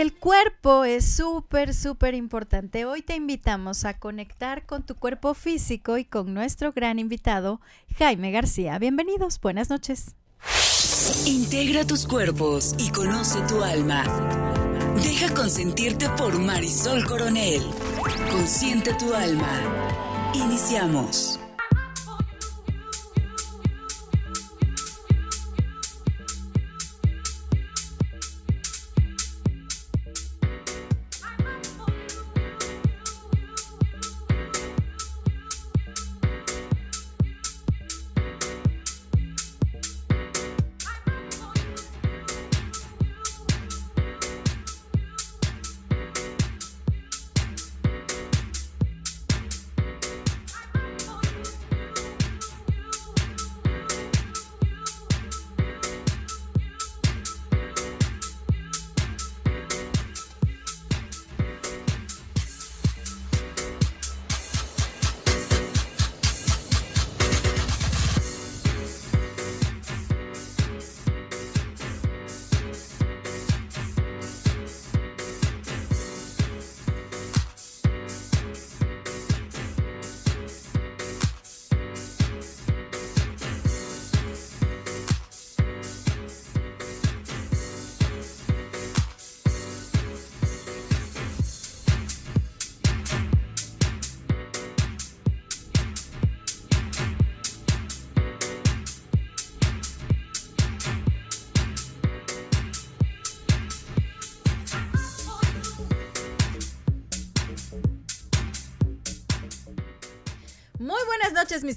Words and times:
el 0.00 0.14
cuerpo 0.14 0.84
es 0.84 1.04
súper, 1.04 1.74
súper 1.74 2.14
importante. 2.14 2.86
Hoy 2.86 3.02
te 3.02 3.16
invitamos 3.16 3.84
a 3.84 3.98
conectar 3.98 4.64
con 4.64 4.82
tu 4.82 4.94
cuerpo 4.94 5.34
físico 5.34 5.98
y 5.98 6.06
con 6.06 6.32
nuestro 6.32 6.72
gran 6.72 6.98
invitado, 6.98 7.60
Jaime 7.98 8.30
García. 8.30 8.78
Bienvenidos, 8.78 9.38
buenas 9.40 9.68
noches. 9.68 10.14
Integra 11.26 11.86
tus 11.86 12.06
cuerpos 12.06 12.74
y 12.78 12.90
conoce 12.90 13.40
tu 13.42 13.62
alma. 13.62 14.04
Deja 15.02 15.34
consentirte 15.34 16.08
por 16.10 16.38
Marisol 16.38 17.04
Coronel. 17.04 17.62
Consiente 18.30 18.94
tu 18.94 19.12
alma. 19.12 20.30
Iniciamos. 20.32 21.38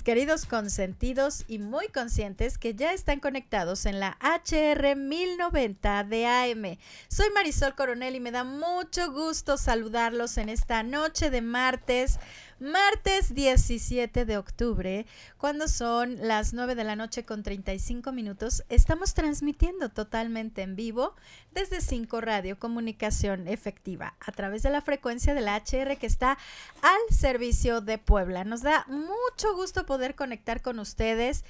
Queridos 0.04 0.46
consentidos 0.46 1.46
y 1.48 1.60
muy 1.60 1.88
conscientes 1.88 2.58
que 2.58 2.76
ya 2.76 2.92
están 2.92 3.22
conectados 3.22 3.86
en 3.86 4.02
la 4.02 4.18
HR 4.22 4.98
1090 4.98 6.04
de 6.04 6.26
AM. 6.28 6.78
Soy 7.08 7.28
Marisol 7.34 7.74
Coronel 7.74 8.16
y 8.16 8.20
me 8.20 8.32
da 8.32 8.44
mucho 8.44 9.12
gusto 9.14 9.58
saludarlos 9.58 10.38
en 10.38 10.50
esta 10.50 10.84
noche 10.84 11.30
de 11.30 11.42
martes 11.42 12.20
martes 12.60 13.34
17 13.34 14.26
de 14.26 14.38
octubre, 14.38 15.06
cuando 15.38 15.68
son 15.68 16.18
las 16.28 16.54
9 16.54 16.76
de 16.76 16.84
la 16.84 16.96
noche 16.96 17.26
con 17.26 17.44
35 17.44 18.12
minutos, 18.12 18.64
estamos 18.70 19.14
transmitiendo 19.14 19.90
totalmente 19.90 20.62
en 20.62 20.76
vivo 20.76 21.16
desde 21.52 21.82
5 21.82 22.22
Radio 22.22 22.60
Comunicación 22.60 23.48
Efectiva 23.48 24.16
a 24.20 24.32
través 24.32 24.64
de 24.64 24.70
la 24.70 24.82
frecuencia 24.82 25.34
de 25.34 25.42
la 25.42 25.58
HR 25.58 25.98
que 25.98 26.08
está 26.08 26.38
al 26.82 27.16
servicio 27.16 27.82
de 27.82 27.98
Puebla. 27.98 28.44
Nos 28.44 28.62
da 28.62 28.86
mucho 28.88 29.56
gusto 29.56 29.86
poder 29.86 30.16
conectar 30.16 30.62
con 30.62 30.80
ustedes 30.80 31.44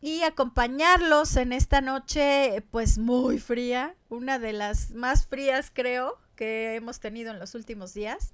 y 0.00 0.22
acompañarlos 0.22 1.36
en 1.36 1.52
esta 1.52 1.80
noche 1.80 2.64
pues 2.70 2.98
muy 2.98 3.38
fría, 3.38 3.94
una 4.08 4.38
de 4.38 4.52
las 4.52 4.92
más 4.92 5.26
frías 5.26 5.70
creo 5.72 6.18
que 6.36 6.74
hemos 6.74 7.00
tenido 7.00 7.30
en 7.30 7.38
los 7.38 7.54
últimos 7.54 7.92
días. 7.92 8.32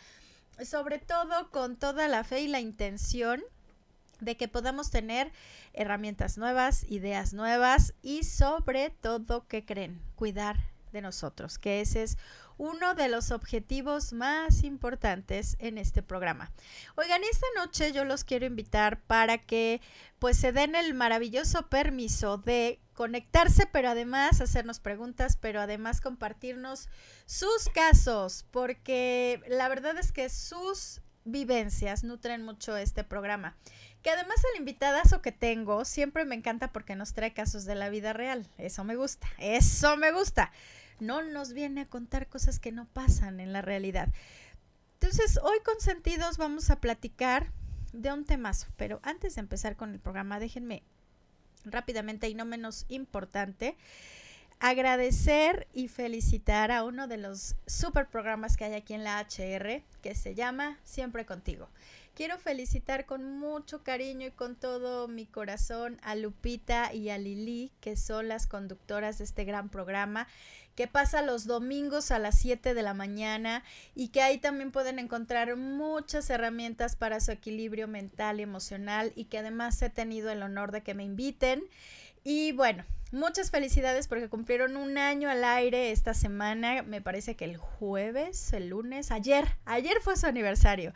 sobre 0.63 0.99
todo 0.99 1.49
con 1.49 1.77
toda 1.77 2.07
la 2.07 2.23
fe 2.23 2.41
y 2.41 2.47
la 2.47 2.59
intención 2.59 3.41
de 4.21 4.37
que 4.37 4.47
podamos 4.47 4.89
tener 4.89 5.31
herramientas 5.73 6.37
nuevas, 6.37 6.85
ideas 6.89 7.33
nuevas 7.33 7.93
y 8.01 8.23
sobre 8.23 8.89
todo, 8.89 9.47
¿qué 9.47 9.65
creen? 9.65 10.01
Cuidar 10.15 10.71
de 10.93 11.01
nosotros, 11.01 11.57
que 11.57 11.81
ese 11.81 12.03
es 12.03 12.17
uno 12.57 12.93
de 12.93 13.07
los 13.07 13.31
objetivos 13.31 14.13
más 14.13 14.63
importantes 14.63 15.55
en 15.59 15.77
este 15.77 16.03
programa. 16.03 16.51
Oigan, 16.95 17.23
esta 17.23 17.47
noche 17.55 17.91
yo 17.91 18.05
los 18.05 18.23
quiero 18.23 18.45
invitar 18.45 19.01
para 19.01 19.39
que 19.39 19.81
pues 20.19 20.38
se 20.38 20.51
den 20.51 20.75
el 20.75 20.93
maravilloso 20.93 21.69
permiso 21.69 22.38
de 22.38 22.79
conectarse, 22.93 23.65
pero 23.65 23.89
además 23.89 24.41
hacernos 24.41 24.79
preguntas, 24.79 25.38
pero 25.38 25.59
además 25.59 26.01
compartirnos 26.01 26.88
sus 27.25 27.69
casos, 27.73 28.45
porque 28.51 29.41
la 29.47 29.67
verdad 29.67 29.97
es 29.97 30.11
que 30.11 30.29
sus 30.29 31.01
vivencias 31.23 32.03
nutren 32.03 32.43
mucho 32.43 32.77
este 32.77 33.03
programa. 33.03 33.57
Que 34.01 34.09
además 34.09 34.38
el 34.53 34.59
invitadazo 34.59 35.22
que 35.22 35.31
tengo 35.31 35.85
siempre 35.85 36.25
me 36.25 36.35
encanta 36.35 36.72
porque 36.72 36.95
nos 36.95 37.13
trae 37.13 37.34
casos 37.34 37.66
de 37.66 37.75
la 37.75 37.89
vida 37.89 38.13
real. 38.13 38.47
Eso 38.57 38.84
me 38.84 38.95
gusta, 38.95 39.28
eso 39.38 39.95
me 39.97 40.12
gusta. 40.12 40.51
No 41.00 41.22
nos 41.22 41.53
viene 41.53 41.81
a 41.81 41.89
contar 41.89 42.28
cosas 42.28 42.59
que 42.59 42.72
no 42.72 42.85
pasan 42.85 43.39
en 43.39 43.53
la 43.53 43.62
realidad. 43.62 44.09
Entonces, 45.00 45.39
hoy 45.44 45.59
con 45.66 45.79
sentidos 45.79 46.38
vamos 46.38 46.69
a 46.69 46.79
platicar 46.79 47.51
de 47.91 48.12
un 48.13 48.25
temazo, 48.25 48.67
pero 48.78 49.00
antes 49.03 49.35
de 49.35 49.41
empezar 49.41 49.75
con 49.75 49.91
el 49.94 50.00
programa, 50.00 50.39
déjenme 50.39 50.83
rápidamente 51.65 52.30
y 52.30 52.36
no 52.36 52.45
menos 52.45 52.86
importante, 52.88 53.75
agradecer 54.59 55.68
y 55.74 55.88
felicitar 55.88 56.71
a 56.71 56.83
uno 56.83 57.07
de 57.07 57.18
los 57.18 57.56
super 57.65 58.07
programas 58.07 58.57
que 58.57 58.65
hay 58.65 58.74
aquí 58.74 58.94
en 58.94 59.03
la 59.03 59.19
HR, 59.19 59.83
que 60.01 60.15
se 60.15 60.36
llama 60.36 60.77
Siempre 60.83 61.25
contigo. 61.25 61.68
Quiero 62.13 62.38
felicitar 62.38 63.06
con 63.06 63.40
mucho 63.40 63.84
cariño 63.84 64.28
y 64.28 64.31
con 64.31 64.58
todo 64.58 65.08
mi 65.08 65.25
corazón 65.25 65.98
a 66.04 66.16
Lupita 66.16 66.94
y 66.94 67.10
a 67.10 67.18
Lili, 67.18 67.72
que 67.80 67.96
son 67.96 68.28
las 68.28 68.48
conductoras 68.48 69.18
de 69.18 69.24
este 69.24 69.46
gran 69.46 69.69
programa 69.69 70.28
que 70.75 70.88
pasa 70.88 71.22
los 71.22 71.46
domingos 71.46 72.12
a 72.12 72.19
las 72.19 72.38
7 72.40 72.74
de 72.74 72.81
la 72.81 72.94
mañana 72.94 73.63
y 73.96 74.10
que 74.10 74.22
ahí 74.22 74.38
también 74.38 74.72
pueden 74.72 75.00
encontrar 75.00 75.56
muchas 75.56 76.30
herramientas 76.30 76.96
para 76.96 77.19
su 77.19 77.31
equilibrio 77.31 77.88
mental 77.88 78.40
y 78.40 78.44
emocional 78.44 79.12
y 79.16 79.25
que 79.25 79.40
además 79.40 79.81
he 79.81 79.90
tenido 79.90 80.31
el 80.31 80.44
honor 80.44 80.72
de 80.72 80.81
que 80.81 80.94
me 80.94 81.04
inviten. 81.04 81.63
Y 82.23 82.51
bueno, 82.51 82.83
Muchas 83.13 83.51
felicidades 83.51 84.07
porque 84.07 84.29
cumplieron 84.29 84.77
un 84.77 84.97
año 84.97 85.29
al 85.29 85.44
aire 85.44 85.91
esta 85.91 86.13
semana, 86.13 86.81
me 86.81 87.01
parece 87.01 87.35
que 87.35 87.44
el 87.44 87.57
jueves, 87.57 88.53
el 88.53 88.69
lunes, 88.69 89.12
ayer, 89.12 89.57
ayer 89.65 89.97
fue 90.01 90.15
su 90.15 90.27
aniversario. 90.27 90.94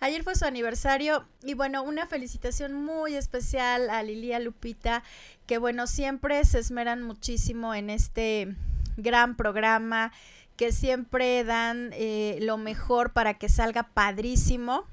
Ayer 0.00 0.24
fue 0.24 0.34
su 0.34 0.44
aniversario 0.44 1.24
y 1.44 1.54
bueno, 1.54 1.84
una 1.84 2.08
felicitación 2.08 2.72
muy 2.72 3.14
especial 3.14 3.90
a 3.90 4.02
Lilia 4.02 4.40
Lupita, 4.40 5.04
que 5.46 5.58
bueno, 5.58 5.86
siempre 5.86 6.44
se 6.44 6.58
esmeran 6.58 7.04
muchísimo 7.04 7.76
en 7.76 7.90
este 7.90 8.56
gran 8.96 9.36
programa, 9.36 10.12
que 10.56 10.72
siempre 10.72 11.44
dan 11.44 11.90
eh, 11.92 12.38
lo 12.40 12.56
mejor 12.56 13.12
para 13.12 13.34
que 13.34 13.48
salga 13.48 13.84
padrísimo. 13.84 14.84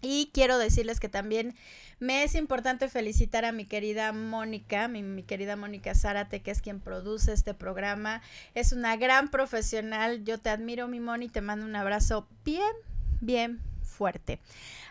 Y 0.00 0.30
quiero 0.32 0.58
decirles 0.58 1.00
que 1.00 1.08
también 1.08 1.54
me 1.98 2.22
es 2.22 2.34
importante 2.36 2.88
felicitar 2.88 3.44
a 3.44 3.52
mi 3.52 3.64
querida 3.64 4.12
Mónica, 4.12 4.86
mi, 4.86 5.22
querida 5.24 5.56
Mónica 5.56 5.94
Zárate, 5.94 6.40
que 6.40 6.52
es 6.52 6.62
quien 6.62 6.80
produce 6.80 7.32
este 7.32 7.54
programa. 7.54 8.22
Es 8.54 8.72
una 8.72 8.96
gran 8.96 9.28
profesional. 9.28 10.22
Yo 10.24 10.38
te 10.38 10.50
admiro, 10.50 10.86
mi 10.86 11.00
Moni, 11.00 11.28
te 11.28 11.40
mando 11.40 11.66
un 11.66 11.74
abrazo 11.74 12.28
bien, 12.44 12.72
bien 13.20 13.60
fuerte. 13.82 14.38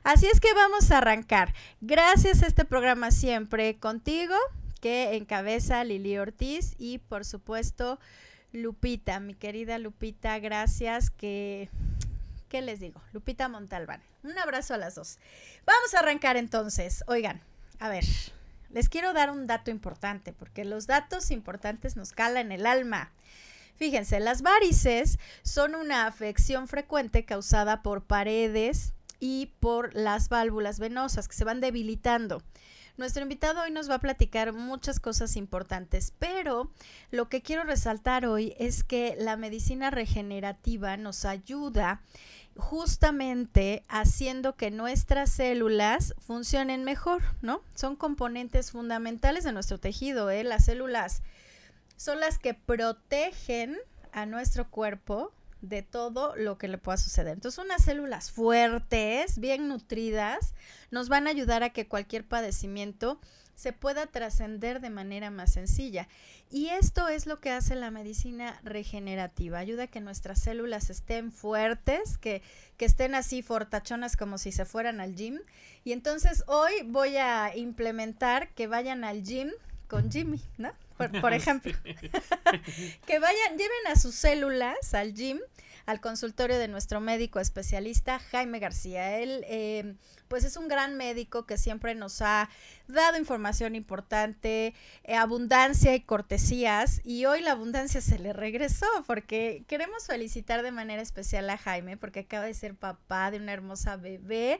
Así 0.04 0.28
es 0.28 0.42
que 0.42 0.54
vamos 0.54 0.92
a 0.92 0.98
arrancar. 0.98 1.54
Gracias 1.80 2.44
a 2.44 2.48
este 2.48 2.66
programa 2.66 3.12
siempre 3.12 3.78
contigo 3.78 4.36
que 4.82 5.16
encabeza 5.16 5.84
Lili 5.84 6.18
Ortiz 6.18 6.76
y 6.78 7.00
por 7.00 7.26
supuesto 7.26 8.00
Lupita, 8.52 9.20
mi 9.20 9.34
querida 9.34 9.80
Lupita, 9.80 10.40
gracias 10.40 11.10
que 11.10 11.70
¿qué 12.50 12.62
les 12.62 12.80
digo? 12.80 13.02
Lupita 13.14 13.48
Montalbán. 13.48 14.02
Un 14.24 14.38
abrazo 14.38 14.74
a 14.74 14.78
las 14.78 14.96
dos. 14.96 15.20
Vamos 15.66 15.94
a 15.94 16.00
arrancar 16.00 16.38
entonces. 16.38 17.04
Oigan, 17.08 17.42
a 17.80 17.90
ver, 17.90 18.04
les 18.70 18.90
quiero 18.90 19.14
dar 19.14 19.32
un 19.32 19.48
dato 19.48 19.72
importante 19.72 20.34
porque 20.34 20.66
los 20.66 20.88
datos 20.88 21.32
importantes 21.32 21.96
nos 21.96 22.12
calan 22.12 22.52
el 22.52 22.66
alma. 22.66 23.12
Fíjense, 23.76 24.20
las 24.20 24.42
varices 24.42 25.20
son 25.44 25.76
una 25.76 26.08
afección 26.08 26.68
frecuente 26.68 27.26
causada 27.26 27.84
por 27.84 28.04
paredes 28.04 28.94
y 29.20 29.54
por 29.60 29.94
las 29.96 30.30
válvulas 30.30 30.80
venosas 30.80 31.28
que 31.28 31.36
se 31.36 31.44
van 31.44 31.62
debilitando. 31.62 32.42
Nuestro 32.98 33.22
invitado 33.22 33.62
hoy 33.62 33.70
nos 33.70 33.92
va 33.92 33.96
a 33.96 34.00
platicar 34.00 34.54
muchas 34.54 35.00
cosas 35.00 35.36
importantes, 35.36 36.14
pero 36.18 36.72
lo 37.12 37.30
que 37.30 37.44
quiero 37.44 37.64
resaltar 37.64 38.26
hoy 38.26 38.56
es 38.58 38.84
que 38.84 39.16
la 39.20 39.38
medicina 39.38 39.92
regenerativa 39.92 40.98
nos 40.98 41.24
ayuda 41.24 42.02
justamente 42.56 43.84
haciendo 43.88 44.56
que 44.56 44.72
nuestras 44.72 45.30
células 45.30 46.16
funcionen 46.18 46.86
mejor, 46.86 47.22
¿no? 47.44 47.62
Son 47.76 47.96
componentes 47.96 48.72
fundamentales 48.72 49.44
de 49.44 49.52
nuestro 49.52 49.78
tejido, 49.78 50.32
¿eh? 50.32 50.44
Las 50.44 50.66
células 50.66 51.22
son 51.98 52.20
las 52.20 52.40
que 52.40 52.56
protegen 52.56 53.78
a 54.12 54.26
nuestro 54.26 54.72
cuerpo 54.72 55.32
de 55.62 55.82
todo 55.82 56.36
lo 56.36 56.58
que 56.58 56.68
le 56.68 56.78
pueda 56.78 56.98
suceder. 56.98 57.34
Entonces, 57.34 57.64
unas 57.64 57.84
células 57.84 58.32
fuertes, 58.32 59.40
bien 59.40 59.68
nutridas, 59.68 60.54
nos 60.92 61.10
van 61.10 61.28
a 61.28 61.32
ayudar 61.32 61.64
a 61.64 61.72
que 61.72 61.88
cualquier 61.88 62.28
padecimiento 62.28 63.20
se 63.58 63.74
pueda 63.74 64.06
trascender 64.06 64.82
de 64.82 64.92
manera 64.92 65.32
más 65.32 65.54
sencilla. 65.54 66.08
Y 66.52 66.68
esto 66.68 67.08
es 67.08 67.26
lo 67.26 67.40
que 67.40 67.50
hace 67.50 67.76
la 67.76 67.90
medicina 67.90 68.60
regenerativa. 68.64 69.58
Ayuda 69.58 69.84
a 69.84 69.88
que 69.88 70.00
nuestras 70.00 70.40
células 70.40 70.92
estén 70.92 71.32
fuertes, 71.32 72.20
que, 72.20 72.44
que 72.78 72.86
estén 72.86 73.16
así 73.16 73.42
fortachonas 73.42 74.16
como 74.16 74.38
si 74.38 74.52
se 74.52 74.64
fueran 74.64 75.02
al 75.02 75.16
gym. 75.16 75.40
Y 75.84 75.92
entonces 75.92 76.44
hoy 76.46 76.72
voy 76.86 77.18
a 77.18 77.58
implementar 77.58 78.54
que 78.54 78.68
vayan 78.68 79.04
al 79.04 79.24
gym 79.24 79.52
con 79.88 80.12
Jimmy, 80.12 80.42
¿no? 80.58 80.72
Por, 80.98 81.34
ejemplo. 81.34 81.74
que 83.06 83.20
vayan, 83.20 83.58
lleven 83.58 83.88
a 83.88 83.96
sus 83.96 84.16
células 84.16 84.94
al 84.94 85.14
gym, 85.14 85.40
al 85.86 86.02
consultorio 86.02 86.58
de 86.58 86.68
nuestro 86.68 87.00
médico 87.00 87.40
especialista 87.40 88.20
Jaime 88.20 88.60
García. 88.60 89.20
Él, 89.20 89.46
eh, 89.48 89.96
pues 90.28 90.44
es 90.44 90.58
un 90.58 90.68
gran 90.68 90.98
médico 90.98 91.46
que 91.46 91.58
siempre 91.58 91.96
nos 91.96 92.22
ha 92.22 92.50
dado 92.88 93.18
información 93.18 93.76
importante, 93.76 94.74
eh, 95.04 95.16
abundancia 95.16 95.96
y 95.96 96.02
cortesías. 96.02 97.00
Y 97.06 97.26
hoy 97.26 97.42
la 97.42 97.52
abundancia 97.52 98.02
se 98.02 98.20
le 98.20 98.34
regresó 98.34 98.88
porque 99.06 99.64
queremos 99.68 100.08
felicitar 100.08 100.64
de 100.64 100.72
manera 100.72 101.02
especial 101.02 101.50
a 101.50 101.58
Jaime 101.58 101.96
porque 101.96 102.22
acaba 102.22 102.46
de 102.46 102.54
ser 102.54 102.76
papá 102.76 103.32
de 103.32 103.38
una 103.38 103.54
hermosa 103.54 103.96
bebé. 103.96 104.60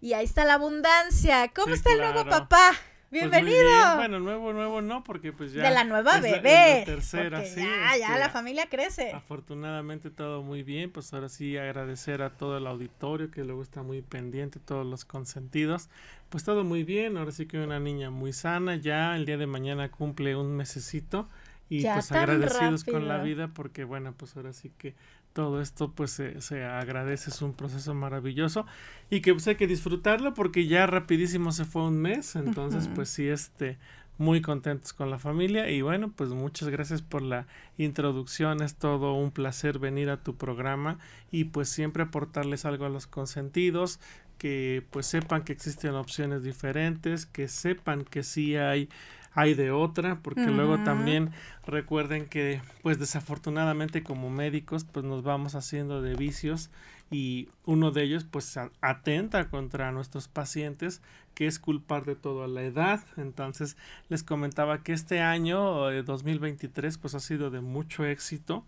Y 0.00 0.12
ahí 0.12 0.24
está 0.24 0.44
la 0.44 0.54
abundancia. 0.54 1.48
¿Cómo 1.48 1.74
está 1.74 1.92
el 1.92 1.98
nuevo 1.98 2.24
papá? 2.26 2.72
Pues 3.10 3.22
Bienvenido. 3.22 3.96
Bueno, 3.96 4.20
nuevo, 4.20 4.52
nuevo 4.52 4.82
no, 4.82 5.02
porque 5.02 5.32
pues 5.32 5.54
ya. 5.54 5.62
De 5.62 5.70
la 5.70 5.84
nueva 5.84 6.20
bebé. 6.20 6.80
La, 6.80 6.84
tercera, 6.84 7.42
sí. 7.42 7.62
Ya, 7.62 7.96
ya 7.96 8.06
este, 8.08 8.18
la 8.18 8.28
familia 8.28 8.66
crece. 8.68 9.12
Afortunadamente 9.12 10.10
todo 10.10 10.42
muy 10.42 10.62
bien. 10.62 10.90
Pues 10.90 11.14
ahora 11.14 11.30
sí 11.30 11.56
agradecer 11.56 12.20
a 12.20 12.36
todo 12.36 12.58
el 12.58 12.66
auditorio 12.66 13.30
que 13.30 13.44
luego 13.44 13.62
está 13.62 13.82
muy 13.82 14.02
pendiente, 14.02 14.60
todos 14.60 14.84
los 14.84 15.06
consentidos. 15.06 15.88
Pues 16.28 16.44
todo 16.44 16.64
muy 16.64 16.84
bien. 16.84 17.16
Ahora 17.16 17.32
sí 17.32 17.46
que 17.46 17.58
una 17.58 17.80
niña 17.80 18.10
muy 18.10 18.34
sana. 18.34 18.76
Ya 18.76 19.16
el 19.16 19.24
día 19.24 19.38
de 19.38 19.46
mañana 19.46 19.90
cumple 19.90 20.36
un 20.36 20.54
mesecito. 20.54 21.30
Y 21.70 21.84
pues 21.84 22.12
agradecidos 22.12 22.84
con 22.84 23.08
la 23.08 23.18
vida 23.18 23.48
porque 23.48 23.84
bueno, 23.84 24.12
pues 24.14 24.36
ahora 24.36 24.52
sí 24.52 24.70
que 24.76 24.94
todo 25.38 25.60
esto 25.60 25.92
pues 25.92 26.20
se, 26.38 26.64
agradece, 26.64 27.30
es 27.30 27.42
un 27.42 27.52
proceso 27.52 27.94
maravilloso 27.94 28.66
y 29.08 29.20
que 29.20 29.32
pues 29.32 29.46
hay 29.46 29.54
que 29.54 29.68
disfrutarlo 29.68 30.34
porque 30.34 30.66
ya 30.66 30.84
rapidísimo 30.88 31.52
se 31.52 31.64
fue 31.64 31.82
un 31.82 31.96
mes, 31.96 32.34
entonces 32.34 32.90
pues 32.92 33.08
sí, 33.08 33.28
este, 33.28 33.78
muy 34.16 34.42
contentos 34.42 34.92
con 34.92 35.10
la 35.10 35.18
familia 35.20 35.70
y 35.70 35.80
bueno, 35.80 36.10
pues 36.10 36.30
muchas 36.30 36.70
gracias 36.70 37.02
por 37.02 37.22
la 37.22 37.46
introducción, 37.76 38.64
es 38.64 38.74
todo 38.74 39.14
un 39.14 39.30
placer 39.30 39.78
venir 39.78 40.10
a 40.10 40.24
tu 40.24 40.34
programa 40.34 40.98
y 41.30 41.44
pues 41.44 41.68
siempre 41.68 42.02
aportarles 42.02 42.64
algo 42.64 42.86
a 42.86 42.88
los 42.88 43.06
consentidos, 43.06 44.00
que 44.38 44.84
pues 44.90 45.06
sepan 45.06 45.44
que 45.44 45.52
existen 45.52 45.94
opciones 45.94 46.42
diferentes, 46.42 47.26
que 47.26 47.46
sepan 47.46 48.02
que 48.02 48.24
sí 48.24 48.56
hay 48.56 48.88
hay 49.38 49.54
de 49.54 49.70
otra, 49.70 50.18
porque 50.20 50.46
luego 50.46 50.82
también 50.82 51.30
recuerden 51.64 52.26
que 52.26 52.60
pues 52.82 52.98
desafortunadamente 52.98 54.02
como 54.02 54.30
médicos 54.30 54.84
pues 54.84 55.04
nos 55.04 55.22
vamos 55.22 55.54
haciendo 55.54 56.02
de 56.02 56.16
vicios 56.16 56.70
y 57.08 57.48
uno 57.64 57.92
de 57.92 58.02
ellos 58.02 58.24
pues 58.28 58.58
atenta 58.80 59.48
contra 59.48 59.92
nuestros 59.92 60.26
pacientes 60.26 61.02
que 61.36 61.46
es 61.46 61.60
culpar 61.60 62.04
de 62.04 62.16
todo 62.16 62.42
a 62.42 62.48
la 62.48 62.62
edad. 62.62 63.00
Entonces 63.16 63.76
les 64.08 64.24
comentaba 64.24 64.82
que 64.82 64.92
este 64.92 65.20
año 65.20 65.88
2023 66.02 66.96
eh, 66.96 66.98
pues 67.00 67.14
ha 67.14 67.20
sido 67.20 67.50
de 67.50 67.60
mucho 67.60 68.04
éxito 68.04 68.64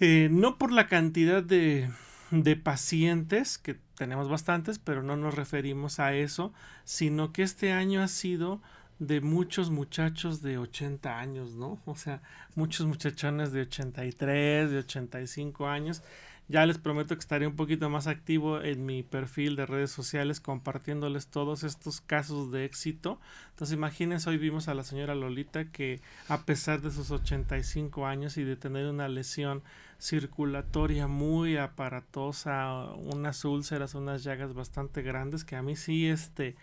eh, 0.00 0.28
no 0.28 0.58
por 0.58 0.72
la 0.72 0.88
cantidad 0.88 1.40
de, 1.40 1.88
de 2.32 2.56
pacientes 2.56 3.58
que 3.58 3.78
tenemos 3.96 4.28
bastantes 4.28 4.80
pero 4.80 5.04
no 5.04 5.16
nos 5.16 5.36
referimos 5.36 6.00
a 6.00 6.14
eso 6.14 6.52
sino 6.84 7.32
que 7.32 7.44
este 7.44 7.70
año 7.70 8.02
ha 8.02 8.08
sido 8.08 8.60
de 9.06 9.20
muchos 9.20 9.70
muchachos 9.70 10.42
de 10.42 10.58
80 10.58 11.18
años, 11.18 11.54
¿no? 11.54 11.80
O 11.86 11.96
sea, 11.96 12.22
muchos 12.54 12.86
muchachones 12.86 13.50
de 13.50 13.62
83, 13.62 14.70
de 14.70 14.78
85 14.78 15.66
años. 15.66 16.02
Ya 16.48 16.66
les 16.66 16.78
prometo 16.78 17.14
que 17.14 17.20
estaré 17.20 17.46
un 17.46 17.56
poquito 17.56 17.88
más 17.90 18.06
activo 18.06 18.60
en 18.60 18.86
mi 18.86 19.02
perfil 19.02 19.56
de 19.56 19.66
redes 19.66 19.90
sociales 19.90 20.40
compartiéndoles 20.40 21.26
todos 21.26 21.64
estos 21.64 22.00
casos 22.00 22.52
de 22.52 22.64
éxito. 22.64 23.18
Entonces 23.50 23.74
imagínense, 23.74 24.30
hoy 24.30 24.38
vimos 24.38 24.68
a 24.68 24.74
la 24.74 24.84
señora 24.84 25.16
Lolita 25.16 25.64
que 25.64 26.00
a 26.28 26.42
pesar 26.42 26.80
de 26.80 26.90
sus 26.92 27.10
85 27.10 28.06
años 28.06 28.36
y 28.36 28.44
de 28.44 28.56
tener 28.56 28.86
una 28.86 29.08
lesión 29.08 29.62
circulatoria 29.98 31.08
muy 31.08 31.56
aparatosa, 31.56 32.84
unas 32.96 33.44
úlceras, 33.44 33.94
unas 33.94 34.22
llagas 34.22 34.52
bastante 34.54 35.02
grandes 35.02 35.44
que 35.44 35.56
a 35.56 35.62
mí 35.62 35.74
sí 35.74 36.06
este 36.06 36.54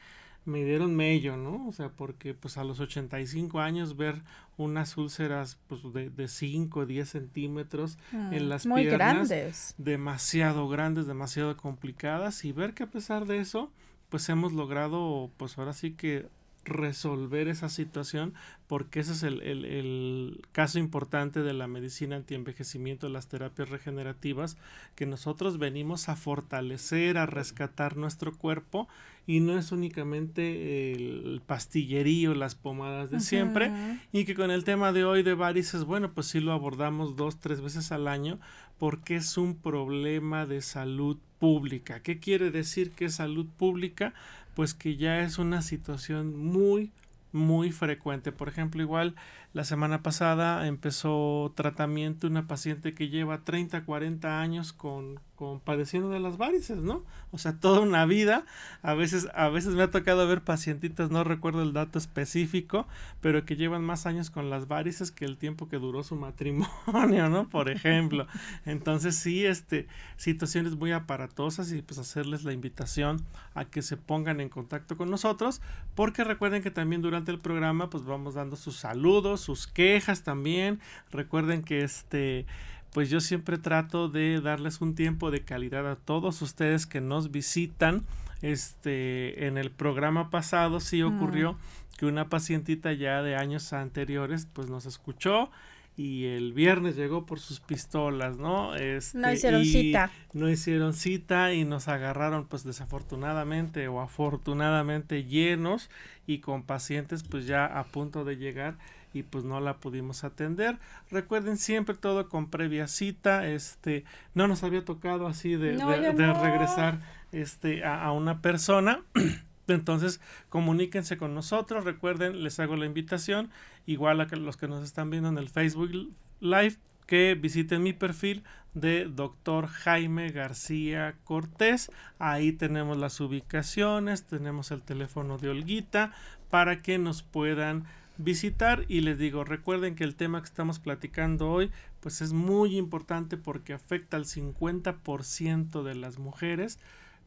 me 0.50 0.64
dieron 0.64 0.96
mello, 0.96 1.38
¿no? 1.38 1.68
O 1.68 1.72
sea, 1.72 1.90
porque 1.90 2.34
pues 2.34 2.58
a 2.58 2.64
los 2.64 2.80
85 2.80 3.60
años 3.60 3.96
ver 3.96 4.22
unas 4.58 4.98
úlceras 4.98 5.58
pues 5.68 5.82
de, 5.94 6.10
de 6.10 6.28
5 6.28 6.80
o 6.80 6.86
10 6.86 7.10
centímetros 7.10 7.98
en 8.12 8.46
mm, 8.46 8.50
las 8.50 8.66
muy 8.66 8.82
piernas. 8.82 9.30
Grandes. 9.30 9.76
Demasiado 9.78 10.68
grandes, 10.68 11.08
demasiado 11.08 11.56
complicadas 11.56 12.44
y 12.44 12.52
ver 12.52 12.74
que 12.74 12.84
a 12.84 12.88
pesar 12.88 13.26
de 13.26 13.40
eso 13.40 13.72
pues 14.10 14.28
hemos 14.28 14.54
logrado 14.54 15.32
pues 15.38 15.58
ahora 15.58 15.74
sí 15.74 15.92
que 15.92 16.28
resolver 16.70 17.48
esa 17.48 17.70
situación 17.70 18.34
porque 18.68 19.00
ese 19.00 19.14
es 19.14 19.24
el, 19.24 19.42
el, 19.42 19.66
el, 19.66 20.42
caso 20.52 20.80
importante 20.80 21.42
de 21.42 21.54
la 21.54 21.68
medicina 21.68 22.16
antienvejecimiento, 22.16 23.10
las 23.10 23.28
terapias 23.28 23.70
regenerativas, 23.70 24.58
que 24.96 25.06
nosotros 25.06 25.58
venimos 25.58 26.08
a 26.08 26.16
fortalecer, 26.16 27.18
a 27.18 27.26
rescatar 27.26 27.98
nuestro 27.98 28.32
cuerpo 28.32 28.88
y 29.26 29.40
no 29.42 29.58
es 29.58 29.72
únicamente 29.72 30.92
el 30.92 31.42
pastillerío, 31.46 32.34
las 32.34 32.56
pomadas 32.56 33.12
de 33.12 33.20
siempre 33.20 33.72
y 34.12 34.26
que 34.26 34.36
con 34.36 34.52
el 34.52 34.64
tema 34.64 34.92
de 34.92 35.04
hoy 35.04 35.24
de 35.24 35.36
varices, 35.36 35.84
bueno, 35.84 36.14
pues 36.14 36.28
sí 36.28 36.40
lo 36.40 36.52
abordamos 36.52 37.16
dos, 37.16 37.40
tres 37.40 37.62
veces 37.62 37.92
al 37.92 38.08
año 38.08 38.40
porque 38.80 39.18
es 39.18 39.38
un 39.38 39.56
problema 39.56 40.46
de 40.46 40.62
salud 40.62 41.18
pública. 41.38 42.02
¿Qué 42.02 42.20
quiere 42.20 42.50
decir 42.50 42.92
que 42.92 43.06
es 43.06 43.16
salud 43.16 43.46
pública? 43.58 44.14
Pues 44.60 44.74
que 44.74 44.98
ya 44.98 45.22
es 45.22 45.38
una 45.38 45.62
situación 45.62 46.38
muy, 46.38 46.92
muy 47.32 47.72
frecuente. 47.72 48.32
Por 48.32 48.48
ejemplo, 48.48 48.82
igual 48.82 49.16
la 49.54 49.64
semana 49.64 50.04
pasada 50.04 50.68
empezó 50.68 51.52
tratamiento 51.56 52.28
una 52.28 52.48
paciente 52.48 52.94
que 52.94 53.10
lleva 53.10 53.44
30, 53.44 53.84
40 53.84 54.40
años 54.40 54.74
con, 54.74 55.20
con 55.36 55.60
padeciendo 55.60 56.10
de 56.10 56.20
las 56.20 56.38
varices, 56.38 56.78
¿no? 56.78 57.04
O 57.32 57.40
sea, 57.40 57.60
toda 57.60 57.80
una 57.80 58.06
vida. 58.06 58.46
A 58.84 58.94
veces, 58.94 59.28
a 59.34 59.50
veces 59.50 59.74
me 59.74 59.82
ha 59.84 59.90
tocado 59.90 60.28
ver 60.28 60.42
pacientitas, 60.42 61.10
no 61.10 61.24
recuerdo 61.24 61.64
el 61.64 61.74
dato 61.74 61.98
específico, 61.98 62.88
pero 63.22 63.46
que 63.46 63.56
llevan 63.56 63.84
más 63.84 64.06
años 64.06 64.30
con 64.30 64.52
las 64.52 64.68
varices 64.68 65.12
que 65.12 65.26
el 65.26 65.38
tiempo 65.38 65.68
que 65.68 65.78
duró 65.78 66.04
su 66.04 66.16
matrimonio, 66.16 67.30
¿no? 67.30 67.50
Por 67.50 67.70
ejemplo. 67.70 68.28
Entonces, 68.66 69.16
sí, 69.16 69.46
este, 69.46 69.88
situaciones 70.16 70.76
muy 70.76 70.92
aparatosas 70.92 71.72
y 71.72 71.82
pues 71.82 72.00
hacerles 72.00 72.44
la 72.44 72.54
invitación 72.54 73.26
a 73.56 73.66
que 73.66 73.82
se 73.82 73.98
pongan 73.98 74.42
en 74.42 74.50
contacto 74.50 74.96
con 74.96 75.10
nosotros, 75.10 75.62
porque 75.96 76.24
recuerden 76.24 76.62
que 76.62 76.70
también 76.70 77.02
durante 77.02 77.19
el 77.28 77.40
programa 77.40 77.90
pues 77.90 78.04
vamos 78.06 78.36
dando 78.36 78.56
sus 78.56 78.78
saludos 78.78 79.42
sus 79.42 79.68
quejas 79.68 80.24
también. 80.24 80.80
Recuerden 81.12 81.64
que 81.64 81.84
este 81.84 82.46
pues 82.94 83.10
yo 83.10 83.20
siempre 83.20 83.58
trato 83.58 84.10
de 84.10 84.42
darles 84.42 84.82
un 84.82 84.96
tiempo 84.96 85.32
de 85.32 85.44
calidad 85.44 85.90
a 85.90 85.96
todos 85.96 86.42
ustedes 86.42 86.86
que 86.88 87.02
nos 87.02 87.32
visitan 87.32 88.06
este, 88.42 89.48
en 89.48 89.58
el 89.58 89.70
programa 89.70 90.30
pasado 90.30 90.80
sí 90.80 91.04
ocurrió 91.04 91.58
que 91.98 92.06
una 92.06 92.30
pacientita 92.30 92.94
ya 92.94 93.22
de 93.22 93.36
años 93.36 93.74
anteriores 93.74 94.48
pues 94.52 94.70
nos 94.70 94.86
escuchó 94.86 95.52
y 96.00 96.28
el 96.28 96.54
viernes 96.54 96.96
llegó 96.96 97.26
por 97.26 97.42
sus 97.42 97.60
pistolas, 97.60 98.38
¿no? 98.38 98.74
Este, 98.74 99.18
no 99.18 99.34
hicieron 99.34 99.66
cita. 99.66 100.10
No 100.32 100.50
hicieron 100.50 100.94
cita 100.94 101.52
y 101.52 101.66
nos 101.66 101.90
agarraron 101.90 102.48
pues 102.48 102.64
desafortunadamente 102.64 103.86
o 103.90 104.00
afortunadamente 104.00 105.26
llenos 105.26 105.90
y 106.26 106.40
con 106.40 106.64
pacientes 106.64 107.24
pues 107.24 107.48
ya 107.48 107.66
a 107.66 107.84
punto 107.84 108.24
de 108.24 108.38
llegar 108.38 108.78
y 109.14 109.24
pues 109.24 109.44
no 109.44 109.60
la 109.60 109.76
pudimos 109.80 110.24
atender. 110.24 110.78
Recuerden 111.12 111.58
siempre 111.58 111.96
todo 111.96 112.30
con 112.30 112.50
previa 112.50 112.88
cita, 112.88 113.46
este, 113.50 114.06
no 114.34 114.48
nos 114.48 114.64
había 114.64 114.86
tocado 114.86 115.28
así 115.28 115.58
de, 115.58 115.76
de, 115.76 116.34
regresar 116.34 117.02
este, 117.34 117.84
a, 117.84 118.06
a 118.06 118.14
una 118.14 118.42
persona. 118.42 119.04
Entonces, 119.74 120.22
comuníquense 120.50 121.18
con 121.18 121.34
nosotros. 121.34 121.84
Recuerden, 121.84 122.44
les 122.44 122.60
hago 122.60 122.76
la 122.76 122.86
invitación, 122.86 123.50
igual 123.86 124.22
a 124.22 124.26
los 124.26 124.58
que 124.58 124.68
nos 124.68 124.84
están 124.84 125.10
viendo 125.10 125.30
en 125.30 125.38
el 125.38 125.50
Facebook 125.50 125.92
Live, 126.40 126.78
que 127.06 127.36
visiten 127.36 127.82
mi 127.82 127.94
perfil 127.94 128.44
de 128.74 129.06
doctor 129.06 129.68
Jaime 129.68 130.30
García 130.30 131.16
Cortés. 131.24 131.92
Ahí 132.20 132.52
tenemos 132.52 132.98
las 132.98 133.20
ubicaciones, 133.20 134.26
tenemos 134.26 134.72
el 134.72 134.84
teléfono 134.84 135.38
de 135.38 135.50
Olguita 135.50 136.14
para 136.50 136.82
que 136.82 136.98
nos 136.98 137.24
puedan 137.24 137.86
visitar 138.18 138.84
y 138.90 139.02
les 139.02 139.18
digo, 139.18 139.46
recuerden 139.46 139.96
que 139.96 140.04
el 140.04 140.16
tema 140.16 140.42
que 140.42 140.48
estamos 140.48 140.80
platicando 140.80 141.50
hoy 141.50 141.72
pues 142.02 142.22
es 142.22 142.34
muy 142.34 142.78
importante 142.78 143.38
porque 143.38 143.74
afecta 143.74 144.18
al 144.18 144.26
50% 144.26 145.84
de 145.84 145.96
las 145.96 146.20
mujeres 146.20 146.80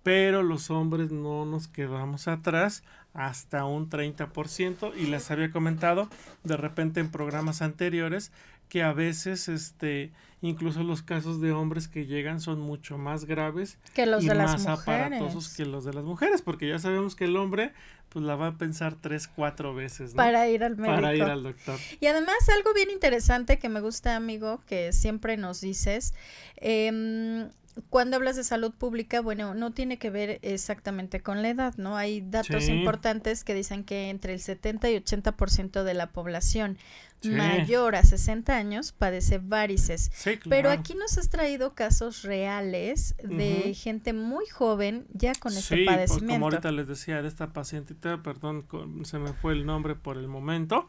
pero 0.02 0.42
los 0.42 0.70
hombres 0.70 1.10
no 1.10 1.44
nos 1.44 1.68
quedamos 1.68 2.28
atrás 2.28 2.82
hasta 3.14 3.64
un 3.64 3.90
30% 3.90 4.92
y 4.96 5.06
les 5.06 5.30
había 5.30 5.50
comentado 5.50 6.08
de 6.44 6.56
repente 6.56 7.00
en 7.00 7.10
programas 7.10 7.62
anteriores 7.62 8.32
que 8.68 8.82
a 8.82 8.92
veces 8.94 9.48
este 9.48 10.12
incluso 10.40 10.82
los 10.82 11.02
casos 11.02 11.40
de 11.42 11.52
hombres 11.52 11.88
que 11.88 12.06
llegan 12.06 12.40
son 12.40 12.58
mucho 12.58 12.96
más 12.96 13.26
graves 13.26 13.78
que 13.94 14.06
los 14.06 14.24
y 14.24 14.28
de 14.28 14.34
más 14.34 14.64
las 14.64 14.66
aparatosos 14.66 15.54
que 15.54 15.66
los 15.66 15.84
de 15.84 15.92
las 15.92 16.04
mujeres 16.04 16.40
porque 16.40 16.68
ya 16.68 16.78
sabemos 16.78 17.14
que 17.14 17.26
el 17.26 17.36
hombre 17.36 17.72
pues 18.08 18.24
la 18.24 18.34
va 18.34 18.48
a 18.48 18.56
pensar 18.56 18.94
tres 18.94 19.28
cuatro 19.28 19.74
veces 19.74 20.14
para 20.14 20.48
ir 20.48 20.64
al 20.64 20.76
médico 20.76 20.94
para 20.94 21.14
ir 21.14 21.22
al 21.22 21.42
doctor. 21.42 21.78
Y 22.00 22.06
además 22.06 22.36
algo 22.54 22.74
bien 22.74 22.90
interesante 22.90 23.58
que 23.58 23.68
me 23.68 23.80
gusta 23.80 24.16
amigo 24.16 24.60
que 24.66 24.92
siempre 24.92 25.36
nos 25.36 25.60
dices 25.60 26.12
eh, 26.56 27.48
cuando 27.88 28.16
hablas 28.16 28.36
de 28.36 28.44
salud 28.44 28.72
pública, 28.72 29.20
bueno, 29.20 29.54
no 29.54 29.72
tiene 29.72 29.98
que 29.98 30.10
ver 30.10 30.38
exactamente 30.42 31.20
con 31.20 31.42
la 31.42 31.48
edad, 31.48 31.74
¿no? 31.76 31.96
Hay 31.96 32.20
datos 32.20 32.68
importantes 32.68 33.44
que 33.44 33.54
dicen 33.54 33.84
que 33.84 34.10
entre 34.10 34.34
el 34.34 34.40
70 34.40 34.90
y 34.90 34.96
80% 34.96 35.82
de 35.82 35.94
la 35.94 36.10
población 36.10 36.78
mayor 37.24 37.94
a 37.94 38.02
60 38.02 38.56
años 38.56 38.92
padece 38.92 39.38
varices. 39.38 40.10
Pero 40.48 40.70
aquí 40.70 40.94
nos 40.94 41.18
has 41.18 41.28
traído 41.28 41.74
casos 41.74 42.22
reales 42.22 43.14
de 43.22 43.74
gente 43.74 44.12
muy 44.12 44.46
joven 44.46 45.06
ya 45.12 45.32
con 45.34 45.52
ese 45.52 45.76
pues, 45.76 45.86
padecimiento. 45.86 46.34
como 46.34 46.46
ahorita 46.46 46.72
les 46.72 46.88
decía 46.88 47.22
de 47.22 47.28
esta 47.28 47.52
pacientita, 47.52 48.22
perdón, 48.22 48.66
se 49.04 49.18
me 49.18 49.32
fue 49.32 49.52
el 49.52 49.64
nombre 49.64 49.94
por 49.94 50.18
el 50.18 50.28
momento, 50.28 50.88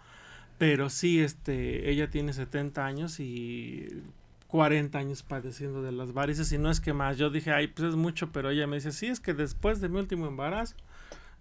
pero 0.57 0.89
sí, 0.89 1.21
este, 1.21 1.89
ella 1.89 2.09
tiene 2.09 2.33
70 2.33 2.85
años 2.85 3.19
y 3.19 4.03
40 4.53 4.99
años 4.99 5.23
padeciendo 5.23 5.81
de 5.81 5.91
las 5.91 6.13
varices 6.13 6.51
y 6.51 6.59
no 6.59 6.69
es 6.69 6.79
que 6.79 6.93
más. 6.93 7.17
Yo 7.17 7.31
dije, 7.31 7.51
ay, 7.51 7.69
pues 7.69 7.89
es 7.89 7.95
mucho, 7.95 8.31
pero 8.31 8.51
ella 8.51 8.67
me 8.67 8.75
dice, 8.75 8.91
sí, 8.91 9.07
es 9.07 9.19
que 9.19 9.33
después 9.33 9.81
de 9.81 9.89
mi 9.89 9.97
último 9.97 10.27
embarazo, 10.27 10.75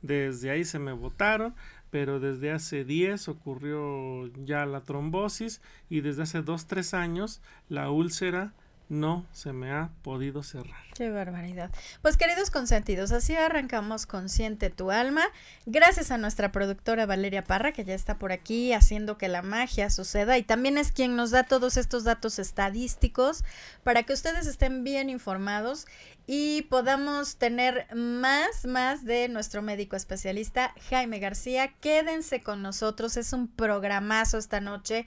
desde 0.00 0.50
ahí 0.50 0.64
se 0.64 0.78
me 0.78 0.94
botaron, 0.94 1.54
pero 1.90 2.20
desde 2.20 2.52
hace 2.52 2.86
10 2.86 3.28
ocurrió 3.28 4.28
ya 4.46 4.64
la 4.64 4.80
trombosis 4.80 5.60
y 5.90 6.00
desde 6.00 6.22
hace 6.22 6.40
2, 6.40 6.66
3 6.66 6.94
años 6.94 7.42
la 7.68 7.90
úlcera 7.90 8.54
no 8.88 9.26
se 9.32 9.52
me 9.52 9.72
ha 9.72 9.90
podido 10.02 10.42
cerrar. 10.42 10.82
Qué 10.94 11.10
barbaridad. 11.10 11.70
Pues 12.02 12.18
queridos 12.18 12.50
consentidos, 12.50 13.12
así 13.12 13.34
arrancamos 13.34 14.04
Consciente 14.04 14.68
tu 14.68 14.90
alma. 14.90 15.22
Gracias 15.64 16.10
a 16.10 16.18
nuestra 16.18 16.52
productora 16.52 17.06
Valeria 17.06 17.42
Parra, 17.42 17.72
que 17.72 17.84
ya 17.84 17.94
está 17.94 18.18
por 18.18 18.32
aquí 18.32 18.74
haciendo 18.74 19.16
que 19.16 19.28
la 19.28 19.40
magia 19.40 19.88
suceda 19.88 20.36
y 20.36 20.42
también 20.42 20.76
es 20.76 20.92
quien 20.92 21.16
nos 21.16 21.30
da 21.30 21.44
todos 21.44 21.76
estos 21.78 22.04
datos 22.04 22.38
estadísticos 22.38 23.44
para 23.82 24.02
que 24.02 24.12
ustedes 24.12 24.46
estén 24.46 24.84
bien 24.84 25.08
informados 25.08 25.86
y 26.26 26.62
podamos 26.62 27.36
tener 27.36 27.86
más, 27.94 28.64
más 28.66 29.04
de 29.04 29.28
nuestro 29.28 29.62
médico 29.62 29.96
especialista 29.96 30.74
Jaime 30.90 31.18
García. 31.18 31.72
Quédense 31.80 32.42
con 32.42 32.62
nosotros, 32.62 33.16
es 33.16 33.32
un 33.32 33.48
programazo 33.48 34.38
esta 34.38 34.60
noche. 34.60 35.06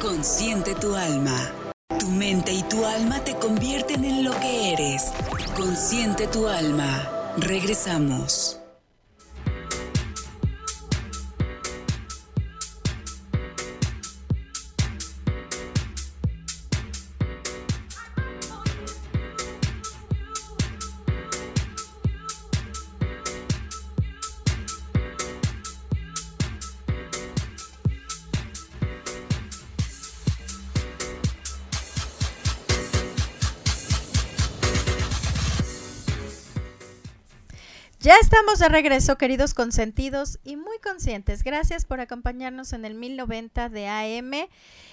Consciente 0.00 0.74
tu 0.74 0.94
alma. 0.94 1.52
Tu 1.98 2.08
mente 2.08 2.52
y 2.52 2.62
tu 2.62 2.82
alma 2.84 3.22
te 3.22 3.34
convierten 3.36 4.04
en 4.04 4.24
lo 4.24 4.32
que 4.40 4.72
eres. 4.72 5.12
Consciente 5.56 6.26
tu 6.28 6.48
alma. 6.48 7.10
Regresamos. 7.36 8.59
Ya 38.10 38.16
estamos 38.20 38.58
de 38.58 38.68
regreso, 38.68 39.16
queridos 39.18 39.54
consentidos 39.54 40.40
y 40.42 40.56
muy 40.56 40.80
conscientes. 40.80 41.44
Gracias 41.44 41.84
por 41.84 42.00
acompañarnos 42.00 42.72
en 42.72 42.84
el 42.84 42.94
1090 42.96 43.68
de 43.68 43.86
AM. 43.86 44.48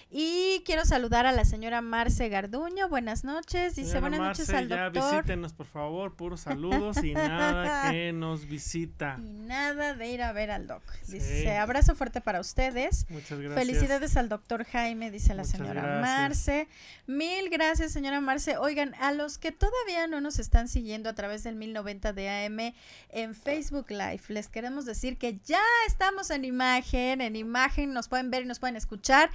Y 0.10 0.64
quiero 0.66 0.86
saludar 0.86 1.26
a 1.26 1.34
la 1.34 1.44
señora 1.44 1.82
Marce 1.82 2.30
Garduño. 2.30 2.88
Buenas 2.88 3.26
noches. 3.26 3.76
Dice 3.76 4.00
buenas 4.00 4.22
noches 4.22 4.50
al 4.52 4.70
ya 4.70 4.90
doctor. 4.90 5.16
visítenos, 5.24 5.52
por 5.52 5.66
favor, 5.66 6.16
puros 6.16 6.40
saludos 6.40 7.04
y 7.04 7.14
nada 7.14 7.92
que 7.92 8.14
nos 8.14 8.48
visita. 8.48 9.18
Y 9.20 9.34
nada 9.34 9.96
de 9.96 10.08
ir 10.08 10.24
a 10.24 10.32
ver 10.32 10.50
al 10.50 10.66
doc. 10.66 10.82
Dice, 11.08 11.58
abrazo 11.58 11.94
fuerte 11.94 12.22
para 12.22 12.40
ustedes. 12.40 13.06
Muchas 13.10 13.38
gracias. 13.38 13.56
Felicidades 13.60 14.16
al 14.16 14.30
doctor 14.30 14.64
Jaime, 14.64 15.12
dice 15.12 15.34
la 15.34 15.44
Muchas 15.44 15.58
señora 15.58 15.82
gracias. 15.82 16.02
Marce. 16.02 16.68
Mil 17.06 17.50
gracias, 17.50 17.92
señora 17.92 18.22
Marce. 18.22 18.56
Oigan, 18.56 18.96
a 19.02 19.12
los 19.12 19.38
que 19.38 19.52
todavía 19.52 20.08
no 20.08 20.22
nos 20.22 20.40
están 20.40 20.70
siguiendo 20.70 21.10
a 21.10 21.16
través 21.16 21.44
del 21.44 21.56
1090 21.56 22.14
de 22.14 22.30
AM 22.30 22.74
en 23.10 23.36
Facebook 23.36 23.88
Live, 23.90 24.22
les 24.30 24.48
queremos 24.48 24.86
decir 24.86 25.18
que 25.18 25.40
ya 25.44 25.62
estamos 25.86 26.30
en 26.30 26.46
imagen. 26.46 27.20
En 27.20 27.36
imagen 27.36 27.92
nos 27.92 28.08
pueden 28.08 28.32
ver 28.32 28.44
y 28.44 28.46
nos 28.46 28.60
pueden 28.60 28.78
escuchar. 28.78 29.30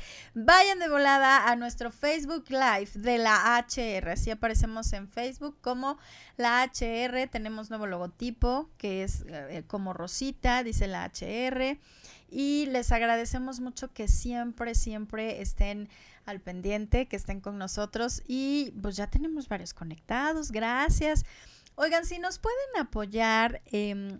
Vayan 0.62 0.78
de 0.78 0.88
volada 0.88 1.50
a 1.50 1.56
nuestro 1.56 1.90
Facebook 1.90 2.44
Live 2.48 2.90
de 2.94 3.18
la 3.18 3.58
HR. 3.58 4.10
Así 4.10 4.30
aparecemos 4.30 4.92
en 4.92 5.08
Facebook 5.08 5.56
como 5.60 5.98
la 6.36 6.62
HR. 6.62 7.26
Tenemos 7.26 7.68
nuevo 7.68 7.88
logotipo 7.88 8.70
que 8.78 9.02
es 9.02 9.24
eh, 9.26 9.64
como 9.66 9.92
Rosita, 9.92 10.62
dice 10.62 10.86
la 10.86 11.04
HR. 11.04 11.80
Y 12.30 12.66
les 12.66 12.92
agradecemos 12.92 13.58
mucho 13.58 13.92
que 13.92 14.06
siempre, 14.06 14.76
siempre 14.76 15.42
estén 15.42 15.88
al 16.26 16.40
pendiente, 16.40 17.08
que 17.08 17.16
estén 17.16 17.40
con 17.40 17.58
nosotros. 17.58 18.22
Y 18.28 18.72
pues 18.80 18.94
ya 18.94 19.08
tenemos 19.08 19.48
varios 19.48 19.74
conectados. 19.74 20.52
Gracias. 20.52 21.24
Oigan, 21.74 22.06
si 22.06 22.20
nos 22.20 22.38
pueden 22.38 22.76
apoyar, 22.78 23.62
eh, 23.72 24.16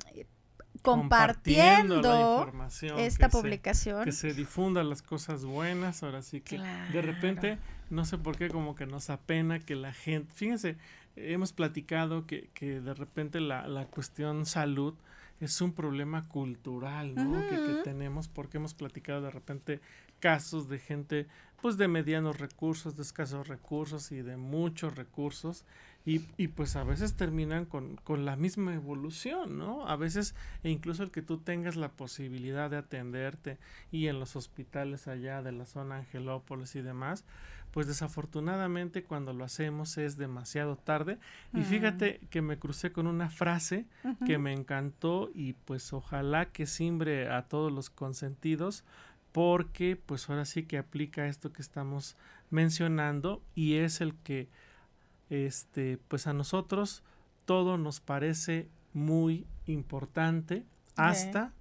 compartiendo, 0.81 2.51
esta 2.97 3.29
publicación. 3.29 4.05
que 4.05 4.13
se 4.13 4.33
difundan 4.33 4.89
las 4.89 5.03
cosas 5.03 5.45
buenas, 5.45 6.03
ahora 6.03 6.23
sí 6.23 6.41
que 6.41 6.59
de 6.59 7.03
repente, 7.03 7.59
no 7.91 8.05
sé 8.05 8.19
por 8.19 8.37
qué, 8.37 8.49
como 8.49 8.75
que 8.75 8.87
nos 8.87 9.11
apena 9.11 9.61
que 9.61 9.77
la 9.77 9.93
gente, 9.93 10.33
fíjense, 10.33 10.77
hemos 11.17 11.53
platicado 11.53 12.27
que, 12.27 12.49
que 12.55 12.81
de 12.81 12.95
repente 12.95 13.41
la, 13.41 13.69
la 13.69 13.87
cuestión 13.87 14.47
salud 14.47 14.95
es 15.41 15.61
un 15.61 15.73
problema 15.73 16.29
cultural, 16.29 17.15
¿no? 17.15 17.41
que, 17.49 17.57
que, 17.57 17.83
tenemos 17.83 18.29
porque 18.29 18.59
hemos 18.59 18.75
platicado 18.75 19.23
de 19.23 19.31
repente 19.31 19.81
casos 20.21 20.69
de 20.69 20.79
gente 20.79 21.27
pues 21.61 21.77
de 21.77 21.89
medianos 21.89 22.39
recursos, 22.39 22.97
de 22.97 23.03
escasos 23.03 23.49
recursos 23.49 24.13
y 24.13 24.23
de 24.23 24.37
muchos 24.37 24.95
recursos 24.95 25.65
y, 26.05 26.23
y 26.37 26.49
pues 26.49 26.75
a 26.77 26.85
veces 26.85 27.15
terminan 27.15 27.65
con, 27.65 27.97
con, 27.97 28.25
la 28.25 28.37
misma 28.37 28.75
evolución, 28.75 29.59
¿no? 29.59 29.87
A 29.87 29.97
veces 29.97 30.35
e 30.63 30.71
incluso 30.71 31.03
el 31.03 31.11
que 31.11 31.23
tú 31.23 31.39
tengas 31.39 31.77
la 31.77 31.91
posibilidad 31.91 32.71
de 32.71 32.79
atenderte 32.79 33.59
y 33.91 34.09
en 34.09 34.19
los 34.19 34.35
hospitales 34.35 35.07
allá 35.07 35.43
de 35.43 35.53
la 35.53 35.65
zona 35.65 35.99
Angelópolis 35.99 36.75
y 36.75 36.83
demás, 36.83 37.25
pues 37.73 37.87
desafortunadamente 37.87 39.03
cuando 39.03 39.33
lo 39.33 39.45
hacemos 39.45 39.97
es 39.97 40.17
demasiado 40.17 40.77
tarde. 40.77 41.19
Y 41.55 41.63
fíjate 41.63 42.21
que 42.31 42.43
me 42.43 42.59
crucé 42.59 42.93
con 42.93 43.07
una 43.07 43.31
frase 43.31 43.87
que 44.27 44.39
me 44.39 44.53
encantó 44.53 45.31
y 45.35 45.55
pues 45.55 45.93
ojalá 45.93 46.47
que 46.47 46.67
simbre 46.67 47.31
a 47.31 47.43
todos 47.43 47.73
los 47.73 47.91
consentidos 47.91 48.85
porque 49.33 49.97
pues 49.97 50.29
ahora 50.29 50.45
sí 50.45 50.65
que 50.65 50.77
aplica 50.77 51.27
esto 51.27 51.53
que 51.53 51.63
estamos 51.63 52.17
mencionando 52.51 53.43
y 53.55 53.77
es 53.77 54.03
el 54.03 54.15
que 54.17 54.49
este, 55.33 55.99
pues 56.09 56.27
a 56.27 56.33
nosotros 56.33 57.03
todo 57.47 57.79
nos 57.79 58.01
parece 58.01 58.69
muy 58.93 59.47
importante 59.67 60.65
hasta, 60.95 61.53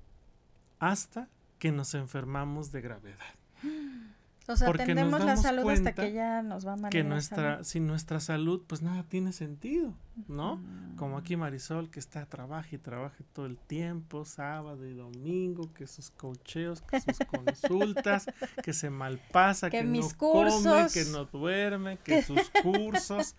hasta 0.80 1.30
que 1.58 1.72
nos 1.72 1.94
enfermamos 1.94 2.72
de 2.72 2.82
gravedad. 2.82 3.36
O 4.48 4.56
sea, 4.56 4.72
tenemos 4.74 5.24
la 5.24 5.38
salud 5.38 5.70
hasta 5.70 5.94
que 5.94 6.14
ya 6.14 6.42
nos 6.42 6.66
va 6.66 6.76
mal. 6.76 6.92
Que 6.92 7.04
nuestra, 7.04 7.64
sin 7.64 7.86
nuestra 7.86 8.20
salud, 8.20 8.62
pues 8.66 8.82
nada 8.82 9.04
tiene 9.04 9.34
sentido, 9.34 9.94
¿no? 10.28 10.60
Como 10.98 11.18
aquí 11.18 11.36
Marisol, 11.38 11.90
que 11.92 12.00
está, 12.00 12.26
trabaja 12.26 12.68
y 12.72 12.78
trabaja 12.80 13.18
todo 13.34 13.46
el 13.46 13.58
tiempo, 13.58 14.26
sábado 14.26 14.86
y 14.86 14.94
domingo, 14.94 15.72
que 15.74 15.86
sus 15.86 16.10
cocheos, 16.10 16.82
que 16.82 17.00
sus 17.02 17.20
consultas, 17.28 18.26
que 18.64 18.74
se 18.74 18.90
malpasa, 18.90 19.70
que, 19.70 19.84
no 19.84 20.02
come, 20.18 20.88
que 20.92 21.06
no 21.06 21.26
duerme, 21.26 21.98
que 21.98 22.22
sus 22.24 22.50
cursos. 22.64 23.36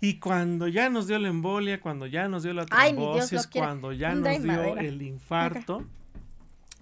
Y 0.00 0.18
cuando 0.18 0.66
ya 0.66 0.90
nos 0.90 1.06
dio 1.06 1.18
la 1.18 1.28
embolia, 1.28 1.80
cuando 1.80 2.06
ya 2.06 2.26
nos 2.26 2.42
dio 2.42 2.52
la 2.52 2.66
trombosis, 2.66 3.46
cuando 3.46 3.92
ya 3.92 4.14
nos 4.14 4.42
dio 4.42 4.76
el 4.76 5.02
infarto, 5.02 5.84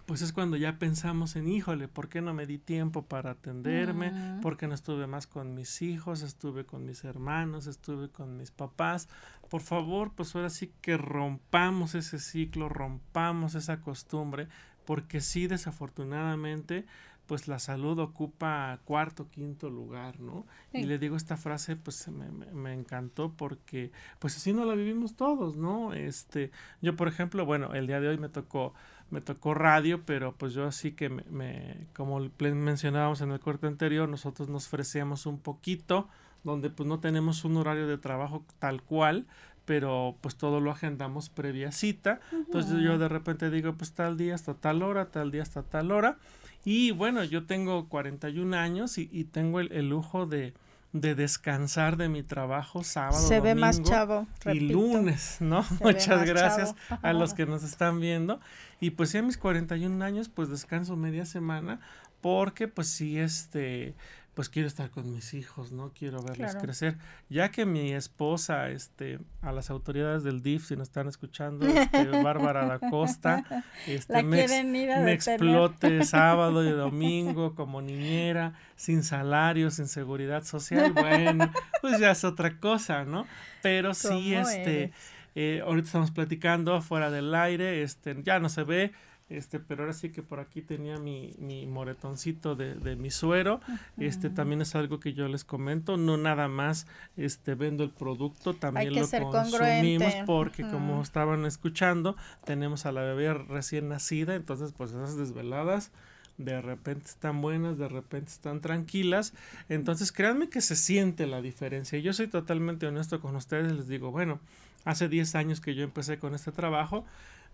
pues 0.09 0.23
es 0.23 0.33
cuando 0.33 0.57
ya 0.57 0.79
pensamos 0.79 1.37
en, 1.37 1.47
híjole, 1.49 1.87
¿por 1.87 2.09
qué 2.09 2.23
no 2.23 2.33
me 2.33 2.47
di 2.47 2.57
tiempo 2.57 3.03
para 3.05 3.33
atenderme? 3.33 4.11
Mm. 4.11 4.41
¿Por 4.41 4.57
qué 4.57 4.67
no 4.67 4.73
estuve 4.73 5.07
más 5.07 5.27
con 5.27 5.53
mis 5.53 5.83
hijos? 5.83 6.23
Estuve 6.23 6.65
con 6.65 6.87
mis 6.87 7.05
hermanos, 7.05 7.67
estuve 7.67 8.09
con 8.09 8.39
mis 8.39 8.51
papás. 8.51 9.11
Por 9.51 9.61
favor, 9.61 10.13
pues 10.15 10.35
ahora 10.35 10.49
sí 10.49 10.73
que 10.81 10.97
rompamos 10.97 11.95
ese 11.95 12.19
ciclo, 12.21 12.71
rompamos 12.71 13.55
esa 13.55 13.83
costumbre, 13.83 14.49
porque 14.87 15.21
sí, 15.21 15.47
desafortunadamente, 15.47 16.87
pues 17.27 17.47
la 17.47 17.59
salud 17.59 17.99
ocupa 17.99 18.81
cuarto, 18.87 19.29
quinto 19.29 19.69
lugar, 19.69 20.21
¿no? 20.21 20.47
Y 20.73 20.85
le 20.85 20.99
digo 20.99 21.17
esta 21.17 21.37
frase, 21.37 21.77
pues 21.77 22.09
me, 22.09 22.31
me, 22.31 22.47
me, 22.47 22.73
encantó 22.73 23.35
porque, 23.37 23.93
pues 24.19 24.39
así 24.39 24.55
no 24.55 24.65
la 24.65 24.75
vivimos 24.75 25.17
todos, 25.17 25.59
¿no? 25.59 25.93
Este, 25.93 26.51
yo, 26.81 26.97
por 26.97 27.09
ejemplo, 27.09 27.45
bueno, 27.45 27.75
el 27.75 27.87
día 27.87 28.01
de 28.01 28.09
hoy 28.09 28.17
me 28.17 28.31
tocó 28.31 28.73
me 29.11 29.21
tocó 29.21 29.55
radio, 29.55 30.03
pero 30.05 30.33
pues 30.33 30.53
yo 30.53 30.67
así 30.67 30.93
que 30.93 31.09
me, 31.09 31.87
como 31.95 32.21
mencionábamos 32.41 33.21
en 33.21 33.33
el 33.33 33.41
corte 33.41 33.67
anterior, 33.67 34.09
nosotros 34.09 34.49
nos 34.49 34.67
ofrecíamos 34.67 35.27
un 35.27 35.39
poquito, 35.39 36.09
donde 36.45 36.71
pues 36.71 36.89
no 36.89 37.01
tenemos 37.01 37.45
un 37.45 37.57
horario 37.57 37.87
de 37.87 37.99
trabajo 37.99 38.45
tal 38.59 38.83
cual, 38.83 39.27
pero 39.65 40.17
pues 40.21 40.37
todo 40.37 40.61
lo 40.61 40.71
agendamos 40.71 41.29
previa 41.29 41.73
cita. 41.73 42.21
Entonces 42.33 42.81
yo 42.83 42.99
de 42.99 43.09
repente 43.09 43.51
digo, 43.51 43.75
pues 43.75 43.93
tal 43.93 44.17
día 44.17 44.35
hasta 44.35 44.55
tal 44.55 44.83
hora, 44.83 45.11
tal 45.11 45.31
día 45.31 45.43
hasta 45.43 45.63
tal 45.63 45.91
hora. 45.91 46.19
Y 46.65 46.91
bueno, 46.91 47.25
yo 47.25 47.45
tengo 47.45 47.89
41 47.89 48.57
años 48.57 48.99
y, 48.99 49.09
y 49.13 49.25
tengo 49.25 49.61
el 49.61 49.89
lujo 49.89 50.27
de, 50.27 50.55
de 50.93 51.15
descansar 51.15 51.97
de 51.97 52.09
mi 52.09 52.23
trabajo 52.23 52.83
sábado, 52.83 53.19
Se 53.19 53.41
ve 53.41 53.55
más 53.55 53.83
chavo, 53.83 54.27
y 54.47 54.61
lunes, 54.61 55.37
¿no? 55.41 55.65
Muchas 55.81 56.25
gracias 56.27 56.75
a 57.03 57.13
los 57.13 57.35
que 57.35 57.47
nos 57.47 57.63
están 57.63 58.01
viendo. 58.01 58.41
Y 58.81 58.91
pues 58.91 59.13
ya 59.13 59.21
a 59.21 59.23
mis 59.23 59.37
41 59.37 60.03
años, 60.05 60.29
pues 60.29 60.49
descanso 60.49 60.97
media 60.97 61.27
semana 61.27 61.81
porque 62.21 62.69
pues 62.69 62.89
sí, 62.89 63.19
este, 63.19 63.95
pues 64.39 64.49
quiero 64.49 64.69
estar 64.69 64.89
con 64.89 65.13
mis 65.13 65.35
hijos, 65.35 65.73
¿no? 65.73 65.91
Quiero 65.99 66.23
verlos 66.23 66.55
crecer. 66.55 66.97
Ya 67.29 67.51
que 67.51 67.67
mi 67.67 67.93
esposa, 67.93 68.71
este, 68.71 69.19
a 69.43 69.51
las 69.51 69.69
autoridades 69.69 70.23
del 70.23 70.45
DIF, 70.45 70.65
si 70.65 70.77
nos 70.77 70.87
están 70.87 71.09
escuchando, 71.09 71.67
este, 71.67 72.07
Bárbara 72.23 72.65
da 72.65 72.79
Costa, 72.79 73.43
este, 73.89 74.23
me, 74.23 74.47
me 74.47 75.13
explote 75.13 76.05
sábado 76.05 76.65
y 76.65 76.71
domingo 76.71 77.57
como 77.57 77.83
niñera, 77.83 78.53
sin 78.77 79.03
salario, 79.03 79.73
sin 79.73 79.89
seguridad 79.89 80.45
social, 80.45 80.93
bueno, 80.93 81.53
pues 81.81 81.99
ya 81.99 82.13
es 82.13 82.23
otra 82.23 82.61
cosa, 82.61 83.05
¿no? 83.05 83.27
Pero 83.61 83.93
sí, 83.93 84.37
este, 84.37 84.93
eh, 85.35 85.63
ahorita 85.67 85.87
estamos 85.87 86.13
platicando 86.13 86.81
fuera 86.81 87.11
del 87.11 87.35
aire, 87.35 87.83
este, 87.83 88.17
ya 88.23 88.39
no 88.39 88.49
se 88.49 88.63
ve, 88.63 88.93
este, 89.29 89.61
pero 89.61 89.83
ahora 89.83 89.93
sí 89.93 90.11
que 90.11 90.23
por 90.23 90.41
aquí 90.41 90.63
tenía 90.63 90.99
mi, 90.99 91.35
mi 91.39 91.67
moretoncito 91.67 92.57
de, 92.57 92.75
de 92.75 92.97
mi 92.97 93.11
suero, 93.11 93.61
este 93.99 94.31
también 94.31 94.63
es 94.63 94.75
algo 94.75 95.01
que 95.01 95.13
yo 95.13 95.29
les 95.29 95.45
comento, 95.45 95.97
no 95.97 96.17
nada 96.17 96.49
más 96.49 96.87
este 97.17 97.55
vendo 97.55 97.85
el 97.85 97.91
producto, 97.91 98.55
también 98.55 98.95
lo 98.95 99.09
consumimos 99.31 100.15
porque 100.27 100.63
como 100.63 101.03
estaban 101.03 101.45
escuchando, 101.45 102.17
tenemos 102.45 102.87
a 102.87 102.93
la 102.93 103.03
bebé 103.03 103.35
recién 103.35 103.89
nacida, 103.89 104.35
entonces 104.35 104.73
pues 104.73 104.91
esas 104.91 105.17
desveladas 105.17 105.93
de 106.39 106.63
repente 106.63 107.07
están 107.07 107.43
buenas, 107.43 107.79
de 107.79 107.89
repente 107.89 108.31
están 108.31 108.61
tranquilas. 108.61 109.35
Entonces, 109.69 110.13
créanme 110.13 110.49
que 110.49 110.61
se 110.61 110.77
siente 110.77 111.27
la 111.27 111.43
diferencia. 111.43 111.99
Yo 111.99 112.13
soy 112.13 112.29
totalmente 112.29 112.87
honesto 112.87 113.21
con 113.21 113.35
ustedes, 113.37 113.73
les 113.73 113.89
digo, 113.89 114.13
bueno, 114.13 114.39
hace 114.85 115.09
10 115.09 115.35
años 115.35 115.61
que 115.61 115.75
yo 115.75 115.83
empecé 115.83 116.19
con 116.19 116.35
este 116.35 116.53
trabajo, 116.53 117.05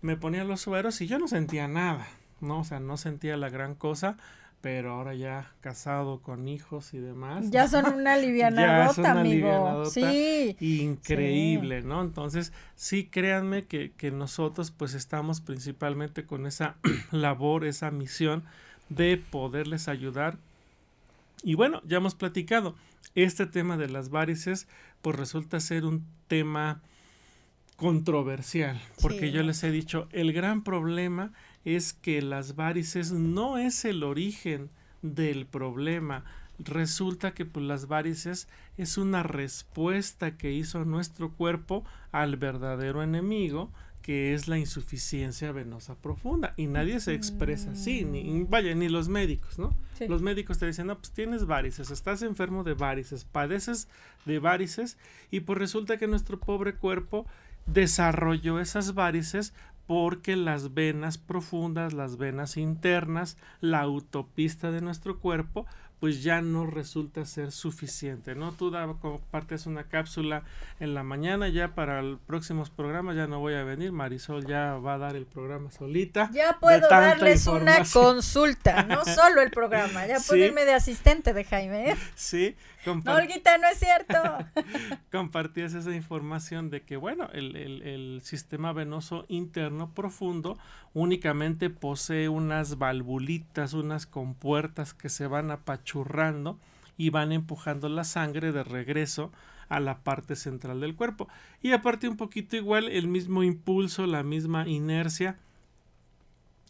me 0.05 0.17
ponía 0.17 0.43
los 0.43 0.61
sueros 0.61 1.01
y 1.01 1.07
yo 1.07 1.17
no 1.17 1.27
sentía 1.27 1.67
nada, 1.67 2.07
¿no? 2.39 2.59
O 2.59 2.63
sea, 2.63 2.79
no 2.79 2.95
sentía 2.95 3.37
la 3.37 3.49
gran 3.49 3.73
cosa, 3.73 4.17
pero 4.61 4.91
ahora 4.93 5.15
ya 5.15 5.51
casado 5.61 6.21
con 6.21 6.47
hijos 6.47 6.93
y 6.93 6.99
demás. 6.99 7.49
Ya 7.49 7.67
son 7.67 7.91
una 7.91 8.13
alivianadota, 8.13 9.13
amigo. 9.13 9.85
Sí. 9.85 10.55
Increíble, 10.59 11.81
¿no? 11.81 12.03
Entonces, 12.03 12.53
sí, 12.75 13.07
créanme 13.07 13.63
que, 13.63 13.93
que 13.97 14.11
nosotros 14.11 14.69
pues 14.69 14.93
estamos 14.93 15.41
principalmente 15.41 16.23
con 16.23 16.45
esa 16.45 16.75
labor, 17.11 17.65
esa 17.65 17.89
misión 17.89 18.43
de 18.89 19.17
poderles 19.17 19.87
ayudar. 19.87 20.37
Y 21.41 21.55
bueno, 21.55 21.81
ya 21.83 21.97
hemos 21.97 22.13
platicado, 22.13 22.75
este 23.15 23.47
tema 23.47 23.75
de 23.75 23.89
las 23.89 24.09
varices 24.09 24.67
pues 25.01 25.15
resulta 25.15 25.59
ser 25.59 25.83
un 25.83 26.05
tema 26.27 26.81
controversial, 27.75 28.81
porque 29.01 29.31
yo 29.31 29.43
les 29.43 29.63
he 29.63 29.71
dicho, 29.71 30.07
el 30.11 30.33
gran 30.33 30.63
problema 30.63 31.33
es 31.65 31.93
que 31.93 32.21
las 32.21 32.55
varices 32.55 33.11
no 33.11 33.57
es 33.57 33.85
el 33.85 34.03
origen 34.03 34.69
del 35.01 35.45
problema. 35.45 36.23
Resulta 36.57 37.33
que 37.33 37.45
pues, 37.45 37.65
las 37.65 37.87
varices 37.87 38.47
es 38.77 38.97
una 38.97 39.23
respuesta 39.23 40.37
que 40.37 40.53
hizo 40.53 40.85
nuestro 40.85 41.33
cuerpo 41.33 41.83
al 42.11 42.37
verdadero 42.37 43.03
enemigo, 43.03 43.71
que 44.01 44.35
es 44.35 44.47
la 44.47 44.59
insuficiencia 44.59 45.51
venosa 45.51 45.95
profunda. 45.95 46.53
Y 46.57 46.67
nadie 46.67 46.99
se 46.99 47.15
expresa 47.15 47.71
así, 47.71 48.05
ni, 48.05 48.43
vaya, 48.43 48.75
ni 48.75 48.87
los 48.87 49.09
médicos, 49.09 49.57
¿no? 49.57 49.75
Los 50.07 50.21
médicos 50.21 50.59
te 50.59 50.67
dicen, 50.67 50.87
no, 50.87 50.97
pues 50.99 51.11
tienes 51.11 51.45
varices, 51.45 51.89
estás 51.89 52.21
enfermo 52.21 52.63
de 52.63 52.75
varices, 52.75 53.25
padeces 53.25 53.87
de 54.25 54.37
varices, 54.37 54.99
y 55.31 55.39
pues 55.39 55.57
resulta 55.57 55.97
que 55.97 56.05
nuestro 56.05 56.39
pobre 56.39 56.75
cuerpo 56.75 57.25
desarrolló 57.65 58.59
esas 58.59 58.93
varices 58.93 59.53
porque 59.87 60.35
las 60.35 60.73
venas 60.73 61.17
profundas, 61.17 61.93
las 61.93 62.17
venas 62.17 62.57
internas, 62.57 63.37
la 63.61 63.81
autopista 63.81 64.71
de 64.71 64.81
nuestro 64.81 65.19
cuerpo, 65.19 65.67
pues 65.99 66.23
ya 66.23 66.41
no 66.41 66.65
resulta 66.65 67.25
ser 67.25 67.51
suficiente, 67.51 68.35
¿no? 68.35 68.51
Tú 68.51 68.69
da, 68.69 68.85
compartes 68.99 69.65
una 69.65 69.85
cápsula 69.85 70.43
en 70.79 70.93
la 70.93 71.03
mañana, 71.03 71.47
ya 71.47 71.73
para 71.73 71.99
el 71.99 72.17
próximos 72.17 72.69
programas 72.69 73.15
ya 73.15 73.27
no 73.27 73.39
voy 73.39 73.53
a 73.53 73.63
venir, 73.63 73.91
Marisol 73.91 74.45
ya 74.45 74.73
va 74.73 74.95
a 74.95 74.97
dar 74.97 75.15
el 75.15 75.25
programa 75.25 75.71
solita. 75.71 76.29
Ya 76.33 76.57
puedo 76.59 76.87
darles 76.89 77.47
una 77.47 77.77
consulta, 77.91 78.83
no 78.83 79.05
solo 79.05 79.41
el 79.41 79.51
programa, 79.51 80.05
ya 80.05 80.17
puedo 80.27 80.43
irme 80.43 80.65
de 80.65 80.73
asistente 80.73 81.33
de 81.33 81.43
Jaime. 81.43 81.91
¿eh? 81.91 81.95
Sí. 82.15 82.55
No, 82.85 83.15
Olguita, 83.15 83.57
no 83.57 83.67
es 83.67 83.79
cierto. 83.79 84.15
compartías 85.11 85.73
esa 85.73 85.95
información 85.95 86.69
de 86.69 86.83
que, 86.83 86.97
bueno, 86.97 87.29
el, 87.33 87.55
el, 87.55 87.81
el 87.81 88.21
sistema 88.23 88.73
venoso 88.73 89.25
interno 89.27 89.93
profundo 89.93 90.57
únicamente 90.93 91.69
posee 91.69 92.29
unas 92.29 92.77
valvulitas, 92.77 93.73
unas 93.73 94.05
compuertas 94.05 94.93
que 94.93 95.09
se 95.09 95.27
van 95.27 95.51
apachurrando 95.51 96.59
y 96.97 97.09
van 97.09 97.31
empujando 97.31 97.89
la 97.89 98.03
sangre 98.03 98.51
de 98.51 98.63
regreso 98.63 99.31
a 99.69 99.79
la 99.79 99.99
parte 99.99 100.35
central 100.35 100.79
del 100.81 100.95
cuerpo. 100.95 101.27
Y 101.61 101.71
aparte 101.71 102.07
un 102.07 102.17
poquito 102.17 102.55
igual 102.55 102.89
el 102.89 103.07
mismo 103.07 103.43
impulso, 103.43 104.05
la 104.05 104.23
misma 104.23 104.67
inercia 104.67 105.37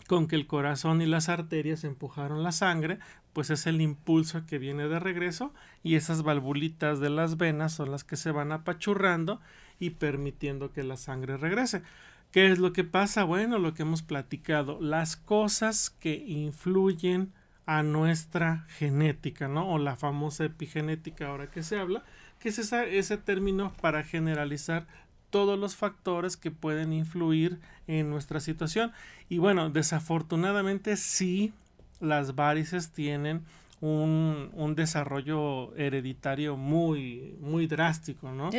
con 0.08 0.28
que 0.28 0.36
el 0.36 0.47
corazón 0.47 1.01
y 1.01 1.06
las 1.06 1.30
arterias 1.30 1.84
empujaron 1.84 2.43
la 2.43 2.51
sangre, 2.51 2.99
pues 3.36 3.50
es 3.50 3.67
el 3.67 3.82
impulso 3.82 4.45
que 4.45 4.60
viene 4.60 4.88
de 4.88 4.98
regreso 4.98 5.54
y 5.84 5.95
esas 5.95 6.24
valvulitas 6.24 7.02
de 7.02 7.10
las 7.10 7.36
venas 7.36 7.74
son 7.74 7.91
las 7.91 8.06
que 8.06 8.15
se 8.15 8.32
van 8.32 8.54
apachurrando 8.54 9.41
y 9.78 9.89
permitiendo 9.89 10.71
que 10.71 10.84
la 10.84 10.95
sangre 10.95 11.36
regrese. 11.36 11.84
¿Qué 12.32 12.48
es 12.50 12.60
lo 12.60 12.71
que 12.71 12.86
pasa? 12.86 13.26
Bueno, 13.26 13.60
lo 13.60 13.74
que 13.74 13.82
hemos 13.82 14.04
platicado, 14.04 14.80
las 14.80 15.17
cosas 15.17 15.89
que 15.89 16.15
influyen 16.15 17.34
a 17.65 17.84
nuestra 17.84 18.65
genética, 18.69 19.50
¿no? 19.50 19.67
O 19.69 19.80
la 19.80 19.98
famosa 19.98 20.45
epigenética 20.45 21.28
ahora 21.28 21.52
que 21.52 21.62
se 21.62 21.78
habla, 21.78 22.06
que 22.39 22.48
es 22.48 22.60
ese 22.60 23.17
término 23.17 23.74
para 23.82 24.04
generalizar 24.04 24.88
todos 25.30 25.60
los 25.60 25.76
factores 25.76 26.38
que 26.38 26.52
pueden 26.52 26.93
influir 26.93 27.60
en 27.88 28.10
nuestra 28.10 28.39
situación. 28.39 28.93
Y 29.28 29.39
bueno, 29.39 29.69
desafortunadamente 29.69 30.95
sí, 30.95 31.54
las 31.99 32.36
varices 32.36 32.91
tienen 32.91 33.43
un, 33.81 34.49
un, 34.53 34.75
desarrollo 34.75 35.75
hereditario 35.75 36.58
muy, 36.58 37.36
muy 37.39 37.67
drástico, 37.67 38.31
¿no? 38.31 38.49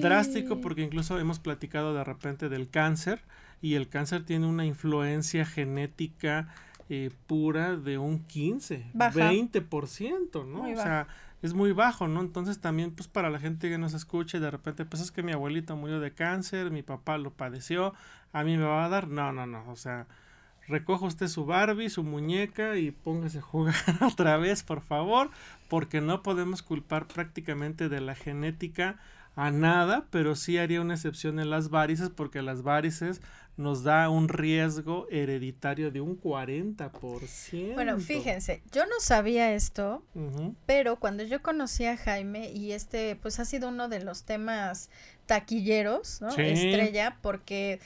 Drástico 0.00 0.60
porque 0.60 0.82
incluso 0.82 1.18
hemos 1.18 1.38
platicado 1.38 1.94
de 1.94 2.04
repente 2.04 2.48
del 2.48 2.68
cáncer 2.68 3.20
y 3.60 3.74
el 3.74 3.88
cáncer 3.88 4.24
tiene 4.24 4.46
una 4.46 4.64
influencia 4.64 5.44
genética 5.44 6.48
eh, 6.88 7.10
pura 7.26 7.76
de 7.76 7.98
un 7.98 8.20
15, 8.24 8.86
20%, 8.94 10.46
¿no? 10.46 10.62
o 10.62 10.76
sea, 10.76 11.06
es 11.42 11.54
muy 11.54 11.72
bajo, 11.72 12.08
¿no? 12.08 12.20
Entonces 12.20 12.60
también, 12.60 12.90
pues 12.90 13.08
para 13.08 13.30
la 13.30 13.38
gente 13.38 13.68
que 13.68 13.78
nos 13.78 13.94
escuche, 13.94 14.40
de 14.40 14.50
repente, 14.50 14.84
pues 14.84 15.02
es 15.02 15.10
que 15.10 15.22
mi 15.22 15.32
abuelita 15.32 15.74
murió 15.74 16.00
de 16.00 16.12
cáncer, 16.12 16.70
mi 16.70 16.82
papá 16.82 17.16
lo 17.16 17.30
padeció, 17.32 17.94
a 18.32 18.44
mí 18.44 18.56
me 18.56 18.64
va 18.64 18.84
a 18.84 18.88
dar, 18.88 19.08
no, 19.08 19.32
no, 19.32 19.46
no, 19.46 19.70
o 19.70 19.76
sea, 19.76 20.06
recoja 20.70 21.04
usted 21.04 21.28
su 21.28 21.44
Barbie, 21.44 21.90
su 21.90 22.02
muñeca 22.02 22.76
y 22.76 22.90
póngase 22.92 23.38
a 23.38 23.42
jugar 23.42 23.74
otra 24.00 24.36
vez, 24.38 24.62
por 24.62 24.80
favor, 24.80 25.30
porque 25.68 26.00
no 26.00 26.22
podemos 26.22 26.62
culpar 26.62 27.06
prácticamente 27.06 27.88
de 27.88 28.00
la 28.00 28.14
genética 28.14 28.96
a 29.36 29.50
nada, 29.50 30.06
pero 30.10 30.36
sí 30.36 30.58
haría 30.58 30.80
una 30.80 30.94
excepción 30.94 31.38
en 31.38 31.50
las 31.50 31.70
varices, 31.70 32.10
porque 32.10 32.42
las 32.42 32.62
varices 32.62 33.20
nos 33.60 33.82
da 33.82 34.08
un 34.08 34.28
riesgo 34.28 35.06
hereditario 35.10 35.90
de 35.90 36.00
un 36.00 36.20
40%. 36.20 37.74
Bueno, 37.74 37.98
fíjense, 37.98 38.62
yo 38.72 38.86
no 38.86 39.00
sabía 39.00 39.52
esto, 39.52 40.02
pero 40.66 40.96
cuando 40.96 41.22
yo 41.22 41.42
conocí 41.42 41.84
a 41.84 41.96
Jaime 41.96 42.50
y 42.50 42.72
este 42.72 43.16
pues 43.16 43.38
ha 43.38 43.44
sido 43.44 43.68
uno 43.68 43.88
de 43.88 44.02
los 44.02 44.24
temas 44.24 44.88
taquilleros, 45.26 46.22
¿no? 46.22 46.30
Estrella, 46.30 47.18
porque 47.20 47.80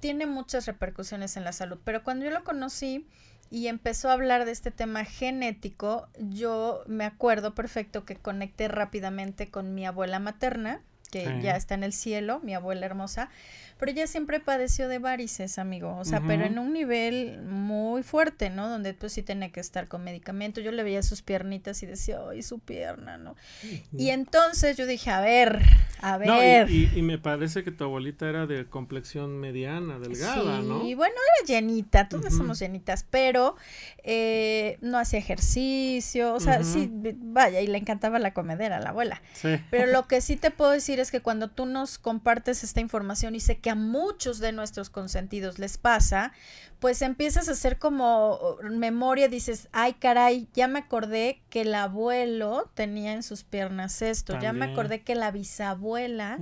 tiene 0.00 0.26
muchas 0.26 0.66
repercusiones 0.66 1.36
en 1.36 1.44
la 1.44 1.52
salud, 1.52 1.78
pero 1.84 2.04
cuando 2.04 2.24
yo 2.24 2.30
lo 2.30 2.44
conocí 2.44 3.06
y 3.50 3.66
empezó 3.66 4.10
a 4.10 4.12
hablar 4.12 4.44
de 4.44 4.52
este 4.52 4.70
tema 4.70 5.04
genético, 5.04 6.08
yo 6.18 6.84
me 6.86 7.04
acuerdo 7.04 7.54
perfecto 7.54 8.04
que 8.04 8.16
conecté 8.16 8.68
rápidamente 8.68 9.50
con 9.50 9.74
mi 9.74 9.84
abuela 9.84 10.20
materna, 10.20 10.82
que 11.10 11.40
ya 11.42 11.56
está 11.56 11.74
en 11.74 11.84
el 11.84 11.92
cielo, 11.92 12.40
mi 12.40 12.54
abuela 12.54 12.84
hermosa, 12.84 13.30
pero 13.78 13.92
ella 13.92 14.06
siempre 14.06 14.40
padeció 14.40 14.88
de 14.88 14.98
varices, 14.98 15.58
amigo, 15.58 15.96
o 15.96 16.04
sea, 16.04 16.20
pero 16.26 16.44
en 16.44 16.58
un 16.58 16.72
nivel 16.72 17.42
muy 17.42 18.02
fuerte, 18.02 18.50
¿no? 18.50 18.68
Donde 18.68 18.92
pues 18.92 19.12
sí 19.12 19.22
tenía 19.22 19.50
que 19.50 19.60
estar 19.60 19.88
con 19.88 20.02
medicamento. 20.02 20.60
Yo 20.60 20.72
le 20.72 20.82
veía 20.82 21.02
sus 21.02 21.22
piernitas 21.22 21.82
y 21.82 21.86
decía, 21.86 22.18
ay, 22.28 22.42
su 22.42 22.58
pierna, 22.58 23.18
¿no? 23.18 23.36
Y 23.96 24.10
entonces 24.10 24.76
yo 24.76 24.86
dije, 24.86 25.10
a 25.10 25.20
ver, 25.20 25.60
a 26.00 26.18
ver. 26.18 26.70
y, 26.70 27.02
me 27.02 27.18
parece 27.18 27.64
que 27.64 27.70
tu 27.70 27.84
abuelita 27.84 28.28
era 28.28 28.46
de 28.46 28.66
complexión 28.66 29.38
mediana, 29.38 29.98
delgada, 29.98 30.60
¿no? 30.60 30.84
Y 30.84 30.94
bueno, 30.94 31.14
era 31.14 31.46
llenita, 31.46 32.08
todas 32.08 32.34
somos 32.34 32.58
llenitas, 32.58 33.06
pero 33.08 33.56
eh, 34.02 34.78
no 34.80 34.98
hacía 34.98 35.18
ejercicio, 35.18 36.34
o 36.34 36.40
sea, 36.40 36.64
sí, 36.64 36.90
vaya, 36.92 37.60
y 37.60 37.66
le 37.66 37.78
encantaba 37.78 38.18
la 38.18 38.34
comedera 38.34 38.78
a 38.78 38.80
la 38.80 38.90
abuela. 38.90 39.22
Sí. 39.34 39.56
Pero 39.70 39.86
lo 39.86 40.06
que 40.08 40.20
sí 40.20 40.36
te 40.36 40.50
puedo 40.50 40.72
decir 40.72 41.00
es 41.00 41.10
que 41.10 41.20
cuando 41.20 41.48
tú 41.48 41.66
nos 41.66 41.98
compartes 41.98 42.64
esta 42.64 42.80
información 42.80 43.34
y 43.34 43.40
sé 43.40 43.58
que 43.58 43.67
a 43.68 43.74
muchos 43.74 44.38
de 44.38 44.52
nuestros 44.52 44.90
consentidos 44.90 45.58
les 45.58 45.78
pasa, 45.78 46.32
pues 46.80 47.02
empiezas 47.02 47.48
a 47.48 47.52
hacer 47.52 47.78
como 47.78 48.56
memoria, 48.62 49.28
dices, 49.28 49.68
ay 49.72 49.94
caray, 49.94 50.48
ya 50.54 50.68
me 50.68 50.78
acordé 50.78 51.42
que 51.50 51.62
el 51.62 51.74
abuelo 51.74 52.70
tenía 52.74 53.12
en 53.14 53.24
sus 53.24 53.42
piernas 53.42 54.00
esto, 54.00 54.38
ya 54.40 54.52
me 54.52 54.66
acordé 54.66 55.02
que 55.02 55.16
la 55.16 55.32
bisabuela 55.32 56.38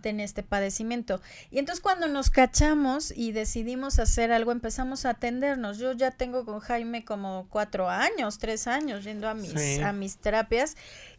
tenía 0.00 0.24
este 0.24 0.44
padecimiento. 0.44 1.20
Y 1.50 1.58
entonces 1.58 1.82
cuando 1.82 2.06
nos 2.06 2.30
cachamos 2.30 3.12
y 3.14 3.32
decidimos 3.32 3.98
hacer 3.98 4.30
algo, 4.30 4.52
empezamos 4.52 5.06
a 5.06 5.10
atendernos. 5.10 5.78
Yo 5.78 5.92
ya 5.92 6.12
tengo 6.12 6.44
con 6.44 6.60
Jaime 6.60 7.04
como 7.04 7.46
cuatro 7.50 7.88
años, 7.88 8.38
tres 8.38 8.66
años 8.68 9.02
yendo 9.02 9.28
a 9.28 9.34
mis, 9.34 9.80
a 9.80 9.92
mis 9.92 10.18
terapias. 10.18 10.76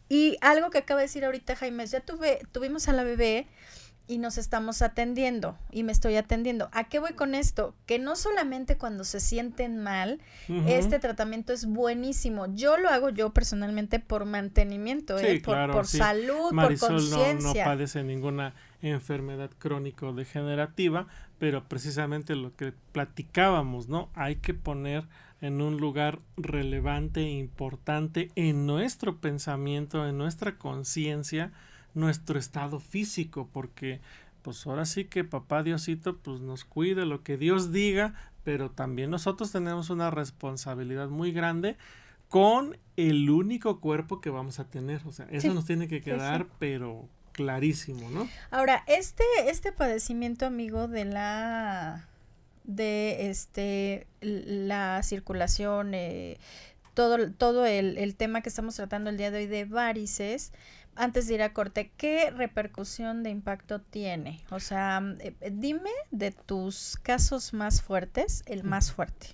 Y 0.08 0.36
algo 0.40 0.70
que 0.70 0.78
acaba 0.78 1.00
de 1.00 1.06
decir 1.06 1.24
ahorita 1.24 1.56
Jaime, 1.56 1.86
ya 1.86 2.00
tuve, 2.00 2.40
tuvimos 2.52 2.88
a 2.88 2.92
la 2.92 3.04
bebé 3.04 3.46
y 4.06 4.18
nos 4.18 4.38
estamos 4.38 4.82
atendiendo 4.82 5.56
y 5.70 5.84
me 5.84 5.92
estoy 5.92 6.16
atendiendo. 6.16 6.68
¿A 6.72 6.84
qué 6.84 6.98
voy 6.98 7.12
con 7.14 7.34
esto? 7.34 7.74
Que 7.86 7.98
no 7.98 8.16
solamente 8.16 8.76
cuando 8.76 9.04
se 9.04 9.20
sienten 9.20 9.82
mal, 9.82 10.20
este 10.66 10.98
tratamiento 10.98 11.52
es 11.52 11.66
buenísimo. 11.66 12.46
Yo 12.54 12.76
lo 12.76 12.88
hago 12.88 13.10
yo 13.10 13.32
personalmente 13.32 14.00
por 14.00 14.24
mantenimiento, 14.24 15.18
¿eh? 15.18 15.40
por, 15.44 15.86
salud, 15.86 16.50
por 16.54 16.78
conciencia. 16.78 17.36
No, 17.36 17.54
no 17.54 17.64
padece 17.64 18.02
ninguna 18.02 18.54
enfermedad 18.82 19.50
crónico 19.58 20.12
degenerativa, 20.12 21.06
pero 21.38 21.64
precisamente 21.68 22.34
lo 22.34 22.54
que 22.54 22.72
platicábamos, 22.92 23.88
¿no? 23.88 24.10
Hay 24.14 24.36
que 24.36 24.54
poner 24.54 25.06
en 25.40 25.60
un 25.60 25.76
lugar 25.76 26.20
relevante 26.36 27.20
e 27.20 27.30
importante 27.30 28.30
en 28.36 28.64
nuestro 28.66 29.20
pensamiento, 29.20 30.06
en 30.08 30.16
nuestra 30.16 30.56
conciencia, 30.56 31.52
nuestro 31.94 32.38
estado 32.38 32.80
físico, 32.80 33.48
porque 33.52 34.00
pues 34.42 34.66
ahora 34.66 34.84
sí 34.84 35.04
que 35.04 35.24
papá 35.24 35.62
Diosito 35.62 36.18
pues 36.18 36.40
nos 36.40 36.64
cuide 36.64 37.06
lo 37.06 37.22
que 37.22 37.36
Dios 37.36 37.72
diga, 37.72 38.14
pero 38.44 38.70
también 38.70 39.10
nosotros 39.10 39.52
tenemos 39.52 39.90
una 39.90 40.10
responsabilidad 40.10 41.08
muy 41.08 41.32
grande 41.32 41.76
con 42.28 42.78
el 42.96 43.30
único 43.30 43.80
cuerpo 43.80 44.20
que 44.20 44.30
vamos 44.30 44.58
a 44.58 44.64
tener, 44.64 45.02
o 45.06 45.12
sea, 45.12 45.26
eso 45.30 45.52
nos 45.54 45.66
tiene 45.66 45.86
que 45.86 46.00
quedar 46.00 46.46
pero 46.58 47.08
clarísimo, 47.32 48.10
¿no? 48.10 48.28
Ahora, 48.50 48.84
este 48.86 49.24
este 49.46 49.72
padecimiento 49.72 50.46
amigo 50.46 50.88
de 50.88 51.04
la 51.04 52.08
de 52.64 53.30
este 53.30 54.06
la 54.20 55.02
circulación 55.02 55.94
eh, 55.94 56.38
todo, 56.94 57.30
todo 57.32 57.66
el, 57.66 57.98
el 57.98 58.14
tema 58.14 58.42
que 58.42 58.48
estamos 58.48 58.76
tratando 58.76 59.10
el 59.10 59.16
día 59.16 59.30
de 59.30 59.38
hoy 59.38 59.46
de 59.46 59.64
varices, 59.64 60.52
antes 60.96 61.26
de 61.26 61.34
ir 61.34 61.42
a 61.42 61.52
corte, 61.52 61.90
¿qué 61.96 62.30
repercusión 62.30 63.22
de 63.22 63.30
impacto 63.30 63.80
tiene? 63.80 64.40
O 64.50 64.60
sea, 64.60 65.02
eh, 65.20 65.34
dime 65.50 65.90
de 66.10 66.32
tus 66.32 66.98
casos 67.02 67.54
más 67.54 67.82
fuertes, 67.82 68.42
el 68.46 68.64
más 68.64 68.92
fuerte. 68.92 69.28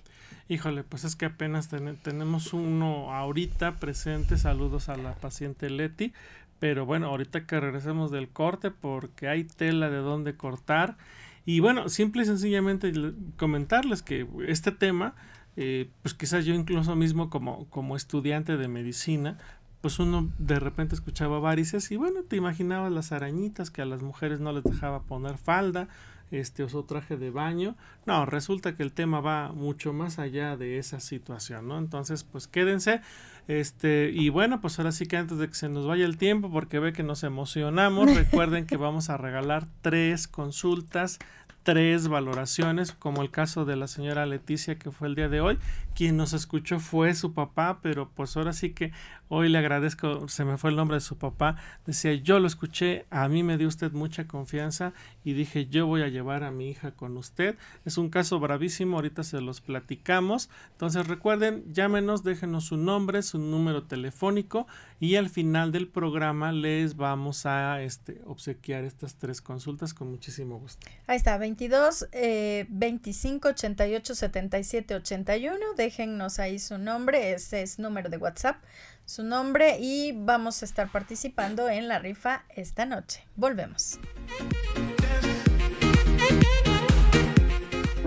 Híjole, 0.47 0.83
pues 0.83 1.03
es 1.03 1.15
que 1.15 1.25
apenas 1.25 1.69
tenemos 1.69 2.53
uno 2.53 3.13
ahorita 3.13 3.75
presente. 3.75 4.35
Saludos 4.37 4.89
a 4.89 4.97
la 4.97 5.13
paciente 5.13 5.69
Leti. 5.69 6.11
Pero 6.59 6.85
bueno, 6.85 7.07
ahorita 7.07 7.45
que 7.45 7.59
regresemos 7.59 8.11
del 8.11 8.29
corte 8.29 8.69
porque 8.69 9.27
hay 9.27 9.45
tela 9.45 9.89
de 9.89 9.97
dónde 9.97 10.35
cortar. 10.35 10.97
Y 11.45 11.61
bueno, 11.61 11.87
simple 11.87 12.23
y 12.23 12.25
sencillamente 12.25 12.91
comentarles 13.37 14.01
que 14.01 14.27
este 14.47 14.71
tema, 14.71 15.15
eh, 15.55 15.89
pues 16.01 16.13
quizás 16.13 16.45
yo 16.45 16.53
incluso 16.53 16.95
mismo 16.95 17.29
como, 17.29 17.69
como 17.69 17.95
estudiante 17.95 18.57
de 18.57 18.67
medicina, 18.67 19.37
pues 19.81 19.99
uno 19.99 20.29
de 20.37 20.59
repente 20.59 20.95
escuchaba 20.95 21.39
varices 21.39 21.91
y 21.91 21.95
bueno, 21.95 22.23
te 22.23 22.35
imaginabas 22.35 22.91
las 22.91 23.11
arañitas 23.11 23.71
que 23.71 23.81
a 23.81 23.85
las 23.85 24.01
mujeres 24.01 24.39
no 24.39 24.51
les 24.51 24.63
dejaba 24.63 25.03
poner 25.03 25.37
falda, 25.37 25.87
este 26.31 26.63
o 26.63 26.69
su 26.69 26.83
traje 26.83 27.17
de 27.17 27.31
baño. 27.31 27.75
No, 28.05 28.25
resulta 28.25 28.75
que 28.75 28.83
el 28.83 28.91
tema 28.91 29.19
va 29.19 29.51
mucho 29.51 29.93
más 29.93 30.19
allá 30.19 30.57
de 30.57 30.77
esa 30.77 30.99
situación, 30.99 31.67
¿no? 31.67 31.77
Entonces, 31.77 32.23
pues 32.23 32.47
quédense. 32.47 33.01
Este, 33.47 34.11
y 34.13 34.29
bueno, 34.29 34.61
pues 34.61 34.77
ahora 34.77 34.91
sí 34.91 35.07
que 35.07 35.17
antes 35.17 35.39
de 35.39 35.47
que 35.47 35.55
se 35.55 35.69
nos 35.69 35.87
vaya 35.87 36.05
el 36.05 36.17
tiempo, 36.17 36.51
porque 36.51 36.77
ve 36.77 36.93
que 36.93 37.01
nos 37.03 37.23
emocionamos, 37.23 38.13
recuerden 38.15 38.67
que 38.67 38.77
vamos 38.77 39.09
a 39.09 39.17
regalar 39.17 39.65
tres 39.81 40.27
consultas 40.27 41.19
tres 41.63 42.07
valoraciones, 42.07 42.93
como 42.93 43.21
el 43.21 43.31
caso 43.31 43.65
de 43.65 43.75
la 43.75 43.87
señora 43.87 44.25
Leticia 44.25 44.79
que 44.79 44.91
fue 44.91 45.07
el 45.07 45.15
día 45.15 45.29
de 45.29 45.41
hoy. 45.41 45.59
Quien 45.99 46.15
nos 46.15 46.31
escuchó 46.31 46.79
fue 46.79 47.13
su 47.13 47.33
papá, 47.33 47.81
pero 47.81 48.09
pues 48.15 48.37
ahora 48.37 48.53
sí 48.53 48.69
que 48.69 48.93
hoy 49.27 49.49
le 49.49 49.57
agradezco, 49.57 50.29
se 50.29 50.45
me 50.45 50.57
fue 50.57 50.69
el 50.69 50.77
nombre 50.77 50.95
de 50.95 51.01
su 51.01 51.17
papá. 51.17 51.57
Decía, 51.85 52.13
yo 52.13 52.39
lo 52.39 52.47
escuché, 52.47 53.05
a 53.09 53.27
mí 53.27 53.43
me 53.43 53.57
dio 53.57 53.67
usted 53.67 53.91
mucha 53.91 54.25
confianza 54.25 54.93
y 55.25 55.33
dije, 55.33 55.67
yo 55.67 55.87
voy 55.87 56.03
a 56.03 56.07
llevar 56.07 56.45
a 56.45 56.51
mi 56.51 56.69
hija 56.69 56.91
con 56.91 57.17
usted. 57.17 57.57
Es 57.83 57.97
un 57.97 58.09
caso 58.09 58.39
bravísimo, 58.39 58.95
ahorita 58.95 59.23
se 59.23 59.41
los 59.41 59.59
platicamos. 59.59 60.49
Entonces 60.71 61.05
recuerden, 61.05 61.65
llámenos, 61.73 62.23
déjenos 62.23 62.63
su 62.63 62.77
nombre, 62.77 63.21
su 63.21 63.37
número 63.37 63.83
telefónico 63.83 64.67
y 65.01 65.15
al 65.15 65.29
final 65.29 65.73
del 65.73 65.89
programa 65.89 66.53
les 66.53 66.95
vamos 66.95 67.45
a 67.45 67.81
este, 67.81 68.21
obsequiar 68.25 68.85
estas 68.85 69.15
tres 69.15 69.41
consultas 69.41 69.93
con 69.93 70.09
muchísimo 70.09 70.59
gusto. 70.59 70.87
Ahí 71.07 71.17
está, 71.17 71.37
22 71.37 72.07
eh, 72.13 72.67
25 72.69 73.49
88 73.49 74.15
77 74.15 74.95
81. 74.95 75.57
Déjennos 75.89 76.37
ahí 76.37 76.59
su 76.59 76.77
nombre, 76.77 77.33
ese 77.33 77.63
es 77.63 77.79
número 77.79 78.11
de 78.11 78.17
WhatsApp, 78.17 78.57
su 79.05 79.23
nombre 79.23 79.79
y 79.79 80.11
vamos 80.11 80.61
a 80.61 80.65
estar 80.65 80.91
participando 80.91 81.67
en 81.67 81.87
la 81.87 81.97
rifa 81.97 82.43
esta 82.55 82.85
noche. 82.85 83.25
Volvemos. 83.35 83.97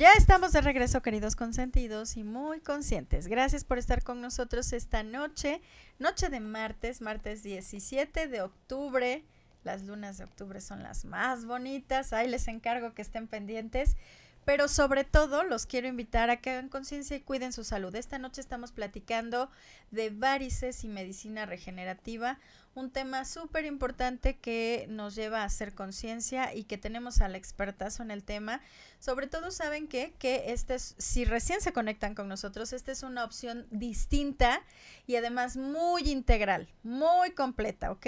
Ya 0.00 0.14
estamos 0.16 0.52
de 0.52 0.62
regreso, 0.62 1.02
queridos 1.02 1.36
consentidos 1.36 2.16
y 2.16 2.24
muy 2.24 2.60
conscientes. 2.60 3.26
Gracias 3.26 3.64
por 3.64 3.76
estar 3.76 4.02
con 4.02 4.22
nosotros 4.22 4.72
esta 4.72 5.02
noche, 5.02 5.60
noche 5.98 6.30
de 6.30 6.40
martes, 6.40 7.02
martes 7.02 7.42
17 7.42 8.26
de 8.26 8.40
octubre. 8.40 9.22
Las 9.62 9.82
lunas 9.82 10.16
de 10.16 10.24
octubre 10.24 10.62
son 10.62 10.82
las 10.82 11.04
más 11.04 11.44
bonitas. 11.44 12.14
Ahí 12.14 12.28
les 12.28 12.48
encargo 12.48 12.94
que 12.94 13.02
estén 13.02 13.28
pendientes. 13.28 13.98
Pero 14.44 14.68
sobre 14.68 15.04
todo 15.04 15.44
los 15.44 15.66
quiero 15.66 15.86
invitar 15.86 16.30
a 16.30 16.40
que 16.40 16.50
hagan 16.50 16.68
conciencia 16.68 17.16
y 17.16 17.20
cuiden 17.20 17.52
su 17.52 17.62
salud. 17.62 17.94
Esta 17.94 18.18
noche 18.18 18.40
estamos 18.40 18.72
platicando 18.72 19.50
de 19.90 20.10
varices 20.10 20.82
y 20.84 20.88
medicina 20.88 21.46
regenerativa, 21.46 22.38
un 22.74 22.90
tema 22.90 23.24
súper 23.24 23.64
importante 23.64 24.38
que 24.38 24.86
nos 24.88 25.14
lleva 25.14 25.42
a 25.42 25.44
hacer 25.44 25.74
conciencia 25.74 26.54
y 26.54 26.64
que 26.64 26.78
tenemos 26.78 27.20
al 27.20 27.34
expertazo 27.34 28.02
en 28.02 28.10
el 28.10 28.22
tema. 28.22 28.60
Sobre 28.98 29.26
todo 29.26 29.50
saben 29.50 29.88
que, 29.88 30.14
que 30.18 30.52
este 30.52 30.76
es, 30.76 30.94
si 30.98 31.24
recién 31.24 31.60
se 31.60 31.72
conectan 31.72 32.14
con 32.14 32.28
nosotros, 32.28 32.72
esta 32.72 32.92
es 32.92 33.02
una 33.02 33.24
opción 33.24 33.66
distinta 33.70 34.62
y 35.06 35.16
además 35.16 35.56
muy 35.56 36.02
integral, 36.10 36.68
muy 36.82 37.32
completa, 37.32 37.90
¿ok? 37.90 38.06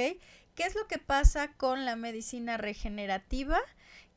¿Qué 0.55 0.65
es 0.65 0.75
lo 0.75 0.87
que 0.87 0.99
pasa 0.99 1.53
con 1.55 1.85
la 1.85 1.97
medicina 1.97 2.57
regenerativa? 2.57 3.59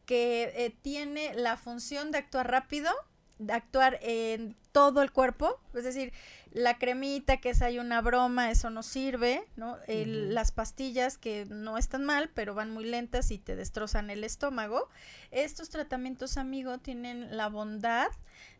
Que 0.05 0.53
eh, 0.55 0.75
tiene 0.81 1.33
la 1.35 1.57
función 1.57 2.11
de 2.11 2.19
actuar 2.19 2.49
rápido, 2.49 2.91
de 3.39 3.53
actuar 3.53 3.99
en 4.01 4.55
todo 4.71 5.01
el 5.01 5.11
cuerpo, 5.11 5.59
es 5.73 5.83
decir, 5.83 6.13
la 6.51 6.77
cremita 6.77 7.37
que 7.37 7.49
es 7.49 7.61
ahí 7.61 7.79
una 7.79 8.01
broma, 8.01 8.49
eso 8.49 8.69
no 8.69 8.81
sirve, 8.81 9.43
¿no? 9.57 9.77
El, 9.87 10.33
Las 10.33 10.53
pastillas 10.53 11.17
que 11.17 11.45
no 11.45 11.77
están 11.77 12.05
mal, 12.05 12.29
pero 12.33 12.55
van 12.55 12.71
muy 12.71 12.85
lentas 12.85 13.31
y 13.31 13.37
te 13.37 13.57
destrozan 13.57 14.09
el 14.09 14.23
estómago. 14.23 14.89
Estos 15.31 15.69
tratamientos, 15.69 16.37
amigo, 16.37 16.77
tienen 16.77 17.35
la 17.35 17.49
bondad 17.49 18.07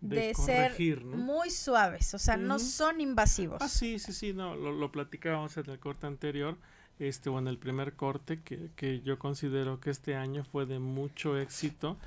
de, 0.02 0.34
ser 0.34 0.76
muy 1.06 1.50
suaves, 1.52 2.14
o 2.14 2.20
sea, 2.20 2.36
no 2.36 2.60
son 2.60 3.00
invasivos. 3.00 3.62
Ah, 3.62 3.70
sí, 3.70 3.98
sí, 3.98 4.12
sí, 4.12 4.34
no, 4.34 4.56
lo, 4.56 4.74
lo 4.74 4.92
platicábamos 4.92 5.56
en 5.56 5.70
el 5.70 5.80
corte 5.80 6.06
anterior 6.06 6.58
este 7.00 7.30
o 7.30 7.40
en 7.40 7.48
el 7.48 7.58
primer 7.58 7.94
corte 7.94 8.42
que, 8.42 8.70
que 8.76 9.02
yo 9.02 9.20
considero 9.20 9.80
que 9.80 9.90
este 9.90 10.16
año 10.16 10.44
fue 10.44 10.66
de 10.66 10.80
mucho 10.80 11.38
éxito 11.38 11.98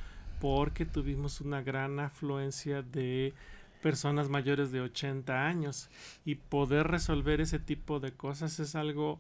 porque 0.40 0.86
tuvimos 0.86 1.40
una 1.40 1.62
gran 1.62 1.98
afluencia 2.00 2.82
de 2.82 3.34
personas 3.82 4.28
mayores 4.28 4.72
de 4.72 4.80
80 4.80 5.46
años. 5.46 5.88
Y 6.24 6.36
poder 6.36 6.86
resolver 6.88 7.40
ese 7.40 7.58
tipo 7.58 8.00
de 8.00 8.12
cosas 8.12 8.58
es 8.60 8.74
algo 8.74 9.18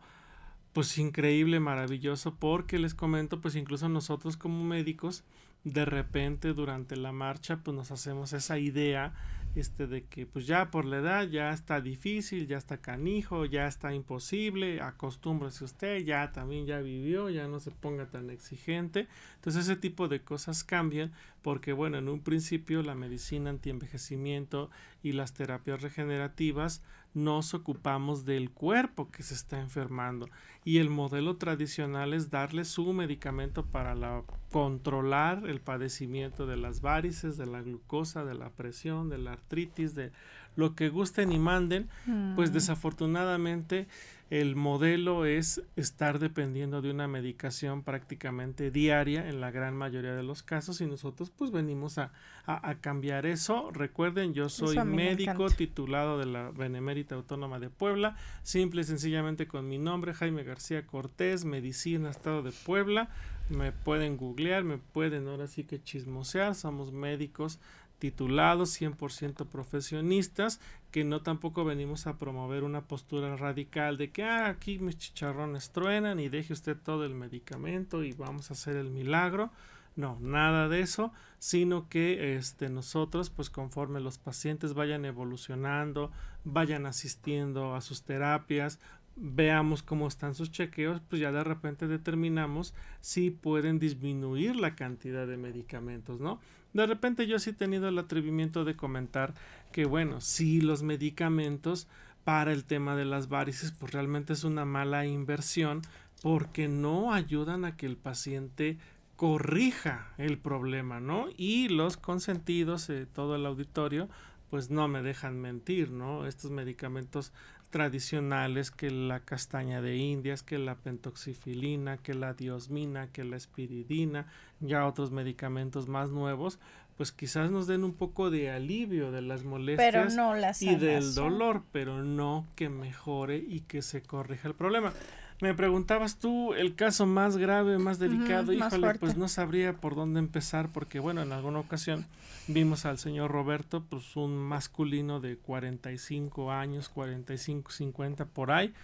pues 0.72 0.98
increíble, 0.98 1.60
maravilloso, 1.60 2.34
porque 2.36 2.78
les 2.78 2.94
comento, 2.94 3.40
pues 3.40 3.56
incluso 3.56 3.88
nosotros 3.88 4.36
como 4.36 4.62
médicos, 4.62 5.24
de 5.64 5.84
repente 5.84 6.52
durante 6.52 6.96
la 6.96 7.10
marcha, 7.10 7.58
pues 7.64 7.76
nos 7.76 7.90
hacemos 7.90 8.32
esa 8.32 8.58
idea 8.58 9.12
este 9.58 9.86
de 9.86 10.04
que 10.04 10.26
pues 10.26 10.46
ya 10.46 10.70
por 10.70 10.84
la 10.84 10.98
edad 10.98 11.28
ya 11.28 11.50
está 11.50 11.80
difícil, 11.80 12.46
ya 12.46 12.56
está 12.56 12.78
canijo, 12.78 13.44
ya 13.44 13.66
está 13.66 13.94
imposible, 13.94 14.80
acostúmbrese 14.80 15.64
usted, 15.64 16.04
ya 16.04 16.32
también 16.32 16.66
ya 16.66 16.80
vivió, 16.80 17.30
ya 17.30 17.48
no 17.48 17.60
se 17.60 17.70
ponga 17.70 18.06
tan 18.06 18.30
exigente. 18.30 19.08
Entonces 19.36 19.64
ese 19.64 19.76
tipo 19.76 20.08
de 20.08 20.20
cosas 20.22 20.64
cambian 20.64 21.12
porque 21.42 21.72
bueno, 21.72 21.98
en 21.98 22.08
un 22.08 22.20
principio 22.20 22.82
la 22.82 22.94
medicina 22.94 23.50
antienvejecimiento 23.50 24.70
y 25.02 25.12
las 25.12 25.34
terapias 25.34 25.82
regenerativas 25.82 26.82
nos 27.14 27.54
ocupamos 27.54 28.24
del 28.24 28.50
cuerpo 28.50 29.10
que 29.10 29.22
se 29.22 29.34
está 29.34 29.60
enfermando 29.60 30.28
y 30.68 30.78
el 30.78 30.90
modelo 30.90 31.36
tradicional 31.36 32.12
es 32.12 32.30
darle 32.30 32.64
su 32.64 32.92
medicamento 32.92 33.64
para 33.64 33.94
la, 33.94 34.22
controlar 34.52 35.48
el 35.48 35.60
padecimiento 35.60 36.46
de 36.46 36.56
las 36.56 36.80
varices, 36.82 37.38
de 37.38 37.46
la 37.46 37.62
glucosa, 37.62 38.24
de 38.24 38.34
la 38.34 38.50
presión, 38.50 39.08
de 39.08 39.16
la 39.18 39.32
artritis, 39.32 39.94
de 39.94 40.10
lo 40.56 40.74
que 40.74 40.88
gusten 40.90 41.30
y 41.32 41.38
manden, 41.38 41.88
pues 42.36 42.50
Mm. 42.50 42.54
desafortunadamente 42.54 43.86
el 44.30 44.56
modelo 44.56 45.24
es 45.24 45.62
estar 45.76 46.18
dependiendo 46.18 46.82
de 46.82 46.90
una 46.90 47.08
medicación 47.08 47.82
prácticamente 47.82 48.70
diaria 48.70 49.26
en 49.30 49.40
la 49.40 49.50
gran 49.50 49.74
mayoría 49.74 50.14
de 50.14 50.22
los 50.22 50.42
casos 50.42 50.82
y 50.82 50.86
nosotros 50.86 51.30
pues 51.30 51.50
venimos 51.50 51.96
a, 51.96 52.10
a- 52.44 52.68
a 52.70 52.74
cambiar 52.74 53.24
eso. 53.24 53.70
Recuerden, 53.72 54.34
yo 54.34 54.50
soy 54.50 54.74
médico 54.96 55.46
titulado 55.56 56.18
de 56.18 56.26
la 56.26 56.50
Benemérita 56.50 57.14
Autónoma 57.14 57.58
de 57.58 57.70
Puebla, 57.70 58.16
simple 58.42 58.82
y 58.82 58.84
sencillamente 58.84 59.46
con 59.46 59.66
mi 59.66 59.78
nombre, 59.78 60.12
Jaime 60.12 60.42
García 60.44 60.57
Cortés, 60.86 61.44
Medicina, 61.44 62.10
Estado 62.10 62.42
de 62.42 62.52
Puebla. 62.52 63.08
Me 63.48 63.72
pueden 63.72 64.16
googlear, 64.16 64.64
me 64.64 64.78
pueden 64.78 65.28
ahora 65.28 65.46
sí 65.46 65.64
que 65.64 65.82
chismosear, 65.82 66.54
somos 66.54 66.92
médicos 66.92 67.58
titulados 67.98 68.80
100% 68.80 69.46
profesionistas 69.46 70.60
que 70.90 71.04
no 71.04 71.22
tampoco 71.22 71.64
venimos 71.64 72.06
a 72.06 72.18
promover 72.18 72.64
una 72.64 72.82
postura 72.82 73.36
radical 73.36 73.98
de 73.98 74.10
que 74.10 74.22
ah, 74.22 74.46
aquí 74.48 74.78
mis 74.78 74.98
chicharrones 74.98 75.70
truenan 75.70 76.20
y 76.20 76.28
deje 76.28 76.52
usted 76.52 76.76
todo 76.76 77.04
el 77.04 77.14
medicamento 77.14 78.04
y 78.04 78.12
vamos 78.12 78.50
a 78.50 78.54
hacer 78.54 78.76
el 78.76 78.90
milagro 78.90 79.50
no 79.96 80.16
nada 80.20 80.68
de 80.68 80.80
eso 80.80 81.12
sino 81.40 81.88
que 81.88 82.36
este 82.36 82.68
nosotros 82.68 83.30
pues 83.30 83.50
conforme 83.50 84.00
los 84.00 84.18
pacientes 84.18 84.74
vayan 84.74 85.04
evolucionando 85.04 86.12
vayan 86.44 86.86
asistiendo 86.86 87.74
a 87.74 87.80
sus 87.80 88.04
terapias 88.04 88.78
veamos 89.20 89.82
cómo 89.82 90.06
están 90.06 90.34
sus 90.34 90.50
chequeos, 90.50 91.00
pues 91.08 91.20
ya 91.20 91.32
de 91.32 91.44
repente 91.44 91.88
determinamos 91.88 92.74
si 93.00 93.30
pueden 93.30 93.78
disminuir 93.78 94.56
la 94.56 94.74
cantidad 94.74 95.26
de 95.26 95.36
medicamentos, 95.36 96.20
¿no? 96.20 96.40
De 96.72 96.86
repente 96.86 97.26
yo 97.26 97.38
sí 97.38 97.50
he 97.50 97.54
tenido 97.54 97.88
el 97.88 97.98
atrevimiento 97.98 98.64
de 98.64 98.76
comentar 98.76 99.34
que, 99.72 99.86
bueno, 99.86 100.20
sí 100.20 100.60
los 100.60 100.82
medicamentos 100.82 101.88
para 102.24 102.52
el 102.52 102.64
tema 102.64 102.94
de 102.94 103.04
las 103.04 103.28
varices, 103.28 103.72
pues 103.72 103.92
realmente 103.92 104.34
es 104.34 104.44
una 104.44 104.64
mala 104.64 105.06
inversión 105.06 105.82
porque 106.22 106.68
no 106.68 107.12
ayudan 107.12 107.64
a 107.64 107.76
que 107.76 107.86
el 107.86 107.96
paciente 107.96 108.78
corrija 109.16 110.12
el 110.18 110.38
problema, 110.38 111.00
¿no? 111.00 111.26
Y 111.36 111.68
los 111.68 111.96
consentidos, 111.96 112.88
eh, 112.90 113.06
todo 113.06 113.34
el 113.34 113.46
auditorio, 113.46 114.08
pues 114.50 114.70
no 114.70 114.88
me 114.88 115.02
dejan 115.02 115.40
mentir, 115.40 115.90
¿no? 115.90 116.26
Estos 116.26 116.50
medicamentos 116.50 117.32
tradicionales 117.70 118.70
que 118.70 118.90
la 118.90 119.20
castaña 119.20 119.80
de 119.82 119.96
indias, 119.96 120.42
que 120.42 120.58
la 120.58 120.74
pentoxifilina, 120.76 121.98
que 121.98 122.14
la 122.14 122.34
diosmina, 122.34 123.08
que 123.12 123.24
la 123.24 123.36
espiridina, 123.36 124.26
ya 124.60 124.86
otros 124.86 125.10
medicamentos 125.10 125.88
más 125.88 126.10
nuevos, 126.10 126.58
pues 126.96 127.12
quizás 127.12 127.50
nos 127.50 127.66
den 127.66 127.84
un 127.84 127.94
poco 127.94 128.30
de 128.30 128.50
alivio 128.50 129.12
de 129.12 129.22
las 129.22 129.44
molestias 129.44 130.16
no 130.16 130.34
la 130.34 130.52
y 130.60 130.74
del 130.74 131.02
sanación. 131.02 131.14
dolor, 131.14 131.62
pero 131.70 132.02
no 132.02 132.46
que 132.56 132.68
mejore 132.68 133.36
y 133.36 133.60
que 133.60 133.82
se 133.82 134.02
corrija 134.02 134.48
el 134.48 134.54
problema. 134.54 134.92
Me 135.40 135.54
preguntabas 135.54 136.18
tú 136.18 136.52
el 136.54 136.74
caso 136.74 137.06
más 137.06 137.36
grave, 137.36 137.78
más 137.78 138.00
delicado, 138.00 138.52
híjole, 138.52 138.94
pues 138.94 139.16
no 139.16 139.28
sabría 139.28 139.72
por 139.72 139.94
dónde 139.94 140.18
empezar 140.18 140.68
porque 140.68 140.98
bueno, 140.98 141.22
en 141.22 141.32
alguna 141.32 141.60
ocasión 141.60 142.06
vimos 142.48 142.84
al 142.84 142.98
señor 142.98 143.30
Roberto, 143.30 143.84
pues 143.88 144.16
un 144.16 144.36
masculino 144.36 145.20
de 145.20 145.36
45 145.36 146.50
años, 146.50 146.88
45, 146.88 147.70
50 147.70 148.24
por 148.24 148.50
ahí, 148.50 148.74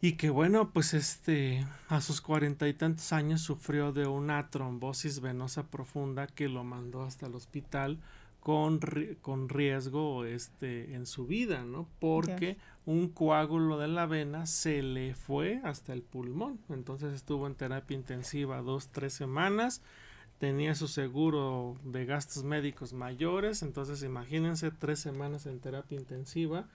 y 0.00 0.12
que 0.12 0.30
bueno, 0.30 0.70
pues 0.70 0.94
este, 0.94 1.66
a 1.88 2.00
sus 2.00 2.20
cuarenta 2.20 2.68
y 2.68 2.74
tantos 2.74 3.12
años 3.12 3.40
sufrió 3.40 3.92
de 3.92 4.06
una 4.06 4.50
trombosis 4.50 5.20
venosa 5.20 5.64
profunda 5.64 6.28
que 6.28 6.48
lo 6.48 6.62
mandó 6.62 7.02
hasta 7.02 7.26
el 7.26 7.34
hospital 7.34 7.98
con, 8.50 8.80
con 9.20 9.48
riesgo 9.48 10.24
este, 10.24 10.96
en 10.96 11.06
su 11.06 11.24
vida, 11.24 11.62
¿no? 11.62 11.86
Porque 12.00 12.56
un 12.84 13.08
coágulo 13.08 13.78
de 13.78 13.86
la 13.86 14.06
vena 14.06 14.44
se 14.46 14.82
le 14.82 15.14
fue 15.14 15.60
hasta 15.62 15.92
el 15.92 16.02
pulmón. 16.02 16.58
Entonces 16.68 17.14
estuvo 17.14 17.46
en 17.46 17.54
terapia 17.54 17.94
intensiva 17.94 18.60
dos, 18.60 18.88
tres 18.88 19.12
semanas. 19.12 19.82
Tenía 20.40 20.74
su 20.74 20.88
seguro 20.88 21.76
de 21.84 22.06
gastos 22.06 22.42
médicos 22.42 22.92
mayores. 22.92 23.62
Entonces 23.62 24.02
imagínense 24.02 24.72
tres 24.72 24.98
semanas 24.98 25.46
en 25.46 25.60
terapia 25.60 25.96
intensiva 25.96 26.66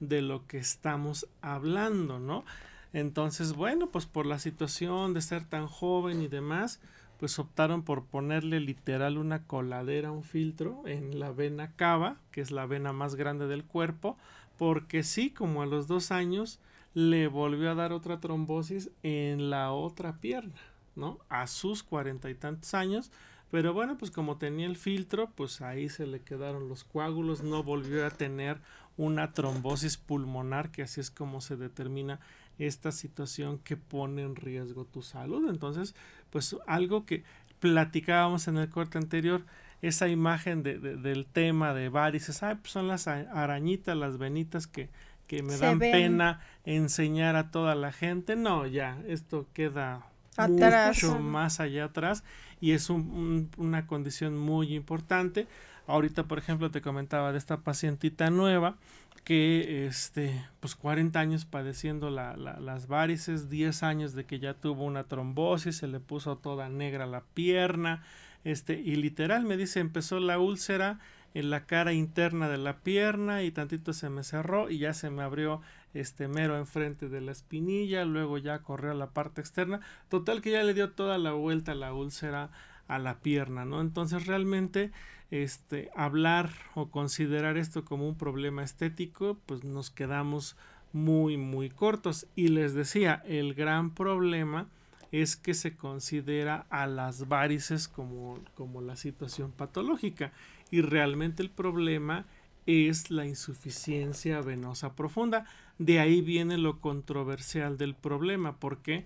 de 0.00 0.20
lo 0.20 0.46
que 0.46 0.58
estamos 0.58 1.26
hablando, 1.40 2.18
¿no? 2.18 2.44
Entonces, 2.92 3.54
bueno, 3.54 3.88
pues 3.88 4.04
por 4.04 4.26
la 4.26 4.38
situación 4.38 5.14
de 5.14 5.22
ser 5.22 5.46
tan 5.46 5.66
joven 5.66 6.20
y 6.20 6.28
demás, 6.28 6.78
pues 7.22 7.38
optaron 7.38 7.84
por 7.84 8.06
ponerle 8.06 8.58
literal 8.58 9.16
una 9.16 9.44
coladera, 9.46 10.10
un 10.10 10.24
filtro 10.24 10.82
en 10.86 11.20
la 11.20 11.30
vena 11.30 11.70
cava, 11.76 12.16
que 12.32 12.40
es 12.40 12.50
la 12.50 12.66
vena 12.66 12.92
más 12.92 13.14
grande 13.14 13.46
del 13.46 13.62
cuerpo, 13.62 14.18
porque 14.58 15.04
sí, 15.04 15.30
como 15.30 15.62
a 15.62 15.66
los 15.66 15.86
dos 15.86 16.10
años, 16.10 16.58
le 16.94 17.28
volvió 17.28 17.70
a 17.70 17.76
dar 17.76 17.92
otra 17.92 18.18
trombosis 18.18 18.90
en 19.04 19.50
la 19.50 19.70
otra 19.70 20.16
pierna, 20.16 20.58
¿no? 20.96 21.20
A 21.28 21.46
sus 21.46 21.84
cuarenta 21.84 22.28
y 22.28 22.34
tantos 22.34 22.74
años, 22.74 23.12
pero 23.52 23.72
bueno, 23.72 23.96
pues 23.98 24.10
como 24.10 24.36
tenía 24.36 24.66
el 24.66 24.76
filtro, 24.76 25.30
pues 25.36 25.60
ahí 25.60 25.88
se 25.90 26.08
le 26.08 26.22
quedaron 26.22 26.68
los 26.68 26.82
coágulos, 26.82 27.44
no 27.44 27.62
volvió 27.62 28.04
a 28.04 28.10
tener 28.10 28.60
una 28.96 29.32
trombosis 29.32 29.96
pulmonar, 29.96 30.72
que 30.72 30.82
así 30.82 31.00
es 31.00 31.12
como 31.12 31.40
se 31.40 31.56
determina 31.56 32.18
esta 32.58 32.92
situación 32.92 33.58
que 33.58 33.76
pone 33.76 34.22
en 34.22 34.36
riesgo 34.36 34.84
tu 34.84 35.02
salud. 35.02 35.48
Entonces, 35.50 35.94
pues 36.30 36.56
algo 36.66 37.04
que 37.06 37.24
platicábamos 37.60 38.48
en 38.48 38.56
el 38.58 38.68
corte 38.68 38.98
anterior, 38.98 39.42
esa 39.80 40.08
imagen 40.08 40.62
de, 40.62 40.78
de- 40.78 40.96
del 40.96 41.26
tema 41.26 41.74
de 41.74 41.88
varices, 41.88 42.42
ah, 42.42 42.56
pues 42.60 42.72
son 42.72 42.88
las 42.88 43.08
arañitas, 43.08 43.96
las 43.96 44.18
venitas 44.18 44.66
que, 44.66 44.90
que 45.26 45.42
me 45.42 45.54
Se 45.54 45.64
dan 45.64 45.78
ven. 45.78 45.92
pena 45.92 46.40
enseñar 46.64 47.36
a 47.36 47.50
toda 47.50 47.74
la 47.74 47.92
gente. 47.92 48.36
No, 48.36 48.66
ya, 48.66 48.98
esto 49.08 49.46
queda 49.52 50.06
Atrás. 50.36 51.02
mucho 51.02 51.18
más 51.20 51.60
allá 51.60 51.84
atrás 51.86 52.22
y 52.60 52.72
es 52.72 52.90
un- 52.90 53.10
un- 53.10 53.50
una 53.56 53.86
condición 53.86 54.36
muy 54.38 54.74
importante. 54.74 55.46
Ahorita, 55.86 56.24
por 56.24 56.38
ejemplo, 56.38 56.70
te 56.70 56.80
comentaba 56.80 57.32
de 57.32 57.38
esta 57.38 57.58
pacientita 57.60 58.30
nueva 58.30 58.76
que, 59.24 59.86
este, 59.86 60.44
pues 60.60 60.74
40 60.74 61.20
años 61.20 61.44
padeciendo 61.44 62.10
la- 62.10 62.36
la- 62.36 62.58
las 62.60 62.88
varices, 62.88 63.48
10 63.48 63.82
años 63.82 64.14
de 64.14 64.24
que 64.24 64.38
ya 64.40 64.54
tuvo 64.54 64.84
una 64.84 65.04
trombosis, 65.04 65.76
se 65.76 65.86
le 65.86 66.00
puso 66.00 66.36
toda 66.36 66.68
negra 66.68 67.06
la 67.06 67.22
pierna, 67.34 68.02
este, 68.44 68.80
y 68.80 68.96
literal 68.96 69.44
me 69.44 69.56
dice, 69.56 69.78
empezó 69.80 70.18
la 70.18 70.38
úlcera 70.40 70.98
en 71.34 71.50
la 71.50 71.64
cara 71.66 71.92
interna 71.92 72.48
de 72.48 72.58
la 72.58 72.78
pierna 72.78 73.42
y 73.42 73.50
tantito 73.52 73.92
se 73.92 74.10
me 74.10 74.22
cerró 74.24 74.68
y 74.68 74.78
ya 74.78 74.92
se 74.92 75.08
me 75.10 75.22
abrió 75.22 75.62
este 75.94 76.26
mero 76.28 76.58
enfrente 76.58 77.08
de 77.08 77.20
la 77.20 77.32
espinilla, 77.32 78.04
luego 78.04 78.38
ya 78.38 78.58
corrió 78.60 78.90
a 78.90 78.94
la 78.94 79.10
parte 79.10 79.40
externa, 79.40 79.80
total 80.08 80.42
que 80.42 80.50
ya 80.50 80.62
le 80.64 80.74
dio 80.74 80.90
toda 80.90 81.18
la 81.18 81.32
vuelta 81.32 81.74
la 81.74 81.94
úlcera 81.94 82.50
a 82.88 82.98
la 82.98 83.20
pierna, 83.20 83.64
¿no? 83.64 83.80
Entonces 83.80 84.26
realmente 84.26 84.90
este 85.30 85.90
hablar 85.96 86.50
o 86.74 86.90
considerar 86.90 87.56
esto 87.56 87.84
como 87.84 88.08
un 88.08 88.16
problema 88.16 88.62
estético, 88.62 89.38
pues 89.46 89.64
nos 89.64 89.90
quedamos 89.90 90.56
muy 90.92 91.36
muy 91.36 91.70
cortos 91.70 92.26
y 92.36 92.48
les 92.48 92.74
decía, 92.74 93.22
el 93.26 93.54
gran 93.54 93.94
problema 93.94 94.68
es 95.10 95.36
que 95.36 95.54
se 95.54 95.76
considera 95.76 96.66
a 96.70 96.86
las 96.86 97.28
varices 97.28 97.88
como, 97.88 98.38
como 98.54 98.80
la 98.80 98.96
situación 98.96 99.52
patológica 99.52 100.32
y 100.70 100.80
realmente 100.80 101.42
el 101.42 101.50
problema 101.50 102.26
es 102.66 103.10
la 103.10 103.26
insuficiencia 103.26 104.40
venosa 104.40 104.94
profunda. 104.94 105.44
De 105.78 106.00
ahí 106.00 106.20
viene 106.20 106.58
lo 106.58 106.80
controversial 106.80 107.76
del 107.76 107.94
problema. 107.94 108.56
Porque 108.56 109.04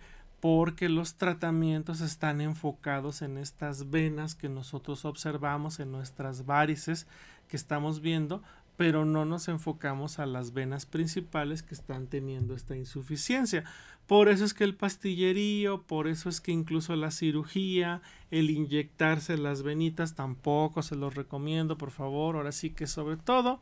los 0.88 1.14
tratamientos 1.16 2.00
están 2.00 2.40
enfocados 2.40 3.22
en 3.22 3.38
estas 3.38 3.90
venas 3.90 4.34
que 4.34 4.48
nosotros 4.48 5.04
observamos, 5.04 5.80
en 5.80 5.90
nuestras 5.90 6.46
varices 6.46 7.06
que 7.48 7.56
estamos 7.56 8.00
viendo, 8.00 8.42
pero 8.76 9.04
no 9.04 9.24
nos 9.24 9.48
enfocamos 9.48 10.18
a 10.18 10.26
las 10.26 10.52
venas 10.52 10.86
principales 10.86 11.62
que 11.62 11.74
están 11.74 12.06
teniendo 12.06 12.54
esta 12.54 12.76
insuficiencia. 12.76 13.64
Por 14.06 14.28
eso 14.28 14.44
es 14.44 14.54
que 14.54 14.64
el 14.64 14.76
pastillerío, 14.76 15.82
por 15.82 16.06
eso 16.06 16.28
es 16.28 16.40
que 16.40 16.52
incluso 16.52 16.94
la 16.94 17.10
cirugía, 17.10 18.02
el 18.30 18.50
inyectarse 18.50 19.36
las 19.38 19.62
venitas 19.62 20.14
tampoco 20.14 20.82
se 20.82 20.94
los 20.94 21.14
recomiendo, 21.14 21.76
por 21.76 21.90
favor. 21.90 22.36
Ahora 22.36 22.52
sí 22.52 22.70
que 22.70 22.86
sobre 22.86 23.16
todo, 23.16 23.60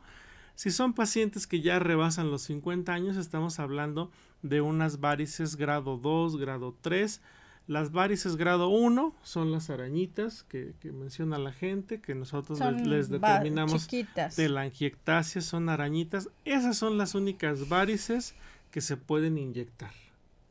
si 0.53 0.69
son 0.69 0.93
pacientes 0.93 1.47
que 1.47 1.61
ya 1.61 1.79
rebasan 1.79 2.29
los 2.29 2.43
50 2.43 2.93
años, 2.93 3.17
estamos 3.17 3.59
hablando 3.59 4.11
de 4.49 4.61
unas 4.61 4.99
varices 4.99 5.55
grado 5.55 5.97
2, 5.97 6.37
grado 6.37 6.75
3. 6.81 7.21
Las 7.67 7.91
varices 7.91 8.35
grado 8.35 8.69
1 8.69 9.15
son 9.23 9.51
las 9.51 9.71
arañitas 9.71 10.43
que, 10.43 10.73
que 10.79 10.91
menciona 10.91 11.39
la 11.39 11.51
gente, 11.51 11.99
que 11.99 12.13
nosotros 12.13 12.59
les, 12.59 12.87
les 12.87 13.09
determinamos 13.09 13.87
chiquitas. 13.87 14.35
de 14.35 14.49
la 14.49 14.61
angiectasia, 14.61 15.41
son 15.41 15.67
arañitas. 15.69 16.29
Esas 16.45 16.77
son 16.77 16.99
las 16.99 17.15
únicas 17.15 17.67
varices 17.69 18.35
que 18.69 18.81
se 18.81 18.97
pueden 18.97 19.39
inyectar. 19.39 19.91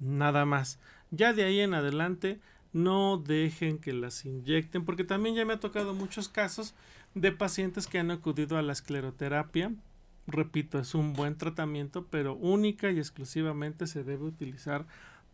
Nada 0.01 0.45
más. 0.45 0.81
Ya 1.13 1.33
de 1.33 1.45
ahí 1.45 1.61
en 1.61 1.75
adelante, 1.75 2.41
no 2.73 3.17
dejen 3.17 3.79
que 3.79 3.93
las 3.93 4.25
inyecten, 4.25 4.85
porque 4.85 5.05
también 5.05 5.37
ya 5.37 5.45
me 5.45 5.53
ha 5.53 5.61
tocado 5.61 5.95
muchos 5.95 6.29
casos 6.29 6.75
de 7.15 7.31
pacientes 7.31 7.87
que 7.87 8.01
han 8.01 8.11
acudido 8.11 8.59
a 8.59 8.63
la 8.63 8.73
escleroterapia 8.73 9.73
repito, 10.27 10.79
es 10.79 10.95
un 10.95 11.13
buen 11.13 11.37
tratamiento, 11.37 12.07
pero 12.11 12.35
única 12.35 12.91
y 12.91 12.99
exclusivamente 12.99 13.87
se 13.87 14.05
debe 14.05 14.25
utilizar 14.25 14.87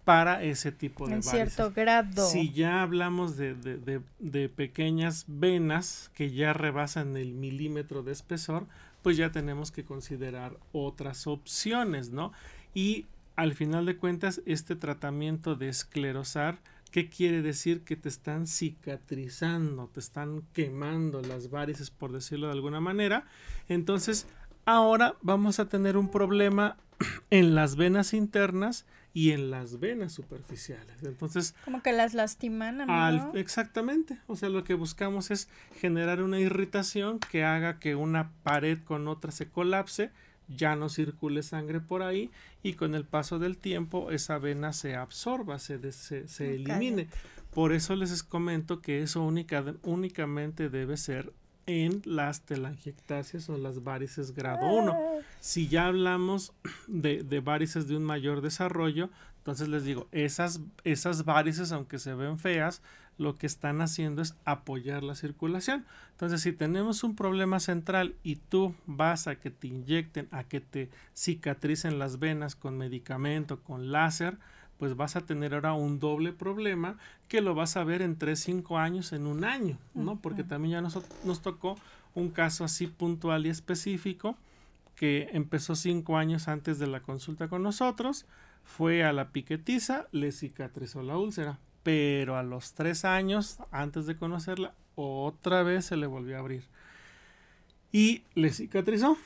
para 0.05 0.43
ese 0.43 0.73
tipo 0.73 1.07
de 1.07 1.15
en 1.15 1.23
cierto 1.23 1.73
grado. 1.73 2.27
Si 2.27 2.53
ya 2.53 2.83
hablamos 2.83 3.37
de, 3.37 3.55
de, 3.55 4.01
de, 4.19 4.49
pequeñas 4.49 5.25
venas 5.29 6.11
que 6.15 6.33
ya 6.33 6.53
rebasan 6.53 7.17
el 7.17 7.33
milímetro 7.33 8.03
de 8.03 8.13
espesor, 8.13 8.67
pues 9.03 9.17
ya 9.17 9.31
tenemos 9.31 9.71
que 9.71 9.85
considerar 9.85 10.57
otras 10.73 11.27
opciones, 11.27 12.11
¿no? 12.11 12.33
Y 12.75 13.07
al 13.37 13.55
final 13.55 13.87
de 13.87 13.97
cuentas, 13.97 14.43
este 14.47 14.77
tratamiento 14.77 15.55
de 15.55 15.69
esclerosar, 15.69 16.59
¿qué 16.91 17.09
quiere 17.09 17.43
decir? 17.43 17.83
Que 17.83 17.97
te 17.97 18.09
están 18.09 18.47
cicatrizando, 18.47 19.89
te 19.89 20.01
están 20.01 20.43
quemando 20.53 21.23
las 21.23 21.51
varices, 21.51 21.91
por 21.91 22.13
decirlo 22.13 22.49
de 22.49 22.55
alguna 22.55 22.81
manera. 22.81 23.27
Entonces, 23.69 24.27
ahora 24.71 25.17
vamos 25.21 25.59
a 25.59 25.69
tener 25.69 25.97
un 25.97 26.11
problema 26.11 26.77
en 27.31 27.55
las 27.55 27.77
venas 27.77 28.15
internas 28.15 28.87
y 29.13 29.33
en 29.33 29.51
las 29.51 29.81
venas 29.81 30.13
superficiales. 30.13 31.03
Entonces, 31.03 31.55
como 31.65 31.83
que 31.83 31.93
las 31.93 32.15
lastiman. 32.15 32.89
Al, 32.89 33.33
exactamente. 33.35 34.19
O 34.29 34.37
sea, 34.37 34.49
lo 34.49 34.63
que 34.63 34.75
buscamos 34.75 35.33
es 35.33 35.49
generar 35.81 36.23
una 36.23 36.39
irritación 36.39 37.19
que 37.19 37.45
haga 37.45 37.81
que 37.81 37.97
una 37.97 38.31
pared 38.45 38.79
con 38.85 39.09
otra 39.09 39.33
se 39.33 39.49
colapse, 39.49 40.13
ya 40.49 40.77
no 40.77 40.89
circule 40.89 41.43
sangre 41.43 41.81
por 41.81 42.03
ahí 42.03 42.31
y 42.63 42.75
con 42.75 42.95
el 42.95 43.05
paso 43.05 43.39
del 43.41 43.57
tiempo 43.59 44.13
esa 44.13 44.39
vena 44.39 44.73
se 44.73 44.95
absorba, 44.95 45.59
se, 45.59 45.81
se, 45.93 46.55
elimine. 46.55 47.09
Por 47.53 47.73
eso 47.73 47.97
les 47.97 48.23
comento 48.23 48.81
que 48.81 49.03
eso 49.03 49.25
única, 49.25 49.65
únicamente 49.83 50.69
debe 50.69 50.97
ser 50.97 51.33
en 51.71 52.03
las 52.05 52.43
telangiectasias 52.43 53.49
o 53.49 53.57
las 53.57 53.85
varices 53.85 54.35
grado 54.35 54.67
1. 54.67 54.93
Ah. 54.93 55.23
Si 55.41 55.69
ya 55.69 55.87
hablamos 55.87 56.53
de, 56.89 57.23
de, 57.23 57.41
varices 57.41 57.87
de 57.87 57.97
un 57.97 58.05
mayor 58.05 58.41
desarrollo, 58.41 59.09
entonces 59.39 59.69
les 59.69 59.85
digo, 59.85 60.09
esas, 60.13 60.61
esas 60.85 61.25
varices, 61.25 61.73
aunque 61.73 61.99
se 61.99 62.15
ven 62.15 62.39
feas, 62.39 62.83
lo 63.21 63.37
que 63.37 63.47
están 63.47 63.83
haciendo 63.83 64.23
es 64.23 64.35
apoyar 64.45 65.03
la 65.03 65.15
circulación. 65.15 65.85
Entonces, 66.13 66.41
si 66.41 66.53
tenemos 66.53 67.05
un 67.05 67.15
problema 67.15 67.61
central 67.61 68.15
y 68.23 68.37
tú 68.37 68.75
vas 68.87 69.27
a 69.27 69.37
que 69.37 69.51
te 69.51 69.69
inyecten, 69.69 70.27
a 70.31 70.45
que 70.45 70.61
te 70.61 70.91
cicatricen 71.15 71.99
las 71.99 72.19
venas 72.19 72.57
con 72.57 72.79
medicamento, 72.79 73.63
con 73.63 73.93
láser, 73.93 74.39
pues 74.81 74.97
vas 74.97 75.15
a 75.15 75.21
tener 75.21 75.53
ahora 75.53 75.75
un 75.75 76.01
doble 76.01 76.33
problema 76.33 76.97
que 77.29 77.43
lo 77.43 77.55
vas 77.55 77.77
a 77.77 77.85
ver 77.85 78.01
en 78.01 78.17
3, 78.17 78.41
5 78.41 78.79
años, 78.79 79.13
en 79.13 79.27
un 79.27 79.45
año, 79.45 79.77
¿no? 79.93 80.17
Porque 80.17 80.43
también 80.43 80.73
ya 80.73 80.81
nos, 80.81 80.99
nos 81.23 81.43
tocó 81.43 81.77
un 82.15 82.31
caso 82.31 82.65
así 82.65 82.87
puntual 82.87 83.45
y 83.45 83.51
específico 83.51 84.39
que 84.97 85.29
empezó 85.33 85.75
5 85.75 86.17
años 86.17 86.49
antes 86.49 86.79
de 86.79 86.87
la 86.87 87.01
consulta 87.01 87.49
con 87.49 87.63
nosotros, 87.63 88.25
fue 88.65 89.05
a 89.05 89.13
la 89.13 89.33
piquetiza, 89.33 90.07
le 90.13 90.33
cicatrizó 90.33 91.03
la 91.03 91.19
úlcera, 91.19 91.59
pero 91.83 92.39
a 92.39 92.43
los 92.43 92.73
3 92.73 93.05
años, 93.05 93.59
antes 93.71 94.07
de 94.07 94.17
conocerla, 94.17 94.73
otra 94.95 95.63
vez 95.63 95.85
se 95.85 95.97
le 95.99 96.07
volvió 96.07 96.37
a 96.37 96.41
abrir. 96.41 96.65
Y 97.93 98.23
le 98.35 98.51
cicatrizó 98.51 99.19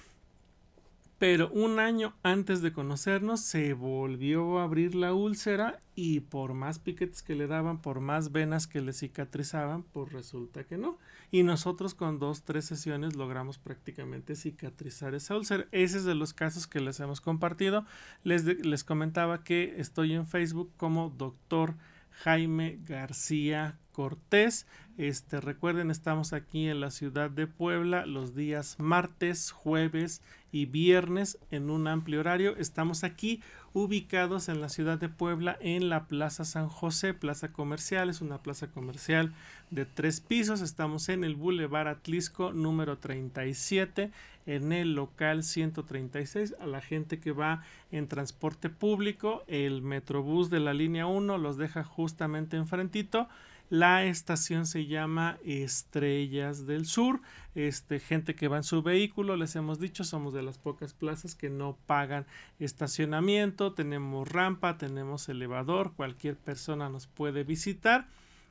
pero 1.27 1.49
un 1.53 1.81
año 1.81 2.13
antes 2.23 2.61
de 2.61 2.75
conocernos 2.75 3.41
se 3.41 3.73
volvió 3.73 4.59
a 4.59 4.65
abrir 4.65 4.95
la 4.95 5.15
úlcera 5.15 5.81
y 5.95 6.21
por 6.21 6.53
más 6.53 6.79
piquetes 6.79 7.23
que 7.23 7.35
le 7.35 7.47
daban, 7.47 7.81
por 7.81 8.01
más 8.01 8.31
venas 8.31 8.67
que 8.67 8.83
le 8.83 8.93
cicatrizaban, 8.93 9.85
pues 9.85 10.13
resulta 10.13 10.65
que 10.65 10.77
no. 10.77 10.99
Y 11.31 11.43
nosotros 11.43 11.95
con 11.95 12.19
dos, 12.19 12.43
tres 12.43 12.67
sesiones 12.67 13.17
logramos 13.17 13.57
prácticamente 13.57 14.37
cicatrizar 14.37 15.15
esa 15.15 15.35
úlcera. 15.35 15.65
Ese 15.73 15.97
es 15.97 16.05
de 16.05 16.15
los 16.15 16.35
casos 16.35 16.67
que 16.67 16.81
les 16.81 17.01
hemos 17.01 17.23
compartido. 17.23 17.87
Les, 18.23 18.45
les 18.45 18.85
comentaba 18.85 19.45
que 19.45 19.77
estoy 19.79 20.13
en 20.13 20.27
Facebook 20.27 20.73
como 20.77 21.09
doctor 21.09 21.75
Jaime 22.23 22.81
García 22.85 23.79
Cortés. 23.93 24.67
Este, 24.99 25.41
recuerden, 25.41 25.91
estamos 25.91 26.33
aquí 26.33 26.69
en 26.69 26.81
la 26.81 26.91
ciudad 26.91 27.31
de 27.31 27.47
Puebla 27.47 28.05
los 28.05 28.35
días 28.35 28.77
martes, 28.79 29.53
jueves 29.53 30.21
y 30.55 30.67
viernes 30.67 31.37
en 31.51 31.69
un 31.69 31.89
amplio 31.89 32.21
horario. 32.21 32.57
Estamos 32.57 33.03
aquí 33.03 33.43
ubicados 33.73 34.49
en 34.49 34.61
la 34.61 34.69
ciudad 34.69 34.99
de 34.99 35.09
Puebla 35.09 35.59
en 35.61 35.89
la 35.89 36.07
Plaza 36.07 36.45
San 36.45 36.69
José, 36.69 37.13
plaza 37.13 37.53
comercial, 37.53 38.09
es 38.09 38.21
una 38.21 38.39
plaza 38.39 38.69
comercial 38.69 39.35
de 39.71 39.85
tres 39.85 40.21
pisos. 40.21 40.61
Estamos 40.61 41.09
en 41.09 41.25
el 41.25 41.35
Boulevard 41.35 41.89
Atlisco 41.89 42.53
número 42.53 42.99
37 42.99 44.13
en 44.47 44.73
el 44.73 44.95
local 44.95 45.43
136 45.43 46.55
a 46.61 46.67
la 46.67 46.81
gente 46.81 47.19
que 47.19 47.33
va 47.33 47.65
en 47.91 48.07
transporte 48.07 48.69
público 48.69 49.43
el 49.49 49.83
metrobús 49.83 50.51
de 50.51 50.61
la 50.61 50.73
línea 50.73 51.07
1 51.07 51.37
los 51.37 51.57
deja 51.57 51.83
justamente 51.83 52.57
enfrentito 52.57 53.29
la 53.71 54.05
estación 54.05 54.67
se 54.67 54.87
llama 54.87 55.39
Estrellas 55.45 56.67
del 56.67 56.87
Sur. 56.87 57.21
Este, 57.55 57.99
gente 58.01 58.35
que 58.35 58.49
va 58.49 58.59
en 58.59 58.63
su 58.63 58.83
vehículo, 58.83 59.37
les 59.37 59.57
hemos 59.57 59.79
dicho, 59.79 60.05
somos 60.05 60.35
de 60.35 60.43
las 60.43 60.59
pocas 60.59 60.93
plazas 60.93 61.35
que 61.35 61.51
no 61.51 61.77
pagan 61.87 62.27
estacionamiento. 62.59 63.73
Tenemos 63.73 64.29
rampa, 64.29 64.77
tenemos 64.77 65.29
elevador, 65.29 65.93
cualquier 65.95 66.37
persona 66.37 66.89
nos 66.89 67.07
puede 67.07 67.45
visitar. 67.45 68.07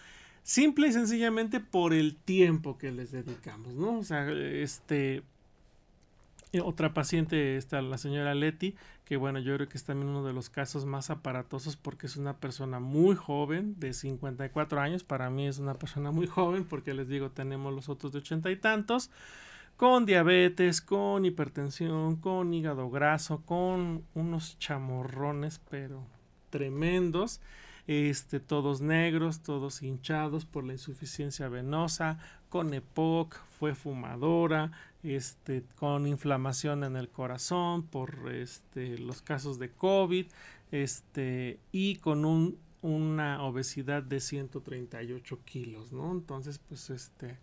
simple 0.43 0.89
y 0.89 0.93
sencillamente 0.93 1.61
por 1.61 1.93
el 1.93 2.17
tiempo 2.17 2.79
que 2.79 2.93
les 2.93 3.13
dedicamos, 3.13 3.75
¿no? 3.75 3.99
O 3.99 4.05
sea, 4.05 4.31
este 4.31 5.23
eh, 6.53 6.61
otra 6.61 6.93
paciente 6.93 7.57
está 7.57 7.81
la 7.81 7.97
señora 7.97 8.35
Leti, 8.35 8.77
que 9.07 9.17
bueno, 9.17 9.39
yo 9.39 9.55
creo 9.57 9.69
que 9.69 9.79
es 9.79 9.85
también 9.85 10.11
uno 10.11 10.23
de 10.23 10.35
los 10.35 10.51
casos 10.51 10.85
más 10.85 11.09
aparatosos 11.09 11.77
porque 11.77 12.07
es 12.07 12.19
una 12.19 12.37
persona 12.37 12.79
muy 12.79 13.17
joven, 13.17 13.81
de 13.81 13.95
54 13.95 14.81
años, 14.81 15.03
para 15.03 15.31
mí 15.31 15.47
es 15.47 15.59
una 15.59 15.75
persona 15.75 16.11
muy 16.11 16.27
joven 16.27 16.65
porque 16.65 16.93
les 16.93 17.09
digo, 17.09 17.31
tenemos 17.31 17.73
los 17.73 17.89
otros 17.89 18.13
de 18.13 18.19
ochenta 18.19 18.51
y 18.51 18.57
tantos, 18.57 19.11
con 19.79 20.05
diabetes, 20.05 20.83
con 20.83 21.25
hipertensión, 21.25 22.17
con 22.17 22.53
hígado 22.53 22.91
graso, 22.91 23.43
con 23.47 24.05
unos 24.15 24.59
chamorrones, 24.59 25.59
pero 25.71 26.05
tremendos 26.51 27.41
este, 27.87 28.41
todos 28.41 28.81
negros, 28.81 29.43
todos 29.43 29.83
hinchados 29.83 30.45
por 30.45 30.65
la 30.65 30.73
insuficiencia 30.73 31.49
venosa, 31.49 32.19
con 32.49 32.75
EPOC, 32.75 33.35
fue 33.59 33.75
fumadora, 33.75 34.73
este, 35.03 35.65
con 35.77 36.07
inflamación 36.07 36.85
en 36.85 36.97
el 36.97 37.09
corazón 37.09 37.83
por 37.83 38.31
este, 38.33 38.99
los 38.99 39.23
casos 39.23 39.59
de 39.59 39.71
COVID, 39.71 40.27
este, 40.71 41.59
y 41.73 41.97
con 41.97 42.25
un, 42.25 42.59
una 42.83 43.43
obesidad 43.43 44.03
de 44.03 44.21
138 44.21 45.41
kilos, 45.45 45.93
¿no? 45.93 46.13
Entonces, 46.13 46.59
pues, 46.59 46.91
este, 46.91 47.39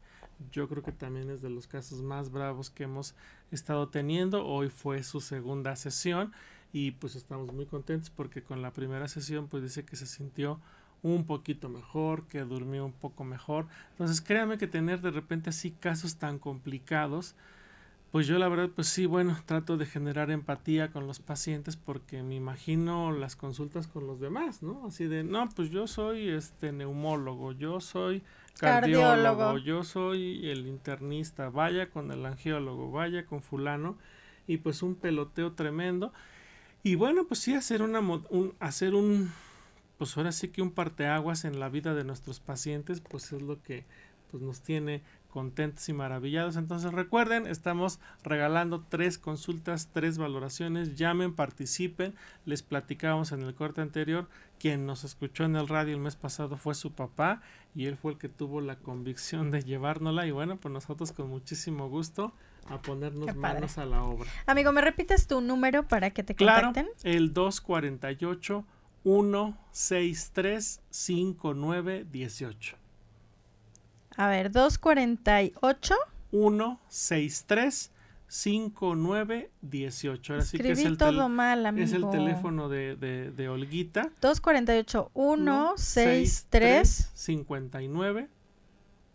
yo 0.52 0.68
creo 0.70 0.84
que 0.84 0.92
también 0.92 1.30
es 1.30 1.42
de 1.42 1.50
los 1.50 1.68
casos 1.68 2.02
más 2.02 2.32
bravos 2.32 2.70
que 2.70 2.84
hemos 2.84 3.16
estado 3.52 3.90
teniendo. 3.90 4.46
Hoy 4.46 4.70
fue 4.70 5.04
su 5.04 5.22
segunda 5.22 5.76
sesión 5.76 6.32
y 6.72 6.92
pues 6.92 7.16
estamos 7.16 7.52
muy 7.54 7.66
contentos 7.66 8.10
porque 8.10 8.44
con 8.44 8.62
la 8.62 8.72
primera 8.72 9.08
sesión 9.08 9.48
pues 9.48 9.64
dice 9.64 9.86
que 9.86 9.96
se 9.96 10.06
sintió 10.06 10.60
un 11.02 11.26
poquito 11.26 11.70
mejor, 11.70 12.24
que 12.28 12.42
durmió 12.42 12.86
un 12.86 12.94
poco 12.94 13.24
mejor. 13.24 13.68
Entonces 13.92 14.22
créanme 14.22 14.58
que 14.58 14.68
tener 14.68 15.02
de 15.02 15.12
repente 15.12 15.50
así 15.50 15.72
casos 15.72 16.18
tan 16.18 16.40
complicados, 16.40 17.36
pues 18.12 18.28
yo 18.28 18.38
la 18.38 18.50
verdad 18.50 18.70
pues 18.76 18.88
sí, 18.88 19.06
bueno, 19.06 19.38
trato 19.46 19.78
de 19.78 19.86
generar 19.86 20.32
empatía 20.32 20.92
con 20.92 21.08
los 21.08 21.20
pacientes 21.20 21.76
porque 21.76 22.22
me 22.24 22.36
imagino 22.36 23.12
las 23.12 23.36
consultas 23.36 23.88
con 23.88 24.08
los 24.08 24.20
demás, 24.20 24.62
¿no? 24.62 24.86
Así 24.88 25.06
de, 25.06 25.24
no, 25.24 25.48
pues 25.56 25.70
yo 25.70 25.88
soy 25.88 26.30
este 26.30 26.72
neumólogo, 26.72 27.54
yo 27.54 27.80
soy 27.80 28.24
cardiólogo, 28.60 29.08
cardiólogo. 29.10 29.58
yo 29.60 29.84
soy 29.84 30.50
el 30.50 30.68
internista, 30.68 31.50
vaya 31.50 31.90
con 31.90 32.12
el 32.12 32.26
angiólogo, 32.26 32.92
vaya 32.92 33.26
con 33.26 33.42
fulano 33.42 33.98
y 34.48 34.58
pues 34.58 34.82
un 34.82 34.96
peloteo 34.96 35.54
tremendo 35.54 36.12
y 36.84 36.96
bueno, 36.96 37.26
pues 37.28 37.42
sí, 37.42 37.54
hacer, 37.54 37.82
una, 37.82 38.00
un, 38.00 38.56
hacer 38.60 38.96
un, 38.96 39.32
pues 39.98 40.18
ahora 40.18 40.32
sí 40.32 40.50
que 40.50 40.62
un 40.62 40.72
parteaguas 40.72 41.46
en 41.46 41.60
la 41.60 41.70
vida 41.70 41.94
de 41.94 42.04
nuestros 42.04 42.40
pacientes, 42.40 43.02
pues 43.02 43.32
es 43.34 43.42
lo 43.42 43.62
que 43.62 43.86
pues 44.32 44.44
nos 44.44 44.62
tiene 44.62 45.02
contentos 45.30 45.88
y 45.90 45.94
maravillados. 45.94 46.56
Entonces 46.56 46.92
recuerden, 46.92 47.48
estamos 47.48 48.00
regalando 48.24 48.86
tres 48.88 49.18
consultas, 49.18 49.90
tres 49.92 50.18
valoraciones. 50.18 50.96
Llamen, 50.96 51.34
participen. 51.34 52.16
Les 52.46 52.64
platicábamos 52.64 53.32
en 53.32 53.42
el 53.44 53.54
corte 53.56 53.82
anterior. 53.82 54.28
Quien 54.60 54.86
nos 54.86 55.04
escuchó 55.04 55.46
en 55.46 55.56
el 55.56 55.68
radio 55.68 55.96
el 55.96 56.02
mes 56.02 56.16
pasado 56.16 56.58
fue 56.58 56.76
su 56.76 56.92
papá 56.94 57.42
y 57.76 57.86
él 57.86 57.98
fue 57.98 58.14
el 58.14 58.18
que 58.18 58.30
tuvo 58.30 58.62
la 58.62 58.76
convicción 58.78 59.52
de 59.52 59.64
llevárnosla. 59.64 60.28
Y 60.28 60.32
bueno, 60.32 60.58
pues 60.58 60.74
nosotros 60.74 61.12
con 61.12 61.30
muchísimo 61.30 61.90
gusto 61.90 62.34
a 62.70 62.82
ponernos 62.82 63.36
manos 63.36 63.78
a 63.78 63.86
la 63.86 64.04
obra. 64.04 64.30
Amigo, 64.46 64.72
¿me 64.72 64.82
repites 64.82 65.28
tu 65.28 65.42
número 65.42 65.88
para 65.88 66.12
que 66.12 66.24
te 66.24 66.36
contacten? 66.36 66.86
Claro, 66.86 66.90
el 67.04 67.34
248 67.34 68.66
163 69.04 70.82
5918. 70.90 72.78
A 74.16 74.28
ver, 74.28 74.52
248. 74.52 75.96
163 76.32 77.92
5918. 78.28 80.34
Ahora 80.34 80.46
sí 80.46 80.60
que 80.60 80.72
es 80.72 80.86
el 80.86 80.98
todo 80.98 81.30
mal, 81.30 81.66
amigo. 81.66 81.86
Es 81.86 81.94
el 81.94 82.10
teléfono 82.10 82.70
de, 82.70 82.96
de, 82.96 83.32
de 83.32 83.50
Olguita. 83.50 84.12
248 84.22 85.12
163 85.16 87.12
59 87.14 88.30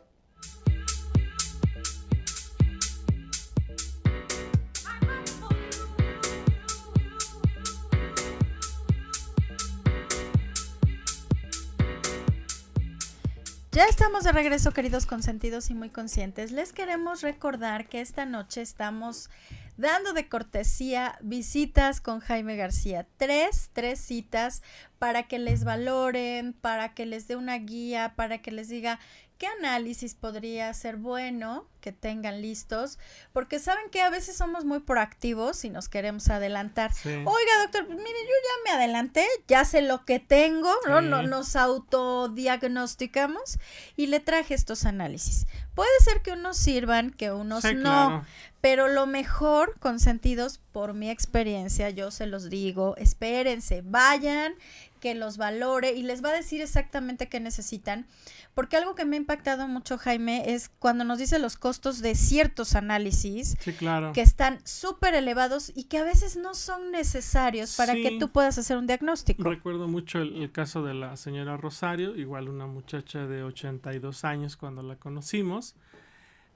Ya 13.74 13.86
estamos 13.86 14.26
de 14.26 14.34
regreso, 14.34 14.74
queridos 14.74 15.06
consentidos 15.06 15.70
y 15.70 15.74
muy 15.74 15.88
conscientes. 15.88 16.52
Les 16.52 16.74
queremos 16.74 17.22
recordar 17.22 17.88
que 17.88 18.02
esta 18.02 18.26
noche 18.26 18.62
estamos 18.62 19.30
dando 19.78 20.12
de 20.12 20.28
cortesía 20.28 21.18
visitas 21.22 22.02
con 22.02 22.20
Jaime 22.20 22.58
García. 22.58 23.08
Tres, 23.16 23.70
tres 23.72 24.02
citas 24.02 24.62
para 25.00 25.24
que 25.24 25.40
les 25.40 25.64
valoren, 25.64 26.52
para 26.52 26.94
que 26.94 27.06
les 27.06 27.30
dé 27.30 27.38
una 27.38 27.58
guía, 27.60 28.12
para 28.18 28.42
que 28.42 28.52
les 28.52 28.68
diga 28.68 29.00
qué 29.42 29.48
análisis 29.48 30.14
podría 30.14 30.72
ser 30.72 30.98
bueno 30.98 31.66
que 31.80 31.92
tengan 31.92 32.44
listos, 32.44 33.00
porque 33.34 33.58
saben 33.58 33.90
que 33.90 34.04
a 34.04 34.12
veces 34.12 34.38
somos 34.38 34.66
muy 34.66 34.82
proactivos 34.82 35.66
y 35.66 35.72
nos 35.72 35.90
queremos 35.90 36.30
adelantar. 36.30 36.92
Oiga, 37.04 37.62
doctor, 37.64 37.88
pues 37.88 37.98
mire, 37.98 38.06
yo 38.06 38.06
ya 38.06 38.64
me 38.64 38.72
adelanté, 38.78 39.26
ya 39.48 39.66
sé 39.66 39.82
lo 39.82 40.06
que 40.06 40.20
tengo, 40.20 40.72
¿no? 40.88 41.02
no 41.02 41.24
nos 41.24 41.56
autodiagnosticamos 41.56 43.58
y 43.96 44.06
le 44.06 44.20
traje 44.20 44.54
estos 44.54 44.86
análisis. 44.86 45.48
Puede 45.74 45.90
ser 46.04 46.22
que 46.22 46.34
unos 46.34 46.58
sirvan, 46.58 47.10
que 47.10 47.32
unos 47.32 47.64
no, 47.74 48.24
pero 48.62 48.90
lo 48.90 49.08
mejor, 49.08 49.74
consentidos, 49.80 50.60
por 50.72 50.94
mi 50.94 51.10
experiencia, 51.10 51.90
yo 51.90 52.12
se 52.12 52.28
los 52.28 52.52
digo, 52.52 52.96
espérense, 52.98 53.82
vayan, 53.84 54.54
que 55.02 55.16
los 55.16 55.36
valore 55.36 55.92
y 55.94 56.04
les 56.04 56.24
va 56.24 56.30
a 56.30 56.34
decir 56.34 56.62
exactamente 56.62 57.28
qué 57.28 57.42
necesitan. 57.42 58.06
Porque 58.54 58.78
algo 58.78 58.96
que 58.96 59.04
me 59.04 59.16
ha 59.16 59.20
impactado 59.20 59.68
mucho, 59.68 59.98
Jaime, 59.98 60.54
es 60.54 60.70
cuando 60.80 61.04
nos 61.04 61.20
dice 61.20 61.40
los 61.40 61.58
costos 61.58 62.02
de 62.02 62.16
ciertos 62.16 62.76
análisis 62.76 63.58
claro. 63.78 64.14
que 64.14 64.22
están 64.22 64.60
súper 64.66 65.16
elevados 65.16 65.72
y 65.76 65.86
que 65.86 65.98
a 65.98 66.04
veces 66.04 66.38
no 66.38 66.54
son 66.54 66.92
necesarios 66.92 67.76
para 67.76 67.94
que 67.94 68.18
tú 68.20 68.30
puedas 68.30 68.58
hacer 68.58 68.78
un 68.78 68.88
diagnóstico. 68.88 69.44
Recuerdo 69.44 69.88
mucho 69.88 70.20
el, 70.20 70.52
caso 70.52 70.84
de 70.84 70.94
la 70.94 71.18
señora 71.18 71.58
Rosario, 71.58 72.16
igual 72.16 72.50
una 72.50 72.68
muchacha 72.68 73.26
de 73.26 73.44
82 73.44 74.24
años 74.24 74.56
cuando 74.56 74.84
la 74.84 74.98
conocimos 74.98 75.76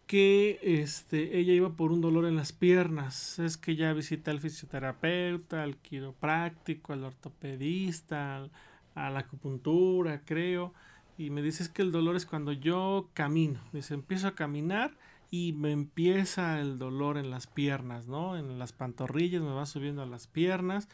que 0.07 0.59
este, 0.61 1.37
ella 1.39 1.53
iba 1.53 1.75
por 1.75 1.91
un 1.91 2.01
dolor 2.01 2.25
en 2.25 2.35
las 2.35 2.51
piernas. 2.53 3.39
Es 3.39 3.57
que 3.57 3.75
ya 3.75 3.93
visita 3.93 4.31
al 4.31 4.39
fisioterapeuta, 4.39 5.63
al 5.63 5.77
quiropráctico, 5.77 6.93
al 6.93 7.03
ortopedista, 7.03 8.47
a 8.95 9.09
la 9.09 9.19
acupuntura, 9.19 10.21
creo. 10.25 10.73
Y 11.17 11.29
me 11.29 11.41
dice 11.41 11.63
es 11.63 11.69
que 11.69 11.81
el 11.81 11.91
dolor 11.91 12.15
es 12.15 12.25
cuando 12.25 12.51
yo 12.51 13.09
camino. 13.13 13.59
Dice, 13.73 13.93
empiezo 13.93 14.27
a 14.27 14.35
caminar 14.35 14.91
y 15.31 15.53
me 15.53 15.71
empieza 15.71 16.59
el 16.59 16.77
dolor 16.77 17.17
en 17.17 17.29
las 17.29 17.47
piernas, 17.47 18.07
¿no? 18.07 18.37
En 18.37 18.59
las 18.59 18.73
pantorrillas 18.73 19.41
me 19.41 19.51
va 19.51 19.65
subiendo 19.65 20.01
a 20.03 20.07
las 20.07 20.27
piernas. 20.27 20.87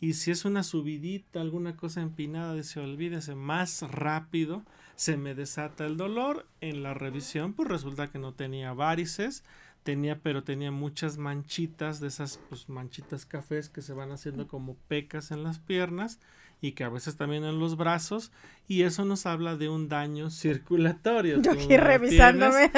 Y 0.00 0.14
si 0.14 0.30
es 0.30 0.44
una 0.44 0.62
subidita, 0.62 1.40
alguna 1.40 1.76
cosa 1.76 2.00
empinada, 2.00 2.54
dice, 2.54 2.80
olvídese 2.80 3.34
más 3.34 3.82
rápido 3.82 4.62
se 4.96 5.16
me 5.16 5.34
desata 5.34 5.86
el 5.86 5.96
dolor. 5.96 6.46
En 6.60 6.82
la 6.82 6.94
revisión, 6.94 7.54
pues 7.54 7.68
resulta 7.68 8.08
que 8.08 8.18
no 8.18 8.34
tenía 8.34 8.72
varices, 8.72 9.44
tenía, 9.82 10.20
pero 10.20 10.44
tenía 10.44 10.70
muchas 10.70 11.18
manchitas, 11.18 12.00
de 12.00 12.08
esas 12.08 12.38
pues, 12.48 12.68
manchitas 12.68 13.26
cafés 13.26 13.68
que 13.68 13.82
se 13.82 13.92
van 13.92 14.12
haciendo 14.12 14.46
como 14.46 14.76
pecas 14.88 15.30
en 15.30 15.42
las 15.42 15.58
piernas 15.58 16.20
y 16.62 16.72
que 16.72 16.84
a 16.84 16.88
veces 16.88 17.16
también 17.16 17.44
en 17.44 17.58
los 17.58 17.76
brazos 17.76 18.30
y 18.68 18.82
eso 18.82 19.04
nos 19.04 19.26
habla 19.26 19.56
de 19.56 19.68
un 19.68 19.88
daño 19.88 20.30
circulatorio. 20.30 21.42
Yo 21.42 21.50
aquí 21.50 21.76
revisándome. 21.76 22.70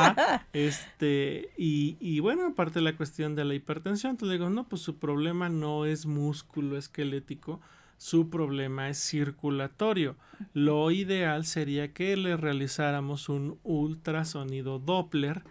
este, 0.54 1.50
y, 1.58 1.98
y 2.00 2.20
bueno, 2.20 2.46
aparte 2.46 2.78
de 2.78 2.84
la 2.84 2.96
cuestión 2.96 3.36
de 3.36 3.44
la 3.44 3.54
hipertensión, 3.54 4.16
te 4.16 4.26
digo, 4.26 4.48
no, 4.48 4.66
pues 4.66 4.80
su 4.80 4.96
problema 4.96 5.50
no 5.50 5.84
es 5.84 6.06
músculo 6.06 6.78
esquelético, 6.78 7.60
su 7.98 8.30
problema 8.30 8.88
es 8.88 8.98
circulatorio. 8.98 10.16
Lo 10.54 10.90
ideal 10.90 11.44
sería 11.44 11.92
que 11.92 12.16
le 12.16 12.36
realizáramos 12.36 13.28
un 13.28 13.58
ultrasonido 13.64 14.78
Doppler, 14.78 15.42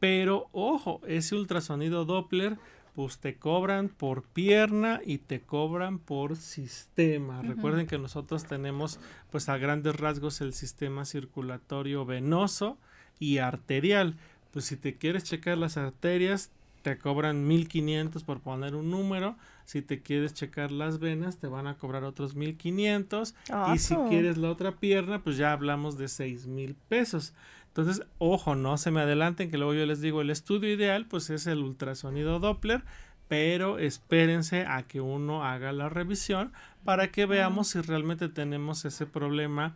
pero 0.00 0.48
ojo, 0.52 1.00
ese 1.06 1.36
ultrasonido 1.36 2.04
Doppler 2.04 2.58
pues 2.94 3.18
te 3.18 3.36
cobran 3.36 3.88
por 3.88 4.22
pierna 4.24 5.00
y 5.04 5.18
te 5.18 5.40
cobran 5.40 5.98
por 5.98 6.36
sistema. 6.36 7.40
Recuerden 7.40 7.86
que 7.86 7.98
nosotros 7.98 8.44
tenemos 8.44 9.00
pues 9.30 9.48
a 9.48 9.56
grandes 9.56 9.96
rasgos 9.96 10.40
el 10.40 10.52
sistema 10.52 11.04
circulatorio 11.04 12.04
venoso 12.04 12.76
y 13.18 13.38
arterial. 13.38 14.16
Pues 14.50 14.66
si 14.66 14.76
te 14.76 14.96
quieres 14.96 15.24
checar 15.24 15.56
las 15.56 15.78
arterias, 15.78 16.50
te 16.82 16.98
cobran 16.98 17.46
1500 17.46 18.24
por 18.24 18.40
poner 18.40 18.74
un 18.74 18.90
número. 18.90 19.36
Si 19.64 19.82
te 19.82 20.02
quieres 20.02 20.34
checar 20.34 20.72
las 20.72 20.98
venas, 20.98 21.38
te 21.38 21.46
van 21.46 21.66
a 21.66 21.74
cobrar 21.74 22.04
otros 22.04 22.34
1500. 22.34 23.34
Y 23.74 23.78
si 23.78 23.94
quieres 24.08 24.36
la 24.36 24.50
otra 24.50 24.72
pierna, 24.72 25.22
pues 25.22 25.36
ya 25.36 25.52
hablamos 25.52 25.96
de 25.96 26.08
6000 26.08 26.74
pesos. 26.88 27.32
Entonces, 27.68 28.04
ojo, 28.18 28.54
no 28.54 28.76
se 28.76 28.90
me 28.90 29.00
adelanten, 29.00 29.50
que 29.50 29.56
luego 29.56 29.72
yo 29.72 29.86
les 29.86 30.02
digo, 30.02 30.20
el 30.20 30.28
estudio 30.28 30.70
ideal, 30.70 31.06
pues 31.06 31.30
es 31.30 31.46
el 31.46 31.60
ultrasonido 31.60 32.38
Doppler, 32.38 32.82
pero 33.28 33.78
espérense 33.78 34.66
a 34.66 34.82
que 34.82 35.00
uno 35.00 35.42
haga 35.42 35.72
la 35.72 35.88
revisión 35.88 36.52
para 36.84 37.10
que 37.10 37.24
veamos 37.24 37.68
si 37.68 37.80
realmente 37.80 38.28
tenemos 38.28 38.84
ese 38.84 39.06
problema 39.06 39.74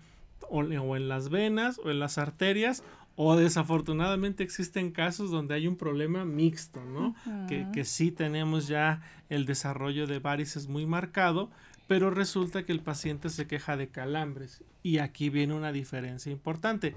o 0.51 0.97
en 0.97 1.09
las 1.09 1.31
venas 1.31 1.81
o 1.83 1.91
en 1.91 1.99
las 1.99 2.19
arterias 2.19 2.83
o 3.17 3.35
desafortunadamente 3.35 4.45
existen 4.45 4.93
casos 4.93 5.31
donde 5.31 5.55
hay 5.55 5.67
un 5.67 5.77
problema 5.77 6.25
mixto, 6.25 6.85
¿no? 6.85 7.15
que, 7.49 7.67
que, 7.73 7.85
sí 7.85 8.13
tenemos 8.13 8.69
ya 8.69 9.01
el 9.31 9.47
desarrollo 9.47 10.07
de 10.07 10.19
varices 10.19 10.69
muy 10.69 10.87
marcado, 10.87 11.51
pero 11.87 12.11
resulta 12.11 12.65
que 12.65 12.73
el 12.73 12.81
paciente 12.81 13.31
se 13.31 13.47
queja 13.47 13.77
de 13.77 13.89
calambres. 13.89 14.63
Y 14.83 14.99
aquí 14.99 15.31
viene 15.31 15.55
una 15.55 15.73
diferencia 15.73 16.31
importante. 16.31 16.95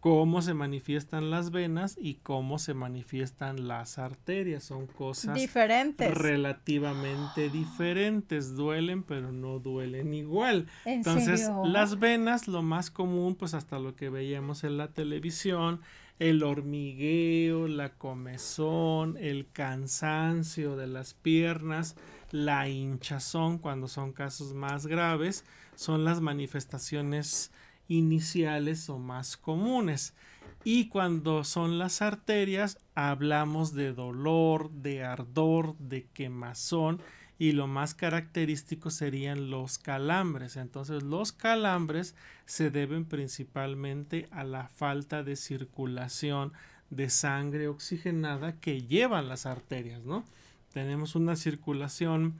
Cómo 0.00 0.40
se 0.40 0.54
manifiestan 0.54 1.30
las 1.30 1.50
venas 1.50 1.96
y 2.00 2.14
cómo 2.14 2.58
se 2.58 2.72
manifiestan 2.72 3.68
las 3.68 3.98
arterias. 3.98 4.64
Son 4.64 4.86
cosas 4.86 5.34
diferentes. 5.34 6.16
Relativamente 6.16 7.50
diferentes. 7.50 8.56
Duelen, 8.56 9.02
pero 9.02 9.30
no 9.30 9.58
duelen 9.58 10.14
igual. 10.14 10.66
Entonces, 10.86 11.50
las 11.64 11.98
venas, 11.98 12.48
lo 12.48 12.62
más 12.62 12.90
común, 12.90 13.36
pues 13.36 13.52
hasta 13.52 13.78
lo 13.78 13.94
que 13.94 14.08
veíamos 14.08 14.64
en 14.64 14.78
la 14.78 14.88
televisión, 14.88 15.80
el 16.18 16.42
hormigueo, 16.42 17.68
la 17.68 17.90
comezón, 17.90 19.18
el 19.18 19.48
cansancio 19.52 20.76
de 20.76 20.86
las 20.86 21.12
piernas, 21.12 21.96
la 22.30 22.68
hinchazón 22.68 23.58
cuando 23.58 23.86
son 23.86 24.12
casos 24.12 24.54
más 24.54 24.86
graves, 24.86 25.44
son 25.74 26.04
las 26.04 26.20
manifestaciones 26.20 27.52
iniciales 27.90 28.88
o 28.88 28.98
más 28.98 29.36
comunes. 29.36 30.14
Y 30.62 30.88
cuando 30.88 31.42
son 31.44 31.78
las 31.78 32.00
arterias, 32.02 32.78
hablamos 32.94 33.74
de 33.74 33.92
dolor, 33.92 34.70
de 34.70 35.04
ardor, 35.04 35.76
de 35.78 36.06
quemazón 36.14 37.02
y 37.38 37.52
lo 37.52 37.66
más 37.66 37.94
característico 37.94 38.90
serían 38.90 39.50
los 39.50 39.78
calambres. 39.78 40.56
Entonces 40.56 41.02
los 41.02 41.32
calambres 41.32 42.14
se 42.44 42.70
deben 42.70 43.06
principalmente 43.06 44.28
a 44.30 44.44
la 44.44 44.68
falta 44.68 45.22
de 45.22 45.36
circulación 45.36 46.52
de 46.90 47.08
sangre 47.08 47.68
oxigenada 47.68 48.60
que 48.60 48.82
llevan 48.82 49.28
las 49.28 49.46
arterias, 49.46 50.04
¿no? 50.04 50.24
Tenemos 50.72 51.16
una 51.16 51.34
circulación 51.34 52.34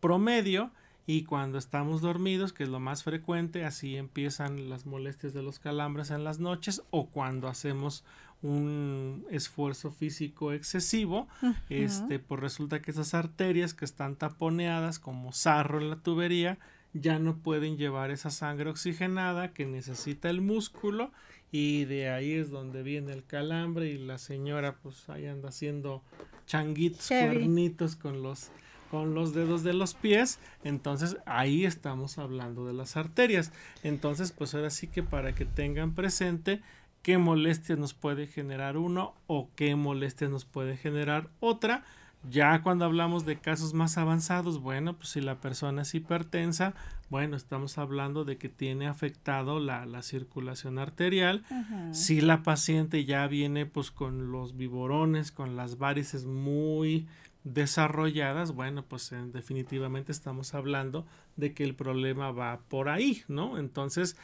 promedio 0.00 0.70
y 1.06 1.24
cuando 1.24 1.58
estamos 1.58 2.00
dormidos, 2.00 2.52
que 2.52 2.62
es 2.62 2.68
lo 2.68 2.80
más 2.80 3.02
frecuente, 3.02 3.64
así 3.64 3.96
empiezan 3.96 4.70
las 4.70 4.86
molestias 4.86 5.34
de 5.34 5.42
los 5.42 5.58
calambres 5.58 6.10
en 6.10 6.24
las 6.24 6.38
noches 6.38 6.82
o 6.90 7.06
cuando 7.10 7.48
hacemos 7.48 8.04
un 8.42 9.26
esfuerzo 9.30 9.90
físico 9.90 10.52
excesivo, 10.52 11.28
este, 11.70 12.18
pues 12.18 12.40
resulta 12.40 12.80
que 12.80 12.90
esas 12.90 13.14
arterias 13.14 13.74
que 13.74 13.84
están 13.84 14.16
taponeadas 14.16 14.98
como 14.98 15.32
sarro 15.32 15.80
en 15.80 15.90
la 15.90 15.96
tubería 15.96 16.58
ya 16.92 17.18
no 17.18 17.36
pueden 17.38 17.76
llevar 17.76 18.10
esa 18.10 18.30
sangre 18.30 18.70
oxigenada 18.70 19.52
que 19.52 19.66
necesita 19.66 20.30
el 20.30 20.40
músculo 20.40 21.10
y 21.50 21.84
de 21.86 22.10
ahí 22.10 22.32
es 22.32 22.50
donde 22.50 22.82
viene 22.82 23.12
el 23.12 23.24
calambre 23.24 23.88
y 23.88 23.98
la 23.98 24.18
señora 24.18 24.76
pues 24.76 25.08
ahí 25.08 25.26
anda 25.26 25.48
haciendo 25.48 26.02
changuitos, 26.46 27.08
cuernitos 27.08 27.96
con 27.96 28.22
los 28.22 28.50
con 28.90 29.14
los 29.14 29.34
dedos 29.34 29.62
de 29.62 29.74
los 29.74 29.94
pies, 29.94 30.38
entonces 30.62 31.16
ahí 31.26 31.64
estamos 31.64 32.18
hablando 32.18 32.66
de 32.66 32.72
las 32.72 32.96
arterias. 32.96 33.52
Entonces, 33.82 34.32
pues 34.32 34.54
ahora 34.54 34.70
sí 34.70 34.86
que 34.86 35.02
para 35.02 35.34
que 35.34 35.44
tengan 35.44 35.94
presente 35.94 36.60
qué 37.02 37.18
molestias 37.18 37.78
nos 37.78 37.94
puede 37.94 38.26
generar 38.26 38.76
uno 38.76 39.14
o 39.26 39.50
qué 39.54 39.76
molestias 39.76 40.30
nos 40.30 40.44
puede 40.44 40.76
generar 40.76 41.28
otra. 41.40 41.84
Ya 42.30 42.62
cuando 42.62 42.86
hablamos 42.86 43.26
de 43.26 43.36
casos 43.36 43.74
más 43.74 43.98
avanzados, 43.98 44.60
bueno, 44.60 44.94
pues 44.96 45.10
si 45.10 45.20
la 45.20 45.34
persona 45.40 45.82
es 45.82 45.94
hipertensa, 45.94 46.72
bueno, 47.10 47.36
estamos 47.36 47.76
hablando 47.76 48.24
de 48.24 48.38
que 48.38 48.48
tiene 48.48 48.86
afectado 48.86 49.60
la, 49.60 50.02
circulación 50.02 50.78
arterial. 50.78 51.44
Si 51.92 52.22
la 52.22 52.42
paciente 52.42 53.04
ya 53.04 53.26
viene 53.26 53.66
pues 53.66 53.90
con 53.90 54.32
los 54.32 54.56
viborones, 54.56 55.30
con 55.30 55.56
las 55.56 55.76
varices 55.76 56.24
muy 56.24 57.06
desarrolladas, 57.44 58.52
bueno, 58.52 58.84
pues 58.86 59.12
definitivamente 59.32 60.12
estamos 60.12 60.54
hablando 60.54 61.06
de 61.36 61.52
que 61.52 61.64
el 61.64 61.74
problema 61.74 62.32
va 62.32 62.60
por 62.68 62.88
ahí, 62.88 63.22
¿no? 63.28 63.58
Entonces, 63.58 64.16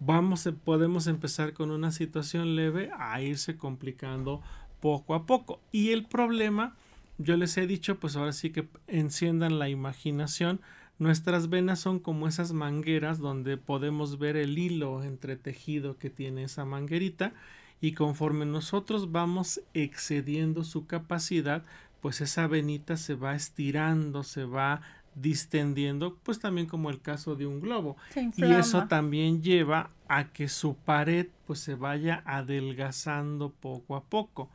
vamos, 0.00 0.48
podemos 0.64 1.06
empezar 1.06 1.52
con 1.52 1.70
una 1.70 1.92
situación 1.92 2.56
leve 2.56 2.90
a 2.98 3.20
irse 3.20 3.56
complicando 3.56 4.42
poco 4.80 5.14
a 5.14 5.26
poco. 5.26 5.60
Y 5.72 5.90
el 5.90 6.06
problema, 6.06 6.74
yo 7.18 7.36
les 7.36 7.56
he 7.58 7.66
dicho, 7.66 7.98
pues 8.00 8.16
ahora 8.16 8.32
sí 8.32 8.50
que 8.50 8.66
enciendan 8.86 9.58
la 9.58 9.68
imaginación. 9.68 10.60
Nuestras 10.98 11.50
venas 11.50 11.80
son 11.80 11.98
como 11.98 12.28
esas 12.28 12.52
mangueras 12.52 13.18
donde 13.18 13.56
podemos 13.56 14.18
ver 14.18 14.36
el 14.36 14.58
hilo 14.58 15.02
entretejido 15.02 15.98
que 15.98 16.08
tiene 16.08 16.44
esa 16.44 16.64
manguerita 16.64 17.34
y 17.80 17.92
conforme 17.92 18.46
nosotros 18.46 19.12
vamos 19.12 19.60
excediendo 19.74 20.64
su 20.64 20.86
capacidad, 20.86 21.64
pues 22.04 22.20
esa 22.20 22.46
venita 22.46 22.98
se 22.98 23.14
va 23.14 23.34
estirando, 23.34 24.24
se 24.24 24.44
va 24.44 24.82
distendiendo, 25.14 26.18
pues 26.22 26.38
también 26.38 26.66
como 26.66 26.90
el 26.90 27.00
caso 27.00 27.34
de 27.34 27.46
un 27.46 27.62
globo. 27.62 27.96
Y 28.36 28.44
eso 28.44 28.86
también 28.88 29.42
lleva 29.42 29.88
a 30.06 30.24
que 30.24 30.48
su 30.48 30.76
pared 30.76 31.28
pues 31.46 31.60
se 31.60 31.76
vaya 31.76 32.22
adelgazando 32.26 33.54
poco 33.58 33.96
a 33.96 34.04
poco. 34.04 34.50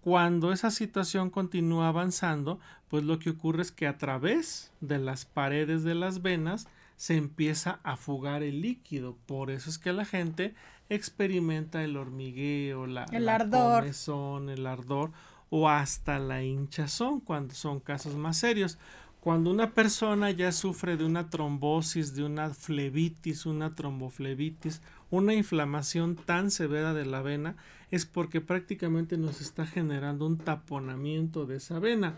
Cuando 0.00 0.52
esa 0.52 0.70
situación 0.70 1.30
continúa 1.30 1.88
avanzando, 1.88 2.60
pues 2.86 3.02
lo 3.02 3.18
que 3.18 3.30
ocurre 3.30 3.62
es 3.62 3.72
que 3.72 3.88
a 3.88 3.98
través 3.98 4.70
de 4.80 5.00
las 5.00 5.24
paredes 5.24 5.82
de 5.82 5.96
las 5.96 6.22
venas 6.22 6.68
se 6.94 7.16
empieza 7.16 7.80
a 7.82 7.96
fugar 7.96 8.44
el 8.44 8.60
líquido. 8.60 9.16
Por 9.26 9.50
eso 9.50 9.70
es 9.70 9.78
que 9.78 9.92
la 9.92 10.04
gente 10.04 10.54
experimenta 10.88 11.82
el 11.82 11.96
hormigueo, 11.96 12.86
la, 12.86 13.06
el 13.06 13.28
ardor. 13.28 13.86
el 13.86 14.66
ardor 14.68 15.10
o 15.54 15.68
hasta 15.68 16.18
la 16.18 16.42
hinchazón 16.42 17.20
cuando 17.20 17.52
son 17.52 17.78
casos 17.78 18.16
más 18.16 18.38
serios. 18.38 18.78
Cuando 19.20 19.50
una 19.50 19.72
persona 19.72 20.30
ya 20.30 20.50
sufre 20.50 20.96
de 20.96 21.04
una 21.04 21.28
trombosis, 21.28 22.14
de 22.14 22.24
una 22.24 22.54
flebitis, 22.54 23.44
una 23.44 23.74
tromboflebitis, 23.74 24.80
una 25.10 25.34
inflamación 25.34 26.16
tan 26.16 26.50
severa 26.50 26.94
de 26.94 27.04
la 27.04 27.20
vena, 27.20 27.56
es 27.90 28.06
porque 28.06 28.40
prácticamente 28.40 29.18
nos 29.18 29.42
está 29.42 29.66
generando 29.66 30.26
un 30.26 30.38
taponamiento 30.38 31.44
de 31.44 31.56
esa 31.56 31.78
vena. 31.78 32.14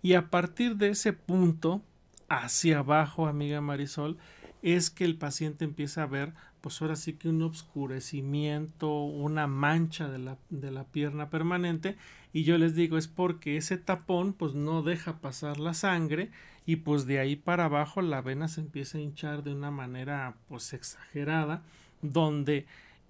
Y 0.00 0.14
a 0.14 0.30
partir 0.30 0.76
de 0.76 0.88
ese 0.88 1.12
punto, 1.12 1.82
hacia 2.30 2.78
abajo, 2.78 3.26
amiga 3.26 3.60
Marisol, 3.60 4.16
es 4.62 4.88
que 4.88 5.04
el 5.04 5.18
paciente 5.18 5.66
empieza 5.66 6.04
a 6.04 6.06
ver, 6.06 6.32
pues 6.62 6.80
ahora 6.80 6.96
sí 6.96 7.12
que 7.12 7.28
un 7.28 7.42
obscurecimiento, 7.42 9.02
una 9.02 9.46
mancha 9.46 10.08
de 10.08 10.18
la, 10.18 10.38
de 10.48 10.70
la 10.70 10.84
pierna 10.84 11.28
permanente 11.28 11.98
y 12.38 12.44
yo 12.44 12.56
les 12.56 12.76
digo 12.76 12.98
es 12.98 13.08
porque 13.08 13.56
ese 13.56 13.78
tapón 13.78 14.32
pues 14.32 14.54
no 14.54 14.82
deja 14.84 15.18
pasar 15.18 15.58
la 15.58 15.74
sangre 15.74 16.30
y 16.66 16.76
pues 16.76 17.04
de 17.04 17.18
ahí 17.18 17.34
para 17.34 17.64
abajo 17.64 18.00
la 18.00 18.20
vena 18.20 18.46
se 18.46 18.60
empieza 18.60 18.96
a 18.96 19.00
hinchar 19.00 19.42
de 19.42 19.52
una 19.52 19.72
manera 19.72 20.36
pues 20.48 20.72
exagerada 20.72 21.64
donde 22.00 22.64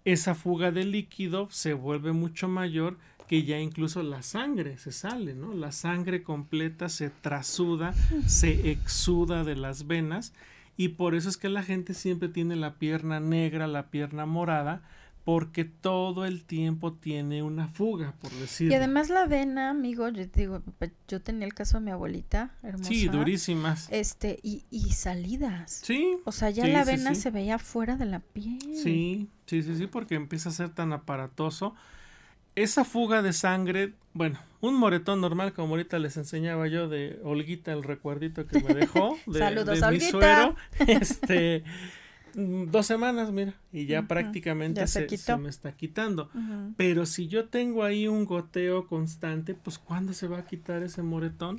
esa 0.07 0.35
fuga 0.35 0.73
de 0.73 0.87
líquido 0.87 1.47
se 1.51 1.75
vuelve 1.75 2.13
mucho 2.13 2.49
mayor 2.49 2.97
que 3.27 3.43
ya 3.43 3.61
incluso 3.61 4.03
la 4.03 4.23
sangre 4.23 4.79
se 4.79 4.93
sale, 4.93 5.35
¿no? 5.35 5.53
La 5.53 5.73
sangre 5.73 6.23
completa 6.23 6.89
se 6.89 7.11
trasuda, 7.11 7.93
se 8.27 8.71
exuda 8.71 9.45
de 9.45 9.57
las 9.57 9.87
venas 9.87 10.33
y 10.79 10.89
por 10.89 11.15
eso 11.15 11.29
es 11.29 11.37
que 11.37 11.51
la 11.51 11.63
gente 11.63 11.93
siempre 11.93 12.31
tiene 12.31 12.57
la 12.57 12.77
pierna 12.77 13.21
negra, 13.21 13.67
la 13.67 13.89
pierna 13.89 14.25
morada, 14.25 14.81
porque 15.29 15.67
todo 15.67 16.25
el 16.25 16.43
tiempo 16.43 16.95
tiene 16.95 17.43
una 17.43 17.69
fuga, 17.69 18.15
por 18.19 18.31
decirlo. 18.31 18.73
Y 18.73 18.77
además 18.77 19.11
la 19.11 19.27
vena, 19.27 19.69
amigo, 19.69 20.09
yo 20.09 20.25
digo, 20.25 20.63
yo 21.07 21.21
tenía 21.21 21.47
el 21.47 21.53
caso 21.53 21.77
de 21.77 21.85
mi 21.85 21.91
abuelita, 21.91 22.57
hermosa. 22.63 22.89
Sí, 22.89 23.09
durísimas. 23.09 23.89
Este, 23.91 24.39
y, 24.43 24.65
y 24.71 24.93
salidas. 24.93 25.83
Sí. 25.85 26.17
O 26.25 26.33
sea, 26.33 26.49
ya 26.49 26.67
la 26.67 26.83
vena 26.83 27.15
se 27.15 27.31
veía 27.31 27.59
fuera 27.59 27.97
de 27.97 28.07
la 28.07 28.21
piel. 28.21 28.59
Sí, 28.83 29.29
sí, 29.45 29.63
sí, 29.63 29.77
sí, 29.77 29.87
porque 29.87 30.15
empieza 30.15 30.49
a 30.49 30.53
ser 30.53 30.71
tan 30.71 30.95
aparatoso. 30.95 31.75
Esa 32.55 32.87
fuga 32.87 33.21
de 33.21 33.35
sangre, 33.35 33.93
bueno, 34.15 34.39
un 34.63 34.77
moretón 34.77 35.21
normal, 35.21 35.53
como 35.53 35.75
ahorita 35.75 35.99
les 35.99 36.17
enseñaba 36.17 36.69
yo 36.69 36.89
de 36.89 37.21
Olguita, 37.23 37.75
el 37.75 37.83
recuerdito 37.83 38.47
que 38.47 38.61
me 38.61 38.73
dejó. 38.73 39.19
De, 39.27 39.41
Saludos, 39.41 39.79
de 39.79 39.91
mi 39.91 40.01
suero. 40.01 40.57
Este 40.87 41.65
dos 42.35 42.87
semanas, 42.87 43.33
mira, 43.33 43.55
y 43.73 43.87
ya 43.87 44.03
prácticamente 44.03 44.87
se, 44.87 45.07
me 45.39 45.49
está 45.49 45.73
quitando. 45.73 46.31
Pero 46.77 47.07
si 47.07 47.29
yo 47.29 47.49
tengo 47.49 47.85
ahí 47.85 48.09
un 48.09 48.25
goteo 48.25 48.87
constante, 48.87 49.55
pues 49.55 49.79
¿cuándo 49.79 50.13
se 50.13 50.29
va 50.29 50.39
a 50.39 50.47
quitar 50.47 50.83
ese 50.83 51.03
moretón? 51.03 51.59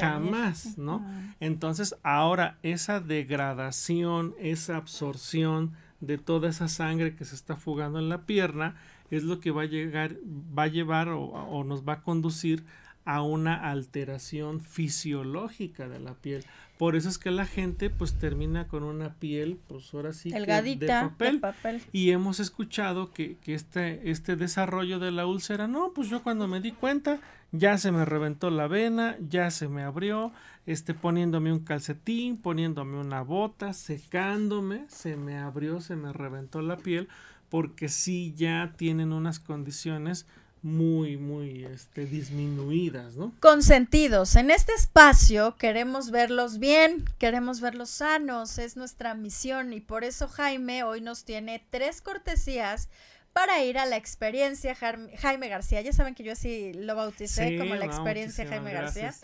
Jamás, 0.00 0.78
¿no? 0.78 1.04
Entonces, 1.40 1.96
ahora 2.02 2.58
esa 2.62 3.00
degradación, 3.00 4.34
esa 4.38 4.76
absorción 4.76 5.72
de 6.00 6.18
toda 6.18 6.48
esa 6.48 6.68
sangre 6.68 7.14
que 7.14 7.24
se 7.24 7.34
está 7.34 7.56
fugando 7.56 7.98
en 7.98 8.08
la 8.08 8.26
pierna, 8.26 8.76
es 9.10 9.22
lo 9.22 9.40
que 9.40 9.50
va 9.50 9.62
a 9.62 9.66
llegar, 9.66 10.16
va 10.56 10.64
a 10.64 10.68
llevar 10.68 11.08
o 11.08 11.64
nos 11.64 11.86
va 11.86 11.94
a 11.94 12.02
conducir 12.02 12.64
a 13.06 13.22
una 13.22 13.70
alteración 13.70 14.60
fisiológica 14.60 15.88
de 15.88 16.00
la 16.00 16.14
piel. 16.14 16.44
Por 16.76 16.94
eso 16.94 17.08
es 17.08 17.16
que 17.16 17.30
la 17.30 17.46
gente 17.46 17.88
pues 17.88 18.18
termina 18.18 18.68
con 18.68 18.82
una 18.82 19.14
piel 19.14 19.58
pues 19.66 19.94
ahora 19.94 20.12
sí 20.12 20.30
de, 20.30 21.38
papel. 21.40 21.82
Y 21.92 22.10
hemos 22.10 22.38
escuchado 22.38 23.12
que, 23.12 23.38
que, 23.38 23.54
este, 23.54 24.10
este 24.10 24.36
desarrollo 24.36 24.98
de 24.98 25.12
la 25.12 25.24
úlcera, 25.24 25.68
no, 25.68 25.92
pues 25.94 26.10
yo 26.10 26.22
cuando 26.22 26.46
me 26.48 26.60
di 26.60 26.72
cuenta 26.72 27.20
ya 27.52 27.78
se 27.78 27.92
me 27.92 28.04
reventó 28.04 28.50
la 28.50 28.66
vena, 28.66 29.16
ya 29.26 29.50
se 29.50 29.68
me 29.68 29.82
abrió, 29.82 30.32
este, 30.66 30.92
poniéndome 30.92 31.52
un 31.52 31.60
calcetín, 31.60 32.36
poniéndome 32.36 32.98
una 32.98 33.22
bota, 33.22 33.72
secándome, 33.72 34.84
se 34.88 35.16
me 35.16 35.38
abrió, 35.38 35.80
se 35.80 35.96
me 35.96 36.12
reventó 36.12 36.60
la 36.60 36.76
piel 36.76 37.08
porque 37.48 37.88
sí 37.88 38.34
ya 38.36 38.74
tienen 38.76 39.12
unas 39.12 39.38
condiciones 39.38 40.26
muy, 40.62 41.16
muy 41.16 41.64
este, 41.64 42.06
disminuidas, 42.06 43.16
¿no? 43.16 43.32
Consentidos. 43.40 44.36
En 44.36 44.50
este 44.50 44.72
espacio 44.72 45.56
queremos 45.56 46.10
verlos 46.10 46.58
bien, 46.58 47.04
queremos 47.18 47.60
verlos 47.60 47.90
sanos, 47.90 48.58
es 48.58 48.76
nuestra 48.76 49.14
misión 49.14 49.72
y 49.72 49.80
por 49.80 50.04
eso 50.04 50.28
Jaime 50.28 50.82
hoy 50.82 51.00
nos 51.00 51.24
tiene 51.24 51.64
tres 51.70 52.00
cortesías 52.00 52.88
para 53.36 53.62
ir 53.62 53.76
a 53.76 53.84
la 53.84 53.98
experiencia 53.98 54.74
Jaime 54.74 55.48
García. 55.48 55.82
Ya 55.82 55.92
saben 55.92 56.14
que 56.14 56.24
yo 56.24 56.32
así 56.32 56.72
lo 56.72 56.96
bauticé 56.96 57.58
como 57.58 57.74
la 57.74 57.84
experiencia 57.84 58.46
Jaime 58.46 58.72
García. 58.72 59.14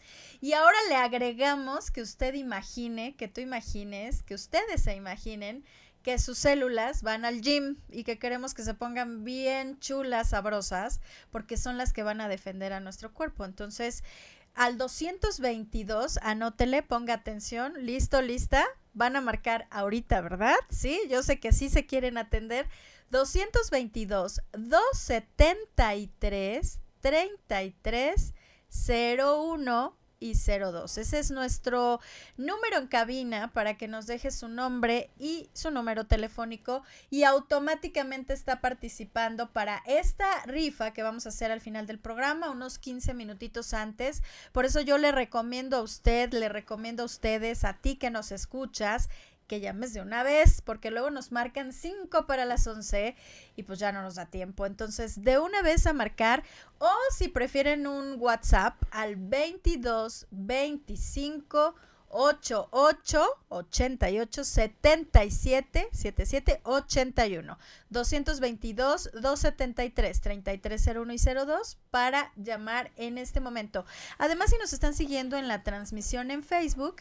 Y 0.43 0.53
ahora 0.53 0.77
le 0.91 0.97
agregamos 0.97 1.91
que 1.91 2.03
usted 2.03 2.35
imagine, 2.35 3.17
que 3.17 3.29
tú 3.29 3.41
imagines, 3.41 4.23
que 4.23 4.35
ustedes 4.35 4.83
se 4.83 4.95
imaginen 4.97 5.65
que 6.03 6.19
sus 6.19 6.39
células 6.39 7.03
van 7.03 7.25
al 7.25 7.41
gym 7.41 7.77
y 7.89 8.05
que 8.05 8.19
queremos 8.19 8.55
que 8.55 8.63
se 8.63 8.75
pongan 8.75 9.25
bien 9.25 9.79
chulas, 9.79 10.31
sabrosas, 10.31 11.01
porque 11.31 11.57
son 11.57 11.79
las 11.79 11.93
que 11.93 12.03
van 12.03 12.21
a 12.21 12.29
defender 12.29 12.73
a 12.73 12.81
nuestro 12.81 13.13
cuerpo. 13.13 13.45
Entonces, 13.45 14.03
al 14.55 14.79
222, 14.79 16.19
anótele, 16.23 16.83
ponga 16.83 17.15
atención, 17.15 17.73
listo, 17.79 18.21
lista, 18.21 18.67
van 18.93 19.15
a 19.17 19.21
marcar 19.21 19.67
ahorita, 19.71 20.21
¿verdad? 20.21 20.57
Sí, 20.69 21.01
yo 21.09 21.23
sé 21.23 21.39
que 21.41 21.53
sí 21.53 21.71
se 21.71 21.87
quieren 21.87 22.19
atender. 22.19 22.69
222 23.11 24.43
273 24.53 26.81
33 27.01 28.35
01 28.71 29.97
y 30.23 30.35
02. 30.35 30.99
Ese 30.99 31.19
es 31.19 31.31
nuestro 31.31 32.01
número 32.37 32.79
en 32.79 32.87
cabina 32.87 33.53
para 33.53 33.77
que 33.77 33.89
nos 33.89 34.07
deje 34.07 34.31
su 34.31 34.49
nombre 34.49 35.11
y 35.19 35.51
su 35.53 35.71
número 35.71 36.07
telefónico 36.07 36.85
y 37.11 37.25
automáticamente 37.25 38.33
está 38.33 38.61
participando 38.61 39.53
para 39.53 39.83
esta 39.87 40.43
rifa 40.47 40.93
que 40.93 41.03
vamos 41.03 41.27
a 41.27 41.31
hacer 41.31 41.51
al 41.51 41.61
final 41.61 41.87
del 41.87 41.99
programa, 41.99 42.51
unos 42.51 42.79
15 42.79 43.15
minutitos 43.15 43.75
antes. 43.75 44.23
Por 44.53 44.65
eso 44.65 44.81
yo 44.81 44.97
le 44.99 45.11
recomiendo 45.11 45.77
a 45.77 45.83
usted, 45.83 46.33
le 46.33 46.49
recomiendo 46.49 47.03
a 47.03 47.07
ustedes, 47.07 47.65
a 47.65 47.75
ti 47.75 47.97
que 47.97 48.11
nos 48.11 48.31
escuchas, 48.31 49.09
que 49.53 49.61
llames 49.61 49.93
de 49.93 50.01
una 50.01 50.23
vez, 50.23 50.63
porque 50.63 50.91
luego 50.91 51.11
nos 51.11 51.31
marcan 51.31 51.75
5 51.75 52.27
para 52.27 52.47
las 52.47 52.67
11 52.67 53.15
y 53.55 53.63
pues 53.65 53.79
ya 53.79 53.93
no 53.93 54.01
nos 54.01 54.15
da 54.15 54.25
tiempo. 54.25 54.65
Entonces, 54.65 55.21
de 55.21 55.39
una 55.39 55.61
vez 55.61 55.87
a 55.87 55.93
marcar, 55.93 56.43
o 56.79 56.91
si 57.15 57.29
prefieren 57.29 57.87
un 57.87 58.17
WhatsApp 58.19 58.83
al 58.91 59.17
22 59.17 60.27
25 60.31 61.75
88 62.13 63.39
88 63.49 64.45
77 64.45 65.89
77 65.93 66.61
81 66.63 67.59
222 67.91 69.11
273 69.13 70.21
3301 70.21 71.13
y 71.13 71.19
02 71.19 71.79
para 71.91 72.33
llamar 72.37 72.91
en 72.97 73.19
este 73.19 73.41
momento. 73.41 73.85
Además, 74.19 74.51
si 74.51 74.59
nos 74.59 74.73
están 74.73 74.95
siguiendo 74.95 75.37
en 75.37 75.49
la 75.49 75.63
transmisión 75.63 76.31
en 76.31 76.43
Facebook, 76.43 76.97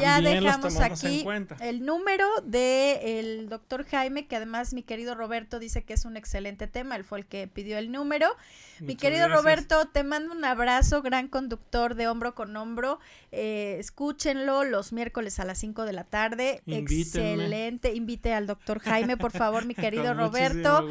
ya 0.00 0.20
dejamos 0.20 0.76
aquí 0.80 1.26
el 1.60 1.84
número 1.84 2.26
de 2.42 3.20
el 3.20 3.48
doctor 3.48 3.86
Jaime, 3.86 4.26
que 4.26 4.36
además 4.36 4.72
mi 4.72 4.82
querido 4.82 5.14
Roberto 5.14 5.58
dice 5.58 5.84
que 5.84 5.94
es 5.94 6.04
un 6.04 6.16
excelente 6.16 6.66
tema, 6.66 6.96
él 6.96 7.04
fue 7.04 7.18
el 7.18 7.26
que 7.26 7.46
pidió 7.48 7.78
el 7.78 7.92
número. 7.92 8.36
mi 8.80 8.96
querido 8.96 9.28
Roberto, 9.28 9.86
te 9.88 10.04
mando 10.04 10.34
un 10.34 10.44
abrazo, 10.44 11.02
gran 11.02 11.28
conductor 11.28 11.94
de 11.94 12.08
hombro 12.08 12.34
con 12.34 12.56
hombro. 12.56 12.98
Eh, 13.36 13.78
escúchenlo 13.80 14.62
los 14.62 14.92
miércoles 14.92 15.40
a 15.40 15.44
las 15.44 15.58
5 15.58 15.84
de 15.84 15.92
la 15.92 16.04
tarde. 16.04 16.62
Excelente. 16.66 17.92
Invite 17.92 18.32
al 18.32 18.46
doctor 18.46 18.78
Jaime, 18.78 19.16
por 19.16 19.32
favor, 19.32 19.66
mi 19.66 19.74
querido 19.74 20.14
Roberto. 20.14 20.88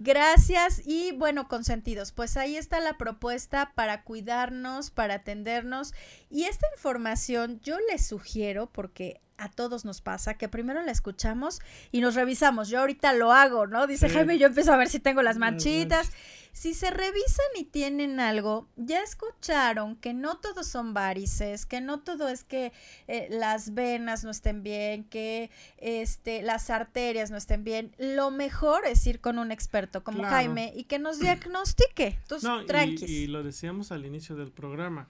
Gracias. 0.00 0.82
Y 0.84 1.12
bueno, 1.12 1.46
consentidos, 1.46 2.10
pues 2.10 2.36
ahí 2.36 2.56
está 2.56 2.80
la 2.80 2.98
propuesta 2.98 3.72
para 3.74 4.02
cuidarnos, 4.02 4.90
para 4.90 5.14
atendernos. 5.14 5.94
Y 6.30 6.44
esta 6.44 6.66
información 6.74 7.60
yo 7.62 7.78
les 7.90 8.04
sugiero 8.04 8.68
porque 8.72 9.20
a 9.36 9.50
todos 9.50 9.84
nos 9.84 10.00
pasa 10.00 10.34
que 10.34 10.48
primero 10.48 10.82
la 10.82 10.92
escuchamos 10.92 11.60
y 11.92 12.00
nos 12.00 12.14
revisamos. 12.14 12.68
Yo 12.68 12.80
ahorita 12.80 13.12
lo 13.12 13.32
hago, 13.32 13.66
¿no? 13.66 13.86
Dice 13.86 14.08
Jaime, 14.08 14.38
yo 14.38 14.46
empiezo 14.46 14.72
a 14.72 14.76
ver 14.76 14.88
si 14.88 15.00
tengo 15.00 15.22
las 15.22 15.38
manchitas. 15.38 16.10
Si 16.54 16.72
se 16.72 16.92
revisan 16.92 17.46
y 17.58 17.64
tienen 17.64 18.20
algo, 18.20 18.68
ya 18.76 19.02
escucharon 19.02 19.96
que 19.96 20.14
no 20.14 20.38
todos 20.38 20.68
son 20.68 20.94
varices, 20.94 21.66
que 21.66 21.80
no 21.80 21.98
todo 22.00 22.28
es 22.28 22.44
que 22.44 22.72
eh, 23.08 23.26
las 23.28 23.74
venas 23.74 24.22
no 24.22 24.30
estén 24.30 24.62
bien, 24.62 25.02
que 25.02 25.50
este, 25.78 26.42
las 26.42 26.70
arterias 26.70 27.32
no 27.32 27.36
estén 27.36 27.64
bien. 27.64 27.92
Lo 27.98 28.30
mejor 28.30 28.86
es 28.86 29.04
ir 29.04 29.20
con 29.20 29.40
un 29.40 29.50
experto 29.50 30.04
como 30.04 30.22
Jaime 30.22 30.72
y 30.76 30.84
que 30.84 31.00
nos 31.00 31.18
diagnostique. 31.18 32.18
Entonces, 32.22 32.48
no, 32.48 32.62
y 32.62 33.26
lo 33.26 33.42
decíamos 33.42 33.90
al 33.90 34.06
inicio 34.06 34.36
del 34.36 34.52
programa 34.52 35.08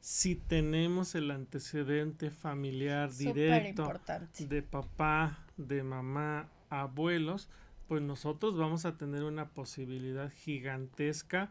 si 0.00 0.34
tenemos 0.34 1.14
el 1.14 1.30
antecedente 1.30 2.30
familiar 2.30 3.12
directo 3.12 3.92
de 4.38 4.62
papá, 4.62 5.44
de 5.58 5.82
mamá, 5.82 6.48
abuelos, 6.70 7.48
pues 7.88 8.02
nosotros 8.02 8.56
vamos 8.56 8.84
a 8.84 8.96
tener 8.96 9.22
una 9.22 9.48
posibilidad 9.48 10.30
gigantesca. 10.30 11.50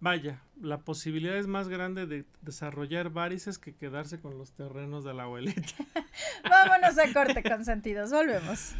Vaya, 0.00 0.40
la 0.60 0.78
posibilidad 0.78 1.36
es 1.36 1.48
más 1.48 1.68
grande 1.68 2.06
de 2.06 2.24
desarrollar 2.42 3.10
varices 3.10 3.58
que 3.58 3.74
quedarse 3.74 4.20
con 4.20 4.38
los 4.38 4.52
terrenos 4.52 5.02
de 5.02 5.14
la 5.14 5.24
abuelita. 5.24 5.62
Vámonos 6.48 6.96
a 6.98 7.12
corte 7.12 7.42
con 7.42 7.64
sentidos, 7.64 8.10
volvemos. 8.10 8.74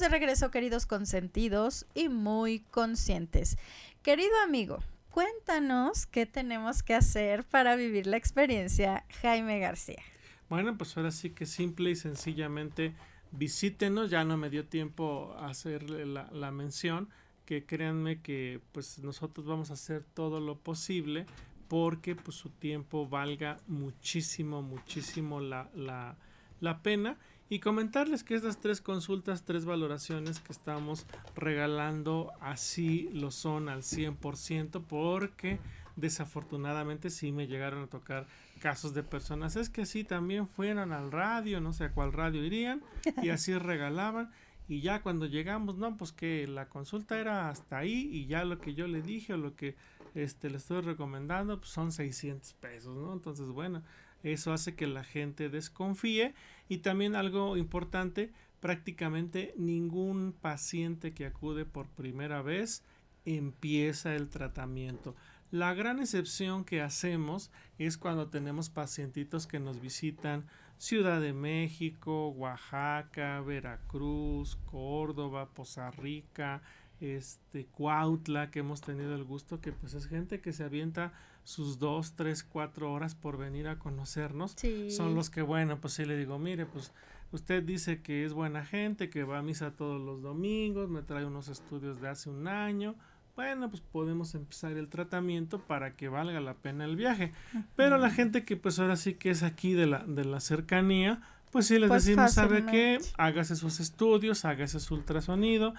De 0.00 0.08
regreso, 0.08 0.50
queridos 0.50 0.86
consentidos 0.86 1.86
y 1.94 2.08
muy 2.08 2.60
conscientes. 2.70 3.58
Querido 4.02 4.32
amigo, 4.42 4.82
cuéntanos 5.10 6.06
qué 6.06 6.26
tenemos 6.26 6.82
que 6.82 6.94
hacer 6.94 7.44
para 7.44 7.76
vivir 7.76 8.06
la 8.06 8.16
experiencia 8.16 9.04
Jaime 9.20 9.60
García. 9.60 10.02
Bueno, 10.48 10.76
pues 10.76 10.96
ahora 10.96 11.10
sí 11.10 11.30
que 11.30 11.46
simple 11.46 11.90
y 11.90 11.96
sencillamente 11.96 12.94
visítenos, 13.30 14.10
ya 14.10 14.24
no 14.24 14.36
me 14.36 14.50
dio 14.50 14.66
tiempo 14.66 15.34
a 15.38 15.48
hacerle 15.48 16.06
la, 16.06 16.50
mención, 16.50 17.08
que 17.44 17.64
créanme 17.64 18.20
que 18.20 18.60
pues 18.72 18.98
nosotros 19.00 19.46
vamos 19.46 19.70
a 19.70 19.74
hacer 19.74 20.02
todo 20.14 20.40
lo 20.40 20.58
posible 20.58 21.26
porque 21.68 22.16
pues 22.16 22.36
su 22.36 22.48
tiempo 22.48 23.06
valga 23.06 23.58
muchísimo, 23.68 24.62
muchísimo 24.62 25.40
la, 25.40 25.70
la, 25.74 26.16
la 26.60 26.82
pena 26.82 27.16
y 27.48 27.58
comentarles 27.58 28.22
que 28.22 28.36
estas 28.36 28.60
tres 28.60 28.80
consultas, 28.80 29.44
tres 29.44 29.64
valoraciones 29.64 30.38
que 30.38 30.52
estamos 30.52 31.06
regalando, 31.34 32.32
así 32.40 33.10
lo 33.12 33.32
son 33.32 33.68
al 33.68 33.82
100% 33.82 34.84
porque 34.86 35.58
desafortunadamente 35.96 37.10
sí 37.10 37.32
me 37.32 37.48
llegaron 37.48 37.84
a 37.84 37.86
tocar 37.88 38.26
casos 38.60 38.94
de 38.94 39.02
personas, 39.02 39.56
es 39.56 39.68
que 39.68 39.86
sí 39.86 40.04
también 40.04 40.46
fueron 40.46 40.92
al 40.92 41.10
radio, 41.10 41.60
no 41.60 41.72
sé 41.72 41.84
a 41.84 41.92
cuál 41.92 42.12
radio 42.12 42.44
irían, 42.44 42.82
y 43.22 43.28
así 43.30 43.56
regalaban. 43.56 44.30
Y 44.68 44.82
ya 44.82 45.02
cuando 45.02 45.26
llegamos, 45.26 45.76
no, 45.76 45.96
pues 45.96 46.12
que 46.12 46.46
la 46.46 46.68
consulta 46.68 47.18
era 47.18 47.48
hasta 47.48 47.78
ahí 47.78 48.08
y 48.12 48.26
ya 48.26 48.44
lo 48.44 48.60
que 48.60 48.74
yo 48.74 48.86
le 48.86 49.02
dije 49.02 49.32
o 49.32 49.36
lo 49.36 49.56
que 49.56 49.74
este, 50.14 50.48
le 50.48 50.58
estoy 50.58 50.82
recomendando 50.82 51.58
pues 51.58 51.72
son 51.72 51.90
600 51.90 52.52
pesos, 52.54 52.96
¿no? 52.96 53.12
Entonces, 53.12 53.48
bueno, 53.48 53.82
eso 54.22 54.52
hace 54.52 54.74
que 54.74 54.86
la 54.86 55.04
gente 55.04 55.48
desconfíe 55.48 56.34
y 56.68 56.78
también 56.78 57.14
algo 57.14 57.56
importante, 57.56 58.32
prácticamente 58.60 59.54
ningún 59.56 60.32
paciente 60.32 61.12
que 61.12 61.26
acude 61.26 61.64
por 61.64 61.88
primera 61.88 62.42
vez 62.42 62.82
empieza 63.24 64.14
el 64.14 64.28
tratamiento. 64.28 65.14
La 65.50 65.74
gran 65.74 65.98
excepción 65.98 66.64
que 66.64 66.80
hacemos 66.80 67.50
es 67.78 67.98
cuando 67.98 68.28
tenemos 68.28 68.70
pacientitos 68.70 69.46
que 69.46 69.58
nos 69.58 69.80
visitan 69.80 70.46
Ciudad 70.78 71.20
de 71.20 71.32
México, 71.32 72.28
Oaxaca, 72.28 73.40
Veracruz, 73.40 74.56
Córdoba, 74.64 75.50
Poza 75.50 75.90
Rica, 75.90 76.62
este 77.00 77.66
Cuautla, 77.66 78.50
que 78.50 78.60
hemos 78.60 78.80
tenido 78.80 79.14
el 79.14 79.24
gusto, 79.24 79.60
que 79.60 79.72
pues 79.72 79.94
es 79.94 80.06
gente 80.06 80.40
que 80.40 80.52
se 80.52 80.64
avienta 80.64 81.12
sus 81.44 81.78
dos, 81.78 82.14
tres, 82.14 82.44
cuatro 82.44 82.92
horas 82.92 83.14
por 83.14 83.36
venir 83.36 83.68
a 83.68 83.78
conocernos. 83.78 84.56
Son 84.90 85.14
los 85.14 85.30
que, 85.30 85.42
bueno, 85.42 85.80
pues 85.80 85.94
sí 85.94 86.04
le 86.04 86.16
digo, 86.16 86.38
mire, 86.38 86.66
pues 86.66 86.92
usted 87.32 87.62
dice 87.62 88.02
que 88.02 88.24
es 88.24 88.32
buena 88.32 88.64
gente, 88.64 89.10
que 89.10 89.24
va 89.24 89.38
a 89.38 89.42
misa 89.42 89.72
todos 89.72 90.00
los 90.00 90.22
domingos, 90.22 90.88
me 90.88 91.02
trae 91.02 91.24
unos 91.24 91.48
estudios 91.48 92.00
de 92.00 92.08
hace 92.08 92.30
un 92.30 92.48
año, 92.48 92.94
bueno, 93.36 93.70
pues 93.70 93.80
podemos 93.80 94.34
empezar 94.34 94.72
el 94.72 94.88
tratamiento 94.88 95.60
para 95.60 95.96
que 95.96 96.08
valga 96.08 96.40
la 96.40 96.54
pena 96.54 96.84
el 96.84 96.96
viaje. 96.96 97.32
Pero 97.74 97.96
la 97.96 98.10
gente 98.10 98.44
que 98.44 98.56
pues 98.56 98.78
ahora 98.78 98.96
sí 98.96 99.14
que 99.14 99.30
es 99.30 99.42
aquí 99.42 99.72
de 99.72 99.86
la, 99.86 100.00
de 100.00 100.24
la 100.24 100.40
cercanía, 100.40 101.22
pues 101.50 101.66
sí 101.66 101.78
les 101.78 101.88
pues 101.88 102.04
decimos, 102.04 102.32
¿sabe 102.32 102.64
qué? 102.64 102.98
Hágase 103.18 103.56
sus 103.56 103.80
estudios, 103.80 104.44
hágase 104.44 104.78
su 104.78 104.94
ultrasonido, 104.94 105.74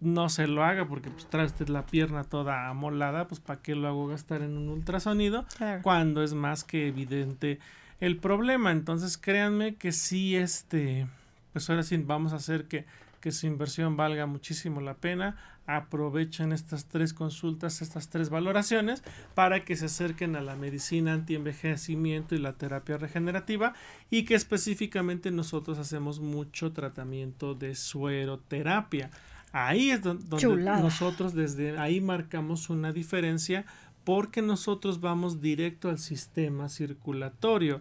no 0.00 0.28
se 0.28 0.46
lo 0.46 0.64
haga 0.64 0.86
porque 0.86 1.10
pues 1.10 1.26
trae 1.26 1.46
usted 1.46 1.68
la 1.68 1.86
pierna 1.86 2.24
toda 2.24 2.68
amolada, 2.68 3.26
pues 3.26 3.40
para 3.40 3.60
qué 3.60 3.74
lo 3.74 3.88
hago 3.88 4.06
gastar 4.06 4.42
en 4.42 4.56
un 4.56 4.68
ultrasonido 4.68 5.46
cuando 5.82 6.22
es 6.22 6.34
más 6.34 6.64
que 6.64 6.88
evidente 6.88 7.58
el 8.00 8.18
problema. 8.18 8.72
Entonces 8.72 9.16
créanme 9.16 9.76
que 9.76 9.92
sí, 9.92 10.36
este, 10.36 11.06
pues 11.52 11.68
ahora 11.70 11.82
sí 11.82 11.96
vamos 11.96 12.32
a 12.32 12.36
hacer 12.36 12.68
que, 12.68 12.84
que 13.20 13.32
su 13.32 13.46
inversión 13.46 13.96
valga 13.96 14.26
muchísimo 14.26 14.80
la 14.80 14.94
pena 14.94 15.36
aprovechen 15.66 16.52
estas 16.52 16.86
tres 16.86 17.12
consultas, 17.12 17.82
estas 17.82 18.08
tres 18.08 18.30
valoraciones 18.30 19.02
para 19.34 19.64
que 19.64 19.76
se 19.76 19.86
acerquen 19.86 20.36
a 20.36 20.40
la 20.40 20.56
medicina 20.56 21.12
antienvejecimiento 21.12 22.34
y 22.34 22.38
la 22.38 22.52
terapia 22.52 22.96
regenerativa 22.96 23.74
y 24.10 24.24
que 24.24 24.34
específicamente 24.34 25.30
nosotros 25.30 25.78
hacemos 25.78 26.20
mucho 26.20 26.72
tratamiento 26.72 27.54
de 27.54 27.74
sueroterapia. 27.74 29.10
Ahí 29.52 29.90
es 29.90 30.02
donde, 30.02 30.46
nosotros 30.80 31.34
desde 31.34 31.78
ahí 31.78 32.00
marcamos 32.00 32.68
una 32.68 32.92
diferencia 32.92 33.64
porque 34.06 34.40
nosotros 34.40 35.00
vamos 35.00 35.40
directo 35.40 35.88
al 35.88 35.98
sistema 35.98 36.68
circulatorio. 36.68 37.80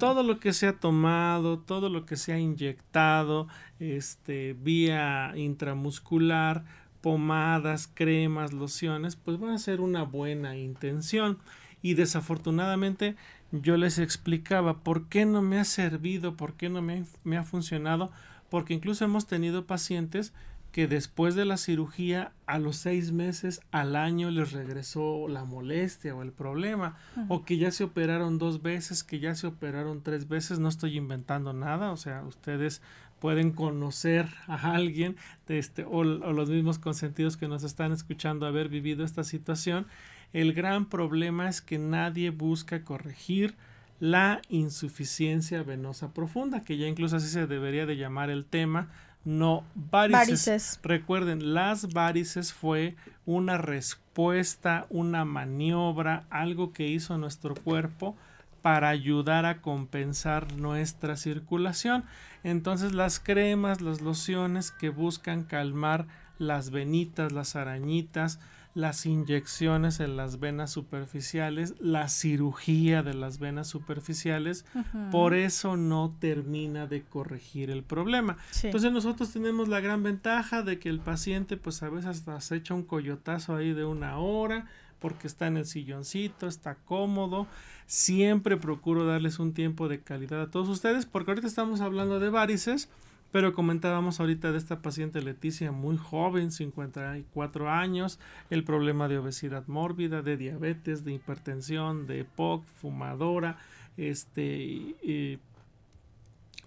Todo 0.00 0.24
lo 0.24 0.40
que 0.40 0.52
se 0.52 0.66
ha 0.66 0.72
tomado, 0.72 1.60
todo 1.60 1.88
lo 1.88 2.04
que 2.04 2.16
se 2.16 2.32
ha 2.32 2.38
inyectado 2.40 3.46
este, 3.82 4.54
vía 4.54 5.32
intramuscular, 5.34 6.64
pomadas, 7.00 7.90
cremas, 7.92 8.52
lociones, 8.52 9.16
pues 9.16 9.38
van 9.40 9.50
a 9.50 9.58
ser 9.58 9.80
una 9.80 10.04
buena 10.04 10.56
intención. 10.56 11.38
Y 11.82 11.94
desafortunadamente 11.94 13.16
yo 13.50 13.76
les 13.76 13.98
explicaba 13.98 14.84
por 14.84 15.08
qué 15.08 15.26
no 15.26 15.42
me 15.42 15.58
ha 15.58 15.64
servido, 15.64 16.36
por 16.36 16.54
qué 16.54 16.68
no 16.68 16.80
me, 16.80 17.04
me 17.24 17.36
ha 17.36 17.44
funcionado, 17.44 18.12
porque 18.50 18.74
incluso 18.74 19.04
hemos 19.04 19.26
tenido 19.26 19.66
pacientes 19.66 20.32
que 20.72 20.88
después 20.88 21.34
de 21.34 21.44
la 21.44 21.58
cirugía 21.58 22.32
a 22.46 22.58
los 22.58 22.76
seis 22.76 23.12
meses 23.12 23.60
al 23.70 23.94
año 23.94 24.30
les 24.30 24.52
regresó 24.52 25.28
la 25.28 25.44
molestia 25.44 26.14
o 26.14 26.22
el 26.22 26.32
problema 26.32 26.96
o 27.28 27.44
que 27.44 27.58
ya 27.58 27.70
se 27.70 27.84
operaron 27.84 28.38
dos 28.38 28.62
veces 28.62 29.04
que 29.04 29.20
ya 29.20 29.34
se 29.34 29.46
operaron 29.46 30.02
tres 30.02 30.28
veces 30.28 30.58
no 30.58 30.68
estoy 30.68 30.96
inventando 30.96 31.52
nada 31.52 31.92
o 31.92 31.96
sea 31.96 32.22
ustedes 32.22 32.80
pueden 33.22 33.52
conocer 33.52 34.26
a 34.48 34.74
alguien 34.74 35.14
este, 35.46 35.84
o, 35.84 36.02
los 36.02 36.50
mismos 36.50 36.80
consentidos 36.80 37.36
que 37.36 37.46
nos 37.46 37.62
están 37.62 37.92
escuchando 37.92 38.46
haber 38.46 38.68
vivido 38.68 39.04
esta 39.04 39.22
situación. 39.22 39.86
El 40.32 40.54
gran 40.54 40.86
problema 40.86 41.48
es 41.48 41.62
que 41.62 41.78
nadie 41.78 42.30
busca 42.30 42.82
corregir 42.82 43.54
la 44.00 44.42
insuficiencia 44.48 45.62
venosa 45.62 46.12
profunda, 46.12 46.62
que 46.62 46.78
ya 46.78 46.88
incluso 46.88 47.14
así 47.14 47.28
se 47.28 47.46
debería 47.46 47.86
de 47.86 47.96
llamar 47.96 48.28
el 48.28 48.44
tema, 48.44 48.90
no 49.24 49.64
varices. 49.74 50.80
Recuerden, 50.82 51.54
las 51.54 51.92
varices 51.92 52.52
fue 52.52 52.96
una 53.24 53.58
respuesta, 53.58 54.86
una 54.90 55.24
maniobra, 55.24 56.24
algo 56.30 56.72
que 56.72 56.88
hizo 56.88 57.18
nuestro 57.18 57.54
cuerpo 57.54 58.16
para 58.62 58.88
ayudar 58.88 59.44
a 59.44 59.60
compensar 59.60 60.52
nuestra 60.54 61.16
circulación. 61.16 62.04
Entonces 62.44 62.92
las 62.92 63.20
cremas, 63.20 63.80
las 63.80 64.00
lociones 64.00 64.70
que 64.70 64.88
buscan 64.88 65.44
calmar 65.44 66.06
las 66.38 66.70
venitas, 66.70 67.32
las 67.32 67.56
arañitas, 67.56 68.40
las 68.74 69.06
inyecciones 69.06 70.00
en 70.00 70.16
las 70.16 70.40
venas 70.40 70.70
superficiales, 70.70 71.74
la 71.78 72.08
cirugía 72.08 73.02
de 73.02 73.14
las 73.14 73.38
venas 73.38 73.68
superficiales, 73.68 74.64
por 75.10 75.34
eso 75.34 75.76
no 75.76 76.16
termina 76.18 76.86
de 76.86 77.02
corregir 77.02 77.70
el 77.70 77.82
problema. 77.82 78.36
Entonces 78.62 78.92
nosotros 78.92 79.30
tenemos 79.32 79.68
la 79.68 79.80
gran 79.80 80.02
ventaja 80.02 80.62
de 80.62 80.78
que 80.78 80.88
el 80.88 81.00
paciente 81.00 81.56
pues 81.56 81.82
a 81.82 81.90
veces 81.90 82.06
hasta 82.06 82.40
se 82.40 82.56
echa 82.56 82.74
un 82.74 82.84
coyotazo 82.84 83.56
ahí 83.56 83.72
de 83.72 83.84
una 83.84 84.18
hora 84.18 84.66
porque 85.00 85.26
está 85.26 85.48
en 85.48 85.56
el 85.56 85.66
silloncito, 85.66 86.46
está 86.46 86.76
cómodo, 86.76 87.48
Siempre 87.92 88.56
procuro 88.56 89.04
darles 89.04 89.38
un 89.38 89.52
tiempo 89.52 89.86
de 89.86 90.00
calidad 90.00 90.40
a 90.40 90.50
todos 90.50 90.68
ustedes 90.70 91.04
porque 91.04 91.30
ahorita 91.30 91.46
estamos 91.46 91.82
hablando 91.82 92.20
de 92.20 92.30
varices, 92.30 92.88
pero 93.32 93.54
comentábamos 93.54 94.20
ahorita 94.20 94.52
de 94.52 94.58
esta 94.58 94.82
paciente 94.82 95.22
Leticia 95.22 95.72
muy 95.72 95.96
joven, 95.96 96.52
54 96.52 97.70
años, 97.70 98.20
el 98.50 98.62
problema 98.62 99.08
de 99.08 99.18
obesidad 99.18 99.66
mórbida, 99.66 100.20
de 100.20 100.36
diabetes, 100.36 101.02
de 101.04 101.14
hipertensión, 101.14 102.06
de 102.06 102.20
EPOC, 102.20 102.64
fumadora, 102.64 103.56
este 103.96 104.94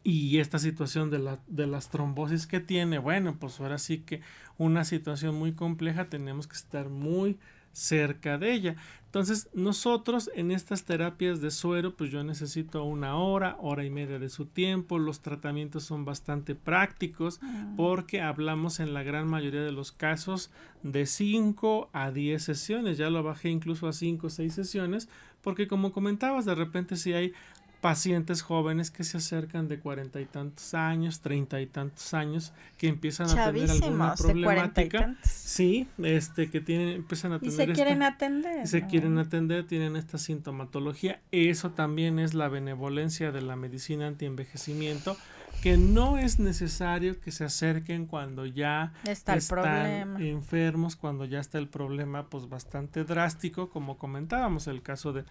y, 0.03 0.37
esta 0.37 0.59
situación 0.59 1.09
de, 1.09 1.19
la, 1.19 1.39
de 1.47 1.65
las 1.65 1.89
trombosis 1.89 2.45
que 2.45 2.59
tiene, 2.59 2.99
bueno, 2.99 3.37
pues 3.39 3.59
ahora 3.59 3.77
sí 3.79 3.99
que 3.99 4.21
una 4.57 4.83
situación 4.85 5.35
muy 5.35 5.53
compleja, 5.53 6.09
tenemos 6.09 6.47
que 6.47 6.55
estar 6.55 6.89
muy 6.89 7.39
cerca 7.75 8.37
de 8.37 8.53
ella. 8.53 8.75
Entonces, 9.05 9.47
nosotros 9.53 10.29
en 10.35 10.51
estas 10.51 10.83
terapias 10.83 11.39
de 11.39 11.49
suero, 11.49 11.95
pues 11.95 12.11
yo 12.11 12.23
necesito 12.23 12.83
una 12.83 13.15
hora, 13.15 13.55
hora 13.61 13.85
y 13.85 13.89
media 13.89 14.19
de 14.19 14.27
su 14.27 14.45
tiempo. 14.45 14.99
Los 14.99 15.21
tratamientos 15.21 15.83
son 15.83 16.03
bastante 16.03 16.53
prácticos 16.53 17.39
ah. 17.41 17.73
porque 17.77 18.21
hablamos 18.21 18.81
en 18.81 18.93
la 18.93 19.03
gran 19.03 19.29
mayoría 19.29 19.61
de 19.61 19.71
los 19.71 19.93
casos 19.93 20.51
de 20.83 21.05
5 21.05 21.89
a 21.93 22.11
10 22.11 22.43
sesiones. 22.43 22.97
Ya 22.97 23.09
lo 23.09 23.23
bajé 23.23 23.49
incluso 23.49 23.87
a 23.87 23.93
5 23.93 24.27
o 24.27 24.29
6 24.29 24.53
sesiones 24.53 25.07
porque 25.45 25.67
como 25.67 25.93
comentabas, 25.93 26.43
de 26.43 26.55
repente 26.55 26.95
si 26.95 27.13
hay 27.13 27.31
pacientes 27.85 28.41
jóvenes 28.41 28.89
que 28.89 29.03
se 29.03 29.17
acercan 29.17 29.67
de 29.67 29.77
cuarenta 29.77 30.19
y 30.19 30.25
tantos 30.25 30.73
años, 30.73 31.19
treinta 31.19 31.61
y 31.61 31.67
tantos 31.67 32.15
años, 32.15 32.51
que 32.79 32.87
empiezan 32.87 33.29
a 33.29 33.51
tener 33.51 33.69
alguna 33.69 34.15
problemática. 34.15 35.15
Sí, 35.21 35.87
este, 35.99 36.49
que 36.49 36.61
tienen, 36.61 36.89
empiezan 36.89 37.33
a 37.33 37.39
tener. 37.39 37.53
Y 37.53 37.55
se 37.55 37.73
quieren 37.73 38.01
atender. 38.01 38.67
Se 38.67 38.87
quieren 38.87 39.19
atender, 39.19 39.67
tienen 39.67 39.97
esta 39.97 40.17
sintomatología. 40.17 41.21
Eso 41.31 41.73
también 41.73 42.17
es 42.17 42.33
la 42.33 42.47
benevolencia 42.47 43.31
de 43.31 43.43
la 43.43 43.55
medicina 43.55 44.07
antienvejecimiento 44.07 45.15
que 45.61 45.77
no 45.77 46.17
es 46.17 46.39
necesario 46.39 47.19
que 47.21 47.31
se 47.31 47.43
acerquen 47.43 48.07
cuando 48.07 48.47
ya 48.47 48.93
están 49.03 50.19
enfermos, 50.19 50.95
cuando 50.95 51.25
ya 51.25 51.39
está 51.39 51.59
el 51.59 51.67
problema 51.67 52.25
pues 52.29 52.49
bastante 52.49 53.03
drástico, 53.03 53.69
como 53.69 53.99
comentábamos 53.99 54.65
el 54.65 54.81
caso 54.81 55.13
de 55.13 55.23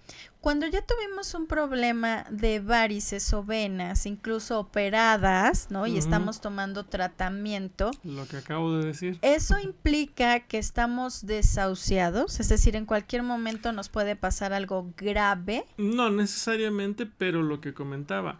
cuando 0.44 0.66
ya 0.66 0.82
tuvimos 0.82 1.32
un 1.32 1.46
problema 1.46 2.26
de 2.28 2.60
varices 2.60 3.32
o 3.32 3.42
venas, 3.42 4.04
incluso 4.04 4.60
operadas, 4.60 5.70
¿no? 5.70 5.86
Y 5.86 5.96
estamos 5.96 6.42
tomando 6.42 6.84
tratamiento. 6.84 7.92
Lo 8.04 8.28
que 8.28 8.36
acabo 8.36 8.76
de 8.76 8.84
decir. 8.88 9.18
¿Eso 9.22 9.58
implica 9.58 10.40
que 10.40 10.58
estamos 10.58 11.24
desahuciados? 11.24 12.40
Es 12.40 12.50
decir, 12.50 12.76
en 12.76 12.84
cualquier 12.84 13.22
momento 13.22 13.72
nos 13.72 13.88
puede 13.88 14.16
pasar 14.16 14.52
algo 14.52 14.92
grave. 14.98 15.64
No 15.78 16.10
necesariamente, 16.10 17.06
pero 17.06 17.42
lo 17.42 17.62
que 17.62 17.72
comentaba 17.72 18.38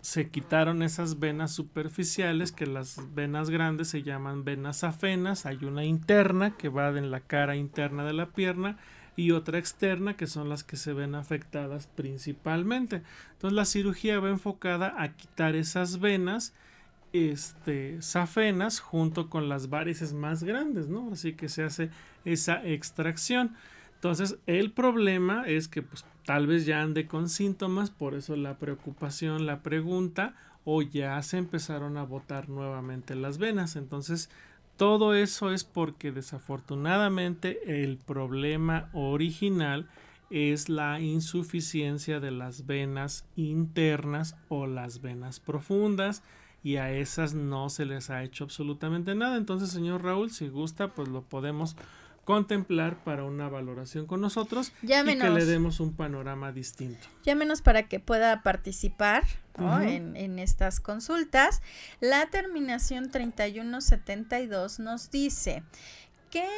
se 0.00 0.30
quitaron 0.30 0.82
esas 0.82 1.18
venas 1.20 1.52
superficiales 1.52 2.50
que 2.50 2.66
las 2.66 3.14
venas 3.14 3.50
grandes 3.50 3.88
se 3.88 4.02
llaman 4.02 4.42
venas 4.42 4.82
afenas 4.82 5.46
hay 5.46 5.64
una 5.64 5.84
interna 5.84 6.56
que 6.56 6.68
va 6.68 6.88
en 6.88 7.12
la 7.12 7.20
cara 7.20 7.54
interna 7.54 8.04
de 8.04 8.12
la 8.12 8.26
pierna 8.26 8.78
y 9.16 9.32
otra 9.32 9.58
externa 9.58 10.16
que 10.16 10.26
son 10.26 10.48
las 10.48 10.64
que 10.64 10.76
se 10.76 10.92
ven 10.92 11.14
afectadas 11.14 11.86
principalmente. 11.86 13.02
Entonces 13.32 13.56
la 13.56 13.64
cirugía 13.64 14.20
va 14.20 14.30
enfocada 14.30 14.94
a 15.02 15.16
quitar 15.16 15.56
esas 15.56 16.00
venas 16.00 16.54
este 17.12 18.00
safenas 18.00 18.80
junto 18.80 19.28
con 19.28 19.50
las 19.50 19.68
varices 19.68 20.14
más 20.14 20.44
grandes 20.44 20.88
no 20.88 21.10
así 21.12 21.34
que 21.34 21.50
se 21.50 21.62
hace 21.62 21.90
esa 22.24 22.66
extracción. 22.66 23.54
Entonces 23.96 24.38
el 24.46 24.72
problema 24.72 25.44
es 25.46 25.68
que 25.68 25.82
pues 25.82 26.04
tal 26.24 26.46
vez 26.46 26.66
ya 26.66 26.80
ande 26.80 27.06
con 27.06 27.28
síntomas, 27.28 27.90
por 27.90 28.14
eso 28.14 28.36
la 28.36 28.58
preocupación, 28.58 29.46
la 29.46 29.62
pregunta, 29.62 30.34
o 30.64 30.82
ya 30.82 31.20
se 31.22 31.38
empezaron 31.38 31.96
a 31.96 32.04
botar 32.04 32.48
nuevamente 32.48 33.14
las 33.14 33.38
venas. 33.38 33.76
Entonces, 33.76 34.30
todo 34.82 35.14
eso 35.14 35.52
es 35.52 35.62
porque 35.62 36.10
desafortunadamente 36.10 37.84
el 37.84 37.98
problema 37.98 38.90
original 38.92 39.88
es 40.28 40.68
la 40.68 40.98
insuficiencia 40.98 42.18
de 42.18 42.32
las 42.32 42.66
venas 42.66 43.24
internas 43.36 44.34
o 44.48 44.66
las 44.66 45.00
venas 45.00 45.38
profundas 45.38 46.24
y 46.64 46.78
a 46.78 46.90
esas 46.90 47.32
no 47.32 47.70
se 47.70 47.86
les 47.86 48.10
ha 48.10 48.24
hecho 48.24 48.42
absolutamente 48.42 49.14
nada. 49.14 49.36
Entonces, 49.36 49.70
señor 49.70 50.02
Raúl, 50.02 50.32
si 50.32 50.48
gusta, 50.48 50.88
pues 50.88 51.06
lo 51.06 51.22
podemos 51.22 51.76
contemplar 52.24 53.02
para 53.02 53.24
una 53.24 53.48
valoración 53.48 54.06
con 54.06 54.20
nosotros 54.20 54.72
y 54.82 54.86
que 54.86 55.30
le 55.30 55.44
demos 55.44 55.80
un 55.80 55.94
panorama 55.94 56.52
distinto. 56.52 57.08
Llámenos 57.24 57.62
para 57.62 57.84
que 57.88 58.00
pueda 58.00 58.42
participar 58.42 59.24
en, 59.58 60.16
en, 60.16 60.38
estas 60.38 60.80
consultas. 60.80 61.62
La 62.00 62.26
terminación 62.30 63.10
3172 63.10 64.78
nos 64.78 65.10
dice, 65.10 65.62
¿qué 66.30 66.48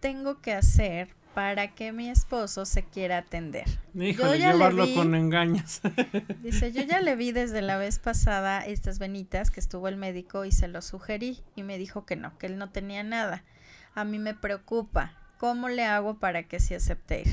tengo 0.00 0.40
que 0.40 0.52
hacer 0.54 1.14
para 1.34 1.74
que 1.74 1.92
mi 1.92 2.10
esposo 2.10 2.66
se 2.66 2.82
quiera 2.82 3.18
atender? 3.18 3.64
Híjole, 3.94 4.38
llevarlo 4.38 4.92
con 4.94 5.14
engaños. 5.14 5.80
dice, 6.42 6.72
yo 6.72 6.82
ya 6.82 7.00
le 7.00 7.14
vi 7.14 7.30
desde 7.30 7.62
la 7.62 7.78
vez 7.78 8.00
pasada 8.00 8.66
estas 8.66 8.98
venitas 8.98 9.52
que 9.52 9.60
estuvo 9.60 9.86
el 9.86 9.96
médico 9.96 10.44
y 10.44 10.50
se 10.50 10.66
lo 10.66 10.82
sugerí 10.82 11.38
y 11.54 11.62
me 11.62 11.78
dijo 11.78 12.04
que 12.04 12.16
no, 12.16 12.36
que 12.38 12.46
él 12.46 12.58
no 12.58 12.70
tenía 12.70 13.04
nada 13.04 13.44
a 13.94 14.04
mí 14.04 14.18
me 14.18 14.34
preocupa. 14.34 15.12
¿Cómo 15.38 15.68
le 15.68 15.84
hago 15.84 16.18
para 16.18 16.44
que 16.44 16.60
se 16.60 16.76
acepte 16.76 17.24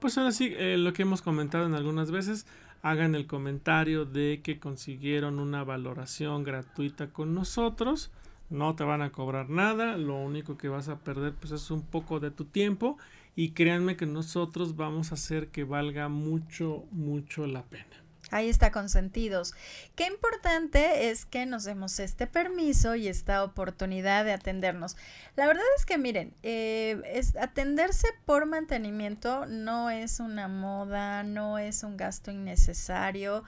Pues 0.00 0.18
ahora 0.18 0.32
sí, 0.32 0.52
eh, 0.56 0.76
lo 0.76 0.92
que 0.92 1.02
hemos 1.02 1.22
comentado 1.22 1.66
en 1.66 1.74
algunas 1.74 2.10
veces, 2.10 2.46
hagan 2.82 3.14
el 3.14 3.26
comentario 3.26 4.04
de 4.04 4.40
que 4.42 4.58
consiguieron 4.58 5.38
una 5.38 5.62
valoración 5.62 6.42
gratuita 6.42 7.08
con 7.08 7.32
nosotros. 7.32 8.10
No 8.50 8.74
te 8.74 8.84
van 8.84 9.02
a 9.02 9.10
cobrar 9.10 9.48
nada, 9.50 9.96
lo 9.96 10.16
único 10.16 10.58
que 10.58 10.68
vas 10.68 10.88
a 10.88 10.98
perder 10.98 11.32
pues 11.32 11.52
es 11.52 11.70
un 11.70 11.82
poco 11.82 12.20
de 12.20 12.30
tu 12.30 12.44
tiempo 12.44 12.98
y 13.36 13.50
créanme 13.50 13.96
que 13.96 14.06
nosotros 14.06 14.76
vamos 14.76 15.12
a 15.12 15.14
hacer 15.14 15.48
que 15.48 15.64
valga 15.64 16.08
mucho, 16.08 16.84
mucho 16.90 17.46
la 17.46 17.62
pena. 17.62 18.03
Ahí 18.34 18.48
está 18.48 18.72
consentidos. 18.72 19.54
Qué 19.94 20.08
importante 20.08 21.08
es 21.10 21.24
que 21.24 21.46
nos 21.46 21.62
demos 21.62 22.00
este 22.00 22.26
permiso 22.26 22.96
y 22.96 23.06
esta 23.06 23.44
oportunidad 23.44 24.24
de 24.24 24.32
atendernos. 24.32 24.96
La 25.36 25.46
verdad 25.46 25.62
es 25.78 25.86
que 25.86 25.98
miren, 25.98 26.34
eh, 26.42 27.00
es, 27.06 27.36
atenderse 27.36 28.08
por 28.26 28.46
mantenimiento 28.46 29.46
no 29.46 29.88
es 29.88 30.18
una 30.18 30.48
moda, 30.48 31.22
no 31.22 31.58
es 31.58 31.84
un 31.84 31.96
gasto 31.96 32.32
innecesario, 32.32 33.44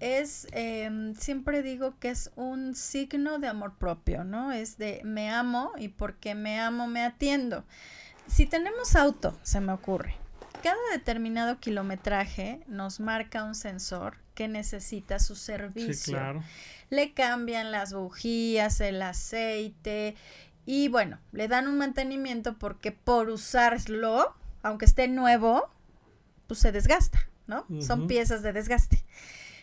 es, 0.00 0.48
em, 0.50 1.14
siempre 1.14 1.62
digo 1.62 1.96
que 2.00 2.08
es 2.08 2.32
un 2.34 2.74
signo 2.74 3.38
de 3.38 3.46
amor 3.46 3.78
propio, 3.78 4.24
¿no? 4.24 4.50
Es 4.50 4.78
de 4.78 5.00
me 5.04 5.30
amo 5.30 5.70
y 5.78 5.90
porque 5.90 6.34
me 6.34 6.58
amo 6.58 6.88
me 6.88 7.04
atiendo. 7.04 7.64
Si 8.26 8.46
tenemos 8.46 8.96
auto, 8.96 9.38
se 9.44 9.60
me 9.60 9.72
ocurre, 9.72 10.16
cada 10.64 10.80
determinado 10.90 11.60
kilometraje 11.60 12.64
nos 12.66 12.98
marca 12.98 13.44
un 13.44 13.54
sensor 13.54 14.23
que 14.34 14.48
necesita 14.48 15.18
su 15.18 15.36
servicio. 15.36 16.42
Le 16.90 17.12
cambian 17.12 17.72
las 17.72 17.92
bujías, 17.92 18.80
el 18.80 19.00
aceite 19.02 20.16
y 20.66 20.88
bueno, 20.88 21.18
le 21.32 21.48
dan 21.48 21.68
un 21.68 21.78
mantenimiento 21.78 22.58
porque 22.58 22.92
por 22.92 23.28
usarlo, 23.28 24.34
aunque 24.62 24.86
esté 24.86 25.08
nuevo, 25.08 25.70
pues 26.46 26.60
se 26.60 26.72
desgasta, 26.72 27.28
¿no? 27.46 27.66
Son 27.80 28.06
piezas 28.06 28.42
de 28.42 28.52
desgaste. 28.52 29.04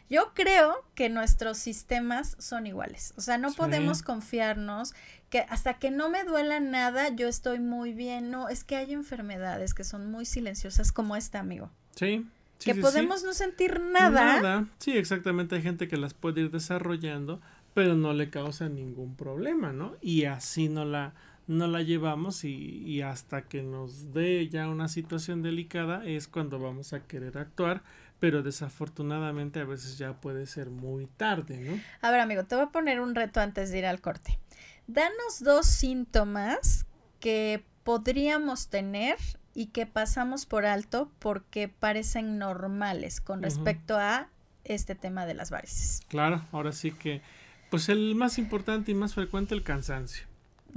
Yo 0.09 0.33
creo 0.33 0.85
que 0.93 1.09
nuestros 1.09 1.57
sistemas 1.57 2.35
son 2.37 2.67
iguales. 2.67 3.13
O 3.15 3.21
sea, 3.21 3.37
no 3.37 3.53
podemos 3.53 4.03
confiarnos 4.03 4.93
que 5.29 5.45
hasta 5.47 5.75
que 5.75 5.89
no 5.89 6.09
me 6.09 6.25
duela 6.25 6.59
nada, 6.59 7.09
yo 7.09 7.29
estoy 7.29 7.59
muy 7.59 7.93
bien. 7.93 8.29
No, 8.29 8.49
es 8.49 8.65
que 8.65 8.75
hay 8.75 8.91
enfermedades 8.91 9.73
que 9.73 9.85
son 9.85 10.11
muy 10.11 10.25
silenciosas 10.25 10.91
como 10.91 11.15
esta, 11.15 11.39
amigo. 11.39 11.71
Sí. 11.95 12.27
Que 12.63 12.75
podemos 12.75 13.23
no 13.23 13.33
sentir 13.33 13.79
nada. 13.79 14.41
Nada. 14.41 14.67
Sí, 14.79 14.97
exactamente. 14.97 15.55
Hay 15.55 15.61
gente 15.61 15.87
que 15.87 15.97
las 15.97 16.13
puede 16.13 16.41
ir 16.41 16.51
desarrollando, 16.51 17.41
pero 17.73 17.95
no 17.95 18.13
le 18.13 18.29
causa 18.29 18.69
ningún 18.69 19.15
problema, 19.15 19.71
¿no? 19.71 19.95
Y 20.01 20.25
así 20.25 20.69
no 20.69 20.85
la, 20.85 21.13
no 21.47 21.67
la 21.67 21.81
llevamos 21.81 22.43
y, 22.43 22.55
y 22.55 23.01
hasta 23.01 23.43
que 23.43 23.63
nos 23.63 24.13
dé 24.13 24.47
ya 24.49 24.69
una 24.69 24.87
situación 24.87 25.41
delicada 25.41 26.05
es 26.05 26.27
cuando 26.27 26.59
vamos 26.59 26.93
a 26.93 27.05
querer 27.07 27.37
actuar 27.37 27.83
pero 28.21 28.43
desafortunadamente 28.43 29.59
a 29.59 29.65
veces 29.65 29.97
ya 29.97 30.13
puede 30.13 30.45
ser 30.45 30.69
muy 30.69 31.07
tarde, 31.07 31.57
¿no? 31.57 31.81
A 32.01 32.11
ver, 32.11 32.19
amigo, 32.19 32.43
te 32.43 32.53
voy 32.53 32.65
a 32.65 32.69
poner 32.69 33.01
un 33.01 33.15
reto 33.15 33.41
antes 33.41 33.71
de 33.71 33.79
ir 33.79 33.85
al 33.87 33.99
corte. 33.99 34.37
Danos 34.85 35.39
dos 35.43 35.65
síntomas 35.65 36.85
que 37.19 37.65
podríamos 37.83 38.67
tener 38.67 39.17
y 39.53 39.67
que 39.67 39.85
pasamos 39.85 40.45
por 40.45 40.65
alto 40.65 41.11
porque 41.19 41.67
parecen 41.67 42.37
normales 42.37 43.21
con 43.21 43.41
respecto 43.43 43.97
a 43.97 44.29
este 44.63 44.95
tema 44.95 45.25
de 45.25 45.33
las 45.33 45.51
varices. 45.51 46.01
Claro, 46.07 46.45
ahora 46.51 46.71
sí 46.71 46.91
que, 46.91 47.21
pues 47.69 47.89
el 47.89 48.15
más 48.15 48.37
importante 48.37 48.91
y 48.91 48.95
más 48.95 49.13
frecuente, 49.13 49.53
el 49.53 49.63
cansancio. 49.63 50.25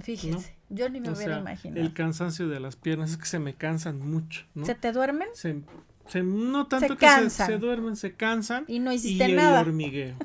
Fíjese, 0.03 0.57
yo 0.71 0.89
ni 0.89 1.01
me 1.01 1.11
hubiera 1.11 1.39
imaginado. 1.39 1.81
El 1.81 1.93
cansancio 1.93 2.49
de 2.49 2.59
las 2.59 2.77
piernas 2.77 3.11
es 3.13 3.17
que 3.17 3.27
se 3.27 3.39
me 3.39 3.55
cansan 3.55 4.01
mucho. 4.01 4.45
¿no? 4.55 4.65
¿Se 4.67 4.75
te 4.75 4.91
duermen? 4.93 5.29
Se, 5.35 6.23
no 6.23 6.67
tanto 6.67 6.97
que 6.97 7.09
se, 7.09 7.31
se, 7.31 7.59
duermen, 7.59 7.97
se 7.97 8.15
cansan. 8.15 8.65
Y 8.67 8.81
no 8.81 8.93
hiciste 8.93 9.29
nada. 9.29 9.61
El 9.61 9.69
hormigueo. 9.69 10.17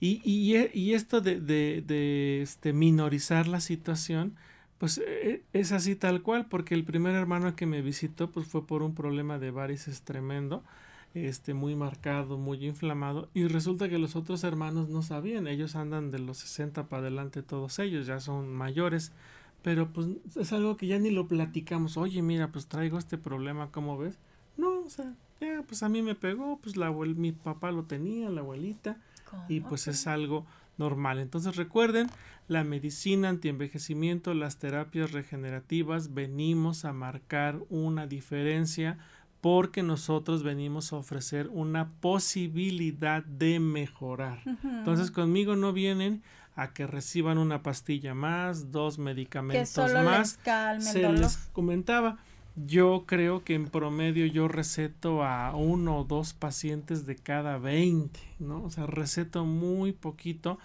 Y, 0.02 0.22
y, 0.24 0.94
esto 0.94 1.20
de, 1.20 1.42
de, 1.42 2.42
este, 2.42 2.72
minorizar 2.72 3.48
la 3.48 3.60
situación, 3.60 4.36
pues 4.78 4.98
e, 4.98 5.44
es 5.52 5.74
así 5.74 5.96
tal 5.96 6.22
cual, 6.22 6.46
porque 6.48 6.74
el 6.74 6.86
primer 6.86 7.16
hermano 7.16 7.56
que 7.56 7.66
me 7.66 7.82
visitó 7.82 8.32
pues 8.32 8.48
fue 8.48 8.66
por 8.66 8.82
un 8.82 8.96
problema 8.96 9.40
de 9.40 9.52
varices 9.52 10.04
tremendo, 10.04 10.64
este 11.14 11.54
muy 11.54 11.76
marcado, 11.76 12.38
muy 12.38 12.66
inflamado, 12.66 13.30
y 13.34 13.48
resulta 13.48 13.90
que 13.90 13.98
los 13.98 14.16
otros 14.16 14.46
hermanos 14.46 14.88
no 14.88 15.02
sabían, 15.02 15.48
ellos 15.48 15.76
andan 15.76 16.12
de 16.12 16.20
los 16.20 16.38
60 16.38 16.88
para 16.88 17.02
adelante 17.02 17.44
todos 17.44 17.78
ellos, 17.80 18.08
ya 18.08 18.22
son 18.22 18.54
mayores, 18.54 19.12
pero 19.64 19.92
pues 19.92 20.08
es 20.38 20.54
algo 20.54 20.78
que 20.78 20.88
ya 20.88 20.98
ni 20.98 21.10
lo 21.10 21.28
platicamos, 21.28 21.98
oye 21.98 22.22
mira, 22.22 22.54
pues 22.54 22.68
traigo 22.68 22.98
este 22.98 23.18
problema, 23.18 23.70
¿cómo 23.72 23.98
ves? 23.98 24.18
No, 24.56 24.82
o 24.82 24.90
sea, 24.90 25.14
ya, 25.40 25.64
pues 25.68 25.84
a 25.84 25.90
mí 25.90 26.02
me 26.02 26.16
pegó, 26.16 26.58
pues 26.62 26.78
la 26.78 26.92
mi 26.92 27.32
papá 27.32 27.72
lo 27.72 27.84
tenía, 27.84 28.30
la 28.30 28.42
abuelita, 28.42 28.98
y 29.48 29.62
pues 29.62 29.88
es 29.88 30.08
algo 30.08 30.46
normal. 30.78 31.20
Entonces 31.20 31.56
recuerden, 31.56 32.08
la 32.48 32.64
medicina 32.64 33.30
antienvejecimiento, 33.30 34.34
las 34.34 34.58
terapias 34.58 35.12
regenerativas, 35.12 36.14
venimos 36.14 36.86
a 36.86 36.94
marcar 36.94 37.60
una 37.70 38.08
diferencia 38.08 38.98
porque 39.42 39.84
nosotros 39.84 40.44
venimos 40.44 40.92
a 40.92 40.98
ofrecer 40.98 41.48
una 41.50 41.92
posibilidad 42.02 43.24
de 43.24 43.60
mejorar. 43.60 44.42
Entonces 44.64 45.12
conmigo 45.12 45.56
no 45.56 45.72
vienen 45.74 46.24
a 46.56 46.74
que 46.74 46.88
reciban 46.88 47.38
una 47.38 47.64
pastilla 47.64 48.14
más, 48.14 48.72
dos 48.72 48.98
medicamentos 48.98 49.94
más. 49.94 50.40
Se 50.80 51.08
les 51.08 51.38
comentaba, 51.54 52.18
yo 52.66 53.06
creo 53.06 53.44
que 53.44 53.56
en 53.56 53.68
promedio 53.68 54.26
yo 54.26 54.48
receto 54.48 55.24
a 55.24 55.56
uno 55.56 56.00
o 56.00 56.04
dos 56.04 56.34
pacientes 56.34 57.06
de 57.06 57.16
cada 57.16 57.58
20, 57.58 58.20
¿no? 58.40 58.64
O 58.64 58.70
sea, 58.70 58.86
receto 58.86 59.46
muy 59.46 59.94
poquito. 59.94 60.60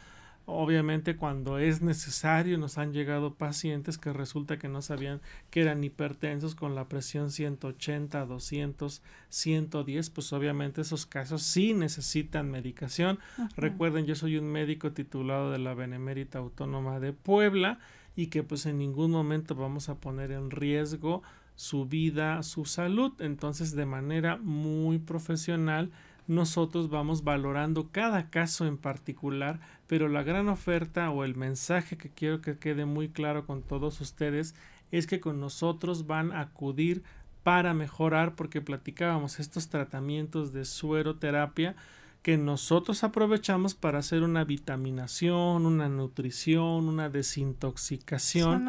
Obviamente 0.47 1.16
cuando 1.16 1.59
es 1.59 1.80
necesario 1.80 2.59
nos 2.59 2.76
han 2.76 2.92
llegado 2.92 3.34
pacientes 3.34 3.97
que 3.97 4.12
resulta 4.12 4.59
que 4.59 4.68
no 4.68 4.82
sabían 4.82 5.22
que 5.51 5.62
eran 5.62 5.82
hipertensos 5.82 6.55
con 6.55 6.74
la 6.74 6.86
presión 6.86 7.30
180, 7.30 8.26
200, 8.26 9.03
110, 9.30 10.11
pues 10.11 10.32
obviamente 10.34 10.82
esos 10.82 11.07
casos 11.07 11.42
sí 11.42 11.72
necesitan 11.72 12.51
medicación. 12.51 13.20
Recuerden, 13.57 14.05
yo 14.05 14.16
soy 14.16 14.36
un 14.36 14.49
médico 14.49 14.92
titulado 14.92 15.51
de 15.51 15.59
la 15.59 15.72
Benemérita 15.72 16.40
Autónoma 16.40 17.01
de 17.01 17.14
Puebla 17.14 17.78
y 18.14 18.26
que 18.26 18.42
pues 18.42 18.66
en 18.66 18.78
ningún 18.78 19.12
momento 19.12 19.55
vamos 19.55 19.88
a 19.88 19.95
poner 19.95 20.30
en 20.30 20.51
riesgo 20.51 21.22
su 21.55 21.86
vida, 21.86 22.42
su 22.42 22.64
salud. 22.64 23.12
Entonces, 23.20 23.74
de 23.74 23.86
manera 23.86 24.37
muy 24.37 24.99
profesional, 24.99 25.91
nosotros 26.26 26.88
vamos 26.88 27.22
valorando 27.22 27.91
cada 27.91 28.30
caso 28.30 28.66
en 28.66 28.79
particular, 28.79 29.61
pero 29.87 30.08
la 30.08 30.22
gran 30.22 30.49
oferta 30.49 31.11
o 31.11 31.24
el 31.24 31.34
mensaje 31.34 31.96
que 31.96 32.11
quiero 32.11 32.41
que 32.41 32.58
quede 32.58 32.87
muy 32.87 33.08
claro 33.08 33.46
con 33.46 33.62
todos 33.62 34.00
ustedes 34.00 34.54
es 34.91 35.07
que 35.07 35.20
con 35.20 35.41
nosotros 35.41 36.07
van 36.07 36.33
a 36.33 36.41
acudir 36.41 37.03
para 37.42 37.74
mejorar 37.74 38.37
porque 38.37 38.62
platicábamos 38.62 39.38
estos 39.38 39.68
tratamientos 39.68 40.53
de 40.53 40.64
sueroterapia 40.64 41.76
que 42.25 42.38
nosotros 42.38 43.05
aprovechamos 43.05 43.75
para 43.75 43.99
hacer 43.99 44.22
una 44.22 44.45
vitaminación, 44.45 45.67
una 45.67 45.91
nutrición, 45.91 46.88
una 46.88 47.11
desintoxicación. 47.11 48.67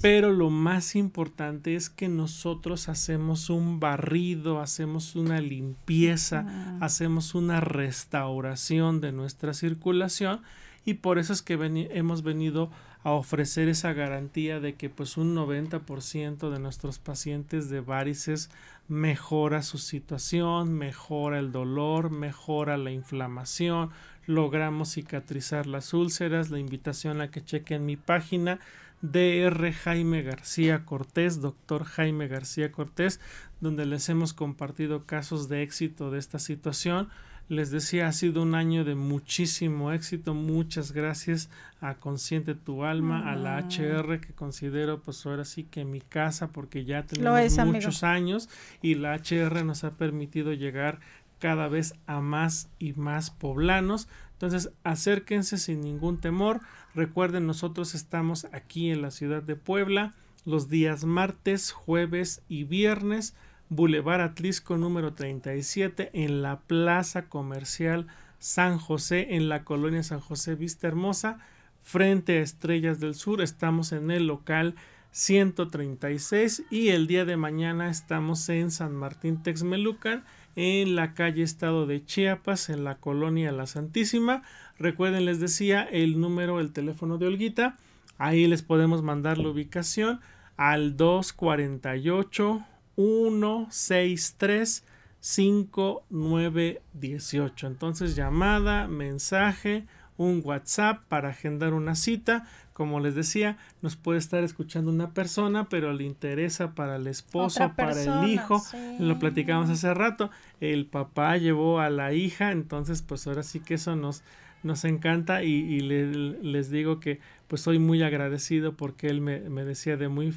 pero 0.00 0.32
lo 0.32 0.48
más 0.48 0.96
importante 0.96 1.74
es 1.74 1.90
que 1.90 2.08
nosotros 2.08 2.88
hacemos 2.88 3.50
un 3.50 3.78
barrido, 3.78 4.58
hacemos 4.58 5.16
una 5.16 5.42
limpieza, 5.42 6.46
ah. 6.48 6.78
hacemos 6.80 7.34
una 7.34 7.60
restauración 7.60 9.02
de 9.02 9.12
nuestra 9.12 9.52
circulación 9.52 10.40
y 10.86 10.94
por 10.94 11.18
eso 11.18 11.34
es 11.34 11.42
que 11.42 11.58
hemos 11.92 12.22
venido 12.22 12.70
a 13.02 13.10
ofrecer 13.12 13.68
esa 13.68 13.92
garantía 13.92 14.60
de 14.60 14.76
que 14.76 14.88
pues 14.88 15.18
un 15.18 15.36
90% 15.36 16.50
de 16.50 16.58
nuestros 16.58 16.98
pacientes 16.98 17.68
de 17.68 17.80
varices 17.80 18.48
mejora 18.88 19.62
su 19.62 19.78
situación, 19.78 20.74
mejora 20.74 21.38
el 21.38 21.52
dolor, 21.52 22.10
mejora 22.10 22.76
la 22.76 22.90
inflamación, 22.90 23.90
logramos 24.26 24.92
cicatrizar 24.92 25.66
las 25.66 25.94
úlceras, 25.94 26.50
la 26.50 26.58
invitación 26.58 27.20
a 27.20 27.30
que 27.30 27.44
chequen 27.44 27.86
mi 27.86 27.96
página 27.96 28.60
DR 29.02 29.72
Jaime 29.72 30.22
García 30.22 30.84
Cortés, 30.84 31.40
doctor 31.40 31.84
Jaime 31.84 32.26
García 32.28 32.72
Cortés, 32.72 33.20
donde 33.60 33.84
les 33.84 34.08
hemos 34.08 34.32
compartido 34.32 35.04
casos 35.04 35.48
de 35.48 35.62
éxito 35.62 36.10
de 36.10 36.18
esta 36.18 36.38
situación 36.38 37.08
les 37.48 37.70
decía, 37.70 38.08
ha 38.08 38.12
sido 38.12 38.42
un 38.42 38.54
año 38.54 38.84
de 38.84 38.94
muchísimo 38.94 39.92
éxito. 39.92 40.34
Muchas 40.34 40.92
gracias 40.92 41.50
a 41.80 41.94
Consciente 41.94 42.54
Tu 42.54 42.84
Alma, 42.84 43.30
a 43.30 43.36
la 43.36 43.58
HR, 43.58 44.20
que 44.20 44.32
considero 44.32 45.02
pues 45.02 45.24
ahora 45.26 45.44
sí 45.44 45.64
que 45.64 45.84
mi 45.84 46.00
casa, 46.00 46.48
porque 46.48 46.84
ya 46.84 47.04
tenemos 47.04 47.58
muchos 47.66 48.02
años 48.02 48.48
y 48.80 48.94
la 48.94 49.14
HR 49.14 49.64
nos 49.64 49.84
ha 49.84 49.92
permitido 49.92 50.52
llegar 50.52 51.00
cada 51.38 51.68
vez 51.68 51.94
a 52.06 52.20
más 52.20 52.70
y 52.78 52.94
más 52.94 53.30
poblanos. 53.30 54.08
Entonces, 54.32 54.70
acérquense 54.82 55.58
sin 55.58 55.82
ningún 55.82 56.18
temor. 56.18 56.60
Recuerden, 56.94 57.46
nosotros 57.46 57.94
estamos 57.94 58.46
aquí 58.52 58.90
en 58.90 59.02
la 59.02 59.10
ciudad 59.10 59.42
de 59.42 59.56
Puebla 59.56 60.14
los 60.44 60.68
días 60.68 61.04
martes, 61.04 61.72
jueves 61.72 62.42
y 62.48 62.64
viernes 62.64 63.34
Boulevard 63.74 64.20
Atlisco 64.20 64.76
número 64.76 65.14
37 65.14 66.10
en 66.12 66.42
la 66.42 66.60
Plaza 66.60 67.28
Comercial 67.28 68.06
San 68.38 68.78
José 68.78 69.34
en 69.34 69.48
la 69.48 69.64
colonia 69.64 70.02
San 70.04 70.20
José 70.20 70.54
Vista 70.54 70.86
Hermosa 70.86 71.38
frente 71.82 72.38
a 72.38 72.42
Estrellas 72.42 73.00
del 73.00 73.14
Sur. 73.14 73.42
Estamos 73.42 73.90
en 73.92 74.12
el 74.12 74.28
local 74.28 74.76
136 75.10 76.64
y 76.70 76.88
el 76.90 77.08
día 77.08 77.24
de 77.24 77.36
mañana 77.36 77.90
estamos 77.90 78.48
en 78.48 78.70
San 78.70 78.94
Martín 78.94 79.42
Texmelucan 79.42 80.24
en 80.54 80.94
la 80.94 81.14
calle 81.14 81.42
Estado 81.42 81.86
de 81.86 82.04
Chiapas 82.04 82.68
en 82.68 82.84
la 82.84 82.98
colonia 82.98 83.50
La 83.50 83.66
Santísima. 83.66 84.42
Recuerden 84.78 85.24
les 85.24 85.40
decía 85.40 85.82
el 85.82 86.20
número 86.20 86.60
el 86.60 86.72
teléfono 86.72 87.18
de 87.18 87.26
Olguita. 87.26 87.76
Ahí 88.18 88.46
les 88.46 88.62
podemos 88.62 89.02
mandar 89.02 89.38
la 89.38 89.48
ubicación 89.48 90.20
al 90.56 90.96
248 90.96 92.64
163 92.96 94.84
5918. 95.24 97.66
Entonces, 97.66 98.14
llamada, 98.14 98.86
mensaje, 98.88 99.86
un 100.18 100.42
WhatsApp 100.44 101.00
para 101.08 101.30
agendar 101.30 101.72
una 101.72 101.94
cita. 101.94 102.46
Como 102.74 103.00
les 103.00 103.14
decía, 103.14 103.56
nos 103.82 103.96
puede 103.96 104.18
estar 104.18 104.44
escuchando 104.44 104.90
una 104.90 105.14
persona, 105.14 105.66
pero 105.68 105.94
le 105.94 106.04
interesa 106.04 106.74
para 106.74 106.96
el 106.96 107.06
esposo, 107.06 107.72
para 107.76 108.02
el 108.02 108.28
hijo. 108.28 108.62
Lo 108.98 109.18
platicamos 109.18 109.70
hace 109.70 109.94
rato. 109.94 110.30
El 110.60 110.84
papá 110.86 111.38
llevó 111.38 111.80
a 111.80 111.88
la 111.88 112.12
hija, 112.12 112.52
entonces 112.52 113.00
pues 113.00 113.26
ahora 113.26 113.44
sí 113.44 113.60
que 113.60 113.72
eso 113.74 113.96
nos, 113.96 114.22
nos 114.62 114.84
encanta 114.84 115.42
y, 115.42 115.80
les 115.80 116.70
digo 116.70 117.00
que 117.00 117.20
pues 117.46 117.62
soy 117.62 117.78
muy 117.78 118.02
agradecido 118.02 118.76
porque 118.76 119.06
él 119.06 119.20
me, 119.20 119.40
me 119.40 119.64
decía 119.64 119.96
de 119.96 120.08
muy 120.08 120.34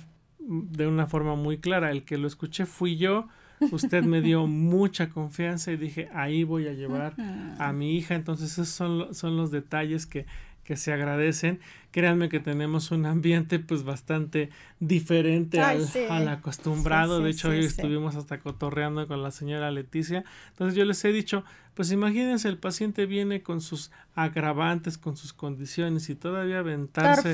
de 0.47 0.87
una 0.87 1.07
forma 1.07 1.35
muy 1.35 1.57
clara. 1.57 1.91
El 1.91 2.03
que 2.03 2.17
lo 2.17 2.27
escuché 2.27 2.65
fui 2.65 2.97
yo. 2.97 3.27
Usted 3.71 4.03
me 4.03 4.21
dio 4.21 4.47
mucha 4.47 5.09
confianza 5.09 5.71
y 5.71 5.77
dije, 5.77 6.09
ahí 6.13 6.43
voy 6.43 6.67
a 6.67 6.73
llevar 6.73 7.15
a 7.59 7.73
mi 7.73 7.95
hija. 7.97 8.15
Entonces, 8.15 8.51
esos 8.53 8.69
son, 8.69 9.13
son 9.13 9.35
los 9.35 9.51
detalles 9.51 10.05
que, 10.05 10.25
que 10.67 10.75
se 10.75 10.91
agradecen. 10.91 11.61
Créanme 11.91 12.27
que 12.27 12.41
tenemos 12.41 12.91
un 12.91 13.05
ambiente 13.05 13.57
pues 13.57 13.83
bastante 13.85 14.49
diferente 14.81 15.61
al, 15.61 16.27
acostumbrado. 16.27 17.21
de 17.21 17.29
hecho, 17.29 17.49
hoy 17.49 17.63
estuvimos 17.63 18.17
hasta 18.17 18.41
cotorreando 18.41 19.07
con 19.07 19.23
la 19.23 19.31
señora 19.31 19.71
Leticia. 19.71 20.25
Entonces 20.49 20.75
yo 20.75 20.83
les 20.83 21.03
he 21.05 21.13
dicho, 21.13 21.45
pues 21.73 21.93
imagínense, 21.93 22.49
el 22.49 22.57
paciente 22.57 23.05
viene 23.05 23.41
con 23.43 23.61
sus 23.61 23.91
agravantes, 24.13 24.97
con 24.97 25.15
sus 25.15 25.31
condiciones 25.31 26.09
y 26.09 26.15
todavía 26.15 26.59
aventarse, 26.59 27.33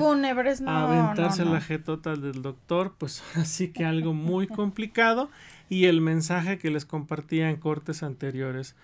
aventarse 0.67 1.43
la 1.43 1.59
jetota 1.59 2.15
del 2.15 2.43
doctor, 2.43 2.93
pues 2.99 3.23
así 3.35 3.69
que 3.69 3.83
algo 3.83 4.13
muy 4.13 4.45
complicado. 4.45 5.31
Y 5.69 5.85
el 5.85 6.01
mensaje 6.01 6.59
que 6.59 6.69
les 6.69 6.85
compartía 6.85 7.49
en 7.49 7.55
cortes 7.55 8.03
anteriores. 8.03 8.75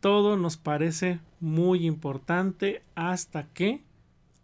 Todo 0.00 0.38
nos 0.38 0.56
parece 0.56 1.20
muy 1.40 1.84
importante 1.86 2.82
hasta 2.94 3.42
que 3.48 3.82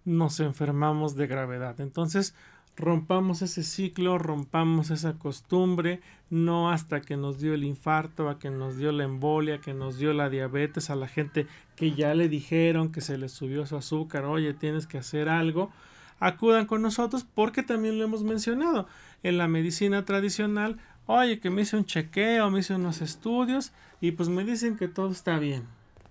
nos 0.04 0.40
enfermamos 0.40 1.16
de 1.16 1.26
gravedad. 1.26 1.80
Entonces, 1.80 2.34
rompamos 2.76 3.42
ese 3.42 3.62
ciclo, 3.62 4.18
rompamos 4.18 4.90
esa 4.90 5.14
costumbre, 5.14 6.00
no 6.30 6.70
hasta 6.70 7.00
que 7.00 7.16
nos 7.16 7.38
dio 7.40 7.54
el 7.54 7.64
infarto, 7.64 8.28
a 8.28 8.38
que 8.38 8.50
nos 8.50 8.76
dio 8.76 8.90
la 8.92 9.04
embolia, 9.04 9.60
que 9.60 9.74
nos 9.74 9.98
dio 9.98 10.12
la 10.12 10.28
diabetes, 10.28 10.90
a 10.90 10.96
la 10.96 11.08
gente 11.08 11.46
que 11.76 11.92
ya 11.92 12.14
le 12.14 12.28
dijeron 12.28 12.90
que 12.90 13.00
se 13.00 13.18
le 13.18 13.28
subió 13.28 13.66
su 13.66 13.76
azúcar, 13.76 14.24
oye, 14.24 14.54
tienes 14.54 14.86
que 14.86 14.98
hacer 14.98 15.28
algo, 15.28 15.70
acudan 16.18 16.66
con 16.66 16.82
nosotros 16.82 17.24
porque 17.34 17.62
también 17.62 17.98
lo 17.98 18.04
hemos 18.04 18.24
mencionado. 18.24 18.86
En 19.22 19.38
la 19.38 19.48
medicina 19.48 20.04
tradicional, 20.04 20.78
oye, 21.06 21.38
que 21.38 21.50
me 21.50 21.62
hice 21.62 21.76
un 21.76 21.84
chequeo, 21.84 22.50
me 22.50 22.60
hice 22.60 22.74
unos 22.74 23.00
estudios 23.00 23.72
y 24.00 24.12
pues 24.12 24.28
me 24.28 24.44
dicen 24.44 24.76
que 24.76 24.88
todo 24.88 25.12
está 25.12 25.38
bien, 25.38 25.64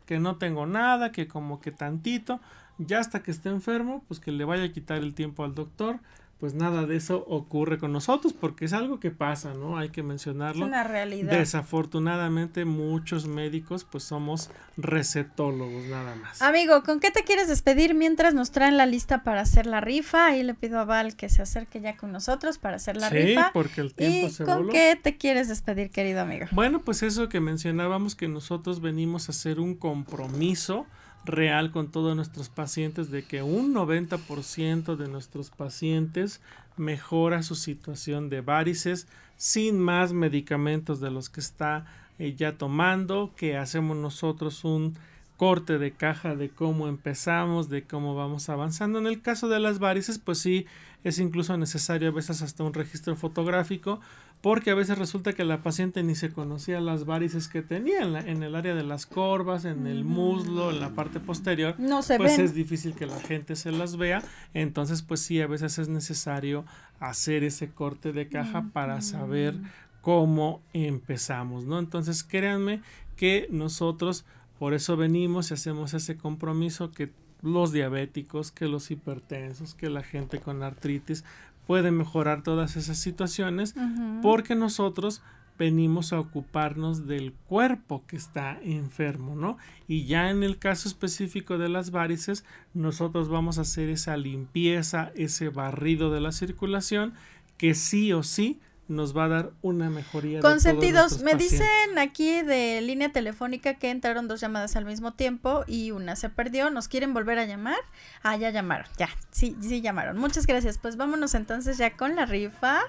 que 0.06 0.20
no 0.20 0.38
tengo 0.38 0.66
nada, 0.66 1.12
que 1.12 1.28
como 1.28 1.60
que 1.60 1.72
tantito, 1.72 2.40
ya 2.78 3.00
hasta 3.00 3.24
que 3.24 3.32
esté 3.32 3.50
enfermo, 3.50 4.04
pues 4.08 4.20
que 4.20 4.32
le 4.32 4.46
vaya 4.46 4.64
a 4.64 4.72
quitar 4.72 4.98
el 4.98 5.14
tiempo 5.14 5.44
al 5.44 5.56
doctor, 5.56 6.00
pues 6.44 6.56
nada 6.56 6.86
de 6.86 6.98
eso 6.98 7.24
ocurre 7.30 7.78
con 7.78 7.94
nosotros 7.94 8.34
porque 8.34 8.66
es 8.66 8.74
algo 8.74 9.00
que 9.00 9.12
pasa, 9.12 9.54
¿no? 9.54 9.78
Hay 9.78 9.92
que 9.92 10.04
mencionarlo. 10.04 10.66
Es 10.66 10.68
una 10.68 10.84
realidad. 10.84 11.32
Desafortunadamente 11.32 12.66
muchos 12.66 13.28
médicos 13.28 13.86
pues 13.86 14.04
somos 14.04 14.50
recetólogos 14.76 15.86
nada 15.86 16.16
más. 16.16 16.42
Amigo, 16.42 16.84
¿con 16.84 17.00
qué 17.00 17.12
te 17.12 17.24
quieres 17.24 17.48
despedir 17.48 17.94
mientras 17.94 18.34
nos 18.34 18.52
traen 18.52 18.76
la 18.76 18.86
lista 18.86 19.24
para 19.24 19.40
hacer 19.40 19.68
la 19.68 19.80
rifa? 19.80 20.26
Ahí 20.26 20.44
le 20.44 20.54
pido 20.54 20.80
a 20.80 20.84
Val 20.84 21.16
que 21.16 21.30
se 21.30 21.42
acerque 21.42 21.80
ya 21.80 21.96
con 21.96 22.12
nosotros 22.12 22.58
para 22.58 22.76
hacer 22.76 22.98
la 22.98 23.10
rifa. 23.10 23.46
Sí, 23.46 23.50
porque 23.54 23.80
el 23.80 23.94
tiempo 23.94 24.44
¿Y 24.44 24.46
con 24.46 24.68
qué 24.68 25.00
te 25.02 25.16
quieres 25.16 25.48
despedir, 25.48 25.92
querido 25.92 26.20
amigo? 26.20 26.48
Bueno, 26.52 26.82
pues 26.82 27.04
eso 27.04 27.30
que 27.30 27.40
mencionábamos 27.40 28.16
que 28.16 28.28
nosotros 28.28 28.82
venimos 28.82 29.30
a 29.30 29.32
hacer 29.32 29.62
un 29.62 29.76
compromiso 29.76 30.88
real 31.26 31.72
con 31.72 31.92
todos 31.92 32.16
nuestros 32.16 32.50
pacientes 32.50 33.12
de 33.12 33.24
que 33.24 33.44
un 33.44 33.74
90% 33.74 34.96
de 34.96 35.08
nuestros 35.08 35.50
pacientes 35.50 36.42
mejora 36.78 37.44
su 37.44 37.56
situación 37.56 38.30
de 38.30 38.42
varices 38.42 39.08
sin 39.38 39.80
más 39.80 40.14
medicamentos 40.14 41.00
de 41.00 41.12
los 41.12 41.30
que 41.30 41.40
está 41.40 41.86
eh, 42.20 42.36
ya 42.36 42.58
tomando, 42.58 43.32
que 43.36 43.58
hacemos 43.58 43.98
nosotros 43.98 44.64
un 44.64 44.96
corte 45.38 45.78
de 45.78 45.92
caja 45.92 46.36
de 46.36 46.50
cómo 46.50 46.88
empezamos, 46.88 47.70
de 47.70 47.84
cómo 47.84 48.16
vamos 48.16 48.50
avanzando. 48.50 49.00
En 49.00 49.08
el 49.08 49.22
caso 49.22 49.50
de 49.50 49.60
las 49.60 49.80
varices, 49.80 50.20
pues 50.20 50.40
sí, 50.40 50.66
es 51.04 51.20
incluso 51.20 51.58
necesario 51.58 52.10
a 52.10 52.14
veces 52.14 52.42
hasta 52.42 52.64
un 52.64 52.74
registro 52.74 53.16
fotográfico 53.16 54.00
porque 54.44 54.72
a 54.72 54.76
veces 54.76 54.98
resulta 54.98 55.32
que 55.32 55.46
la 55.46 55.64
paciente 55.64 56.04
ni 56.04 56.16
se 56.16 56.34
conocía 56.34 56.82
las 56.82 57.06
varices 57.06 57.48
que 57.48 57.62
tenía 57.62 58.02
en, 58.02 58.44
el 58.44 58.56
área 58.56 58.76
de 58.76 58.84
las 58.84 59.06
corvas, 59.06 59.64
en 59.64 59.88
el 59.88 60.04
muslo, 60.04 60.70
en 60.70 60.82
la 60.82 60.90
parte 60.90 61.22
posterior. 61.22 61.76
No 61.78 62.02
se 62.02 62.18
pues 62.18 62.38
es 62.40 62.54
difícil 62.54 62.94
que 62.94 63.06
la 63.06 63.22
gente 63.22 63.56
se 63.56 63.72
las 63.72 63.96
vea, 63.96 64.22
entonces 64.54 65.02
pues 65.02 65.22
sí, 65.22 65.40
a 65.40 65.48
veces 65.48 65.80
es 65.80 65.88
necesario 65.88 66.66
hacer 67.00 67.46
ese 67.46 67.70
corte 67.70 68.12
de 68.12 68.28
caja 68.28 68.66
para 68.74 69.00
saber 69.00 69.56
cómo 70.02 70.62
empezamos, 70.74 71.64
¿no? 71.64 71.80
Entonces 71.80 72.22
créanme 72.22 72.82
que 73.16 73.48
nosotros 73.50 74.26
por 74.60 74.74
eso 74.74 74.98
venimos 74.98 75.52
y 75.52 75.54
hacemos 75.54 75.94
ese 75.94 76.18
compromiso 76.18 76.92
que 76.92 77.14
los 77.42 77.72
diabéticos, 77.72 78.52
que 78.52 78.68
los 78.68 78.92
hipertensos, 78.92 79.74
que 79.74 79.90
la 79.90 80.04
gente 80.04 80.40
con 80.40 80.64
artritis, 80.64 81.24
puede 81.68 81.92
mejorar 81.92 82.44
todas 82.44 82.76
esas 82.76 82.98
situaciones 82.98 83.76
porque 84.22 84.56
nosotros 84.56 85.22
venimos 85.58 86.14
a 86.14 86.20
ocuparnos 86.20 87.06
del 87.06 87.34
cuerpo 87.34 88.04
que 88.08 88.16
está 88.16 88.60
enfermo, 88.64 89.36
¿no? 89.36 89.58
Y 89.88 90.06
ya 90.06 90.30
en 90.30 90.44
el 90.44 90.58
caso 90.58 90.88
específico 90.88 91.58
de 91.58 91.70
las 91.70 91.92
varices, 91.92 92.44
nosotros 92.74 93.30
vamos 93.30 93.58
a 93.58 93.62
hacer 93.62 93.90
esa 93.90 94.18
limpieza, 94.18 95.12
ese 95.16 95.50
barrido 95.50 96.12
de 96.12 96.22
la 96.22 96.32
circulación 96.32 97.14
que 97.58 97.76
sí 97.76 98.14
o 98.14 98.24
sí 98.24 98.60
nos 98.88 99.16
va 99.16 99.26
a 99.26 99.28
dar 99.30 99.52
una 99.62 99.90
mejoría. 99.90 100.40
Consentidos, 100.42 101.22
me 101.22 101.36
dicen 101.36 101.98
aquí 101.98 102.42
de 102.42 102.82
línea 102.82 103.12
telefónica 103.12 103.76
que 103.76 103.90
entraron 103.90 104.28
dos 104.28 104.42
llamadas 104.42 104.76
al 104.76 104.86
mismo 104.86 105.14
tiempo 105.14 105.64
y 105.68 105.92
una 105.92 106.16
se 106.16 106.30
perdió. 106.30 106.70
¿Nos 106.70 106.88
quieren 106.88 107.14
volver 107.14 107.40
a 107.40 107.46
llamar? 107.46 107.80
Ah, 108.22 108.36
ya 108.36 108.50
llamaron, 108.50 108.88
ya, 108.98 109.10
sí, 109.32 109.56
sí 109.62 109.82
llamaron. 109.82 110.18
Muchas 110.18 110.46
gracias. 110.46 110.78
Pues 110.78 110.98
vámonos 110.98 111.34
entonces 111.34 111.78
ya 111.78 111.96
con 111.96 112.16
la 112.16 112.26
rifa. 112.26 112.82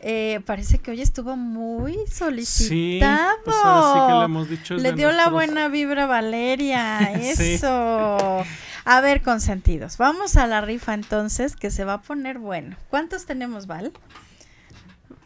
Eh, 0.00 0.40
parece 0.44 0.78
que 0.78 0.90
hoy 0.90 1.00
estuvo 1.00 1.36
muy 1.36 1.96
solicitado. 2.10 3.36
Sí, 3.36 3.42
pues 3.44 3.56
que 3.56 4.12
le, 4.12 4.24
hemos 4.24 4.48
dicho 4.48 4.74
le 4.74 4.92
dio 4.92 5.10
la 5.10 5.30
buena 5.30 5.68
vibra 5.68 6.06
Valeria. 6.06 7.12
Eso. 7.20 8.44
A 8.84 9.00
ver, 9.00 9.22
consentidos. 9.22 9.96
Vamos 9.96 10.36
a 10.36 10.46
la 10.46 10.60
rifa 10.60 10.94
entonces, 10.94 11.56
que 11.56 11.70
se 11.70 11.84
va 11.84 11.94
a 11.94 12.02
poner 12.02 12.38
bueno. 12.38 12.76
¿Cuántos 12.88 13.26
tenemos, 13.26 13.66
Val? 13.66 13.92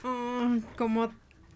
Mm, 0.03 0.59
como 0.77 1.11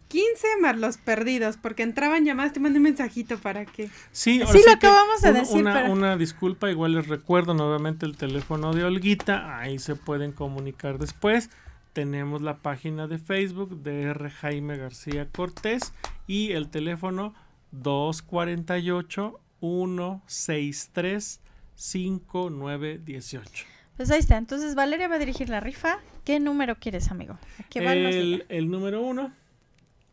15 0.08 0.46
más 0.60 0.78
los 0.78 0.96
perdidos, 0.98 1.56
porque 1.56 1.82
entraban 1.82 2.24
llamadas, 2.24 2.52
te 2.52 2.60
mandé 2.60 2.78
un 2.78 2.84
mensajito 2.84 3.38
para 3.38 3.64
que... 3.64 3.88
Sí, 4.12 4.40
sí 4.46 4.60
lo 4.64 4.72
acabamos 4.72 5.22
de 5.22 5.32
decir. 5.32 5.60
Una, 5.62 5.90
una, 5.90 6.16
disculpa, 6.16 6.70
igual 6.70 6.94
les 6.94 7.08
recuerdo 7.08 7.54
nuevamente 7.54 8.06
el 8.06 8.16
teléfono 8.16 8.72
de 8.72 8.84
Olguita, 8.84 9.58
ahí 9.58 9.78
se 9.78 9.96
pueden 9.96 10.32
comunicar 10.32 10.98
después. 10.98 11.50
Tenemos 11.92 12.42
la 12.42 12.58
página 12.58 13.06
de 13.06 13.18
Facebook 13.18 13.82
de 13.82 14.02
R. 14.02 14.30
Jaime 14.30 14.76
García 14.76 15.28
Cortés 15.30 15.92
y 16.26 16.52
el 16.52 16.68
teléfono 16.68 17.34
248 17.72 19.40
163 19.60 21.40
5918. 21.74 23.66
Pues 23.96 24.10
ahí 24.10 24.18
está. 24.20 24.36
Entonces 24.36 24.74
Valeria 24.74 25.08
va 25.08 25.16
a 25.16 25.18
dirigir 25.18 25.48
la 25.48 25.60
rifa. 25.60 25.98
¿Qué 26.24 26.40
número 26.40 26.76
quieres, 26.76 27.10
amigo? 27.10 27.38
el, 27.74 28.46
el 28.48 28.70
número 28.70 29.02
uno. 29.02 29.32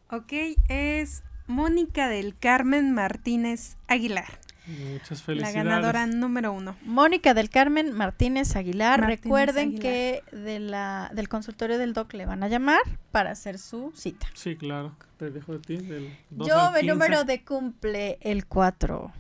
Ok, 0.10 0.34
es 0.68 1.24
Mónica 1.48 2.10
del 2.10 2.38
Carmen 2.38 2.92
Martínez 2.92 3.78
Aguilar. 3.88 4.40
Muchas 4.68 5.24
felicidades. 5.24 5.56
La 5.56 5.64
ganadora 5.64 6.06
número 6.08 6.52
uno. 6.52 6.76
Mónica 6.84 7.34
del 7.34 7.50
Carmen 7.50 7.94
Martínez 7.94 8.56
Aguilar. 8.56 9.00
Recuerden 9.02 9.80
que 9.80 10.24
de 10.32 10.60
la, 10.60 11.12
del 11.14 11.30
consultorio 11.30 11.78
del 11.78 11.94
DOC 11.94 12.14
le 12.14 12.26
van 12.26 12.44
a 12.44 12.48
llamar 12.48 12.82
para 13.12 13.32
hacer 13.32 13.58
su 13.58 13.92
cita. 13.96 14.28
Sí, 14.34 14.56
claro. 14.56 14.96
Te 15.18 15.32
dejo 15.32 15.54
de 15.54 15.60
ti. 15.60 15.78
Del 15.78 16.16
Yo, 16.30 16.76
el 16.76 16.88
número 16.88 17.24
de 17.24 17.44
cumple, 17.44 18.18
el 18.22 18.46
4. 18.46 19.12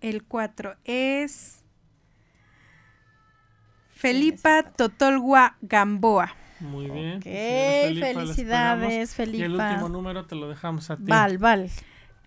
El 0.00 0.24
4 0.24 0.76
es 0.84 1.63
Felipa 4.04 4.62
Totolgua 4.64 5.56
Gamboa. 5.62 6.36
Muy 6.60 6.90
bien. 6.90 7.16
Ok, 7.16 7.22
felicidades, 7.24 9.14
Felipa. 9.14 9.38
Y 9.38 9.42
el 9.44 9.52
último 9.52 9.88
número 9.88 10.26
te 10.26 10.34
lo 10.34 10.46
dejamos 10.46 10.90
a 10.90 10.98
ti. 10.98 11.04
Val, 11.06 11.38
Val. 11.38 11.70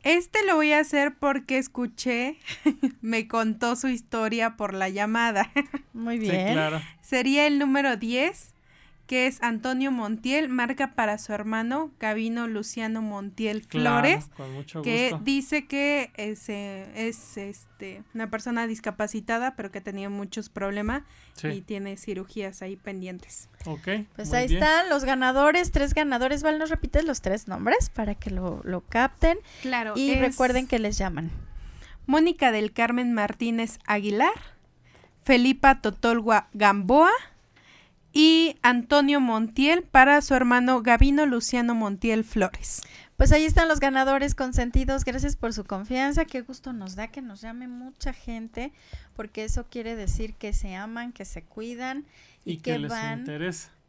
Este 0.02 0.44
lo 0.44 0.56
voy 0.56 0.72
a 0.72 0.80
hacer 0.80 1.14
porque 1.20 1.60
escuché, 1.60 2.40
me 3.02 3.28
contó 3.28 3.76
su 3.76 3.90
historia 3.90 4.58
por 4.58 4.74
la 4.74 4.90
llamada. 4.90 5.52
Muy 5.94 6.18
bien. 6.18 6.54
claro. 6.54 6.82
Sería 7.02 7.46
el 7.46 7.60
número 7.60 7.96
10 7.96 8.56
que 9.08 9.26
es 9.26 9.42
Antonio 9.42 9.90
Montiel, 9.92 10.50
marca 10.50 10.94
para 10.94 11.18
su 11.18 11.32
hermano 11.32 11.92
Gabino 11.98 12.48
Luciano 12.48 13.02
Montiel 13.02 13.64
Flores, 13.64 14.30
que 14.84 15.16
dice 15.22 15.66
que 15.66 16.12
es, 16.16 16.50
eh, 16.50 16.92
es 16.94 17.38
este, 17.38 18.04
una 18.14 18.30
persona 18.30 18.68
discapacitada, 18.68 19.56
pero 19.56 19.72
que 19.72 19.80
tenía 19.80 20.10
muchos 20.10 20.50
problemas 20.50 21.04
y 21.42 21.62
tiene 21.62 21.96
cirugías 21.96 22.62
ahí 22.62 22.76
pendientes. 22.76 23.50
Ok. 23.66 23.88
Pues 24.16 24.34
ahí 24.34 24.54
están 24.54 24.90
los 24.90 25.06
ganadores, 25.06 25.72
tres 25.72 25.94
ganadores. 25.94 26.44
Val, 26.44 26.60
¿nos 26.60 26.70
repites 26.70 27.06
los 27.06 27.22
tres 27.22 27.48
nombres 27.48 27.90
para 27.90 28.14
que 28.14 28.30
lo, 28.30 28.62
lo 28.66 28.82
capten? 28.82 29.38
Claro. 29.62 29.94
Y 29.96 30.16
recuerden 30.16 30.68
que 30.68 30.80
les 30.80 30.98
llaman. 30.98 31.32
Mónica 32.08 32.52
del 32.52 32.74
Carmen 32.74 33.14
Martínez 33.14 33.80
Aguilar, 33.86 34.34
Felipa 35.24 35.82
Totolgua 35.82 36.50
Gamboa, 36.54 37.12
y 38.18 38.58
Antonio 38.64 39.22
Montiel 39.22 39.84
para 39.84 40.24
su 40.24 40.34
hermano 40.34 40.82
Gabino 40.82 41.28
Luciano 41.28 41.76
Montiel 41.76 42.24
Flores. 42.24 42.82
Pues 43.16 43.32
ahí 43.32 43.46
están 43.46 43.68
los 43.68 43.80
ganadores 43.80 44.34
consentidos. 44.34 45.06
Gracias 45.06 45.36
por 45.36 45.54
su 45.54 45.66
confianza. 45.66 46.26
Qué 46.26 46.42
gusto 46.42 46.74
nos 46.74 46.96
da 46.96 47.10
que 47.10 47.22
nos 47.22 47.42
llame 47.42 47.68
mucha 47.68 48.14
gente, 48.14 48.74
porque 49.16 49.44
eso 49.44 49.68
quiere 49.70 49.96
decir 49.96 50.34
que 50.34 50.52
se 50.52 50.74
aman, 50.74 51.12
que 51.12 51.26
se 51.26 51.44
cuidan 51.44 52.06
y, 52.44 52.58
que, 52.58 52.80
van 52.80 53.24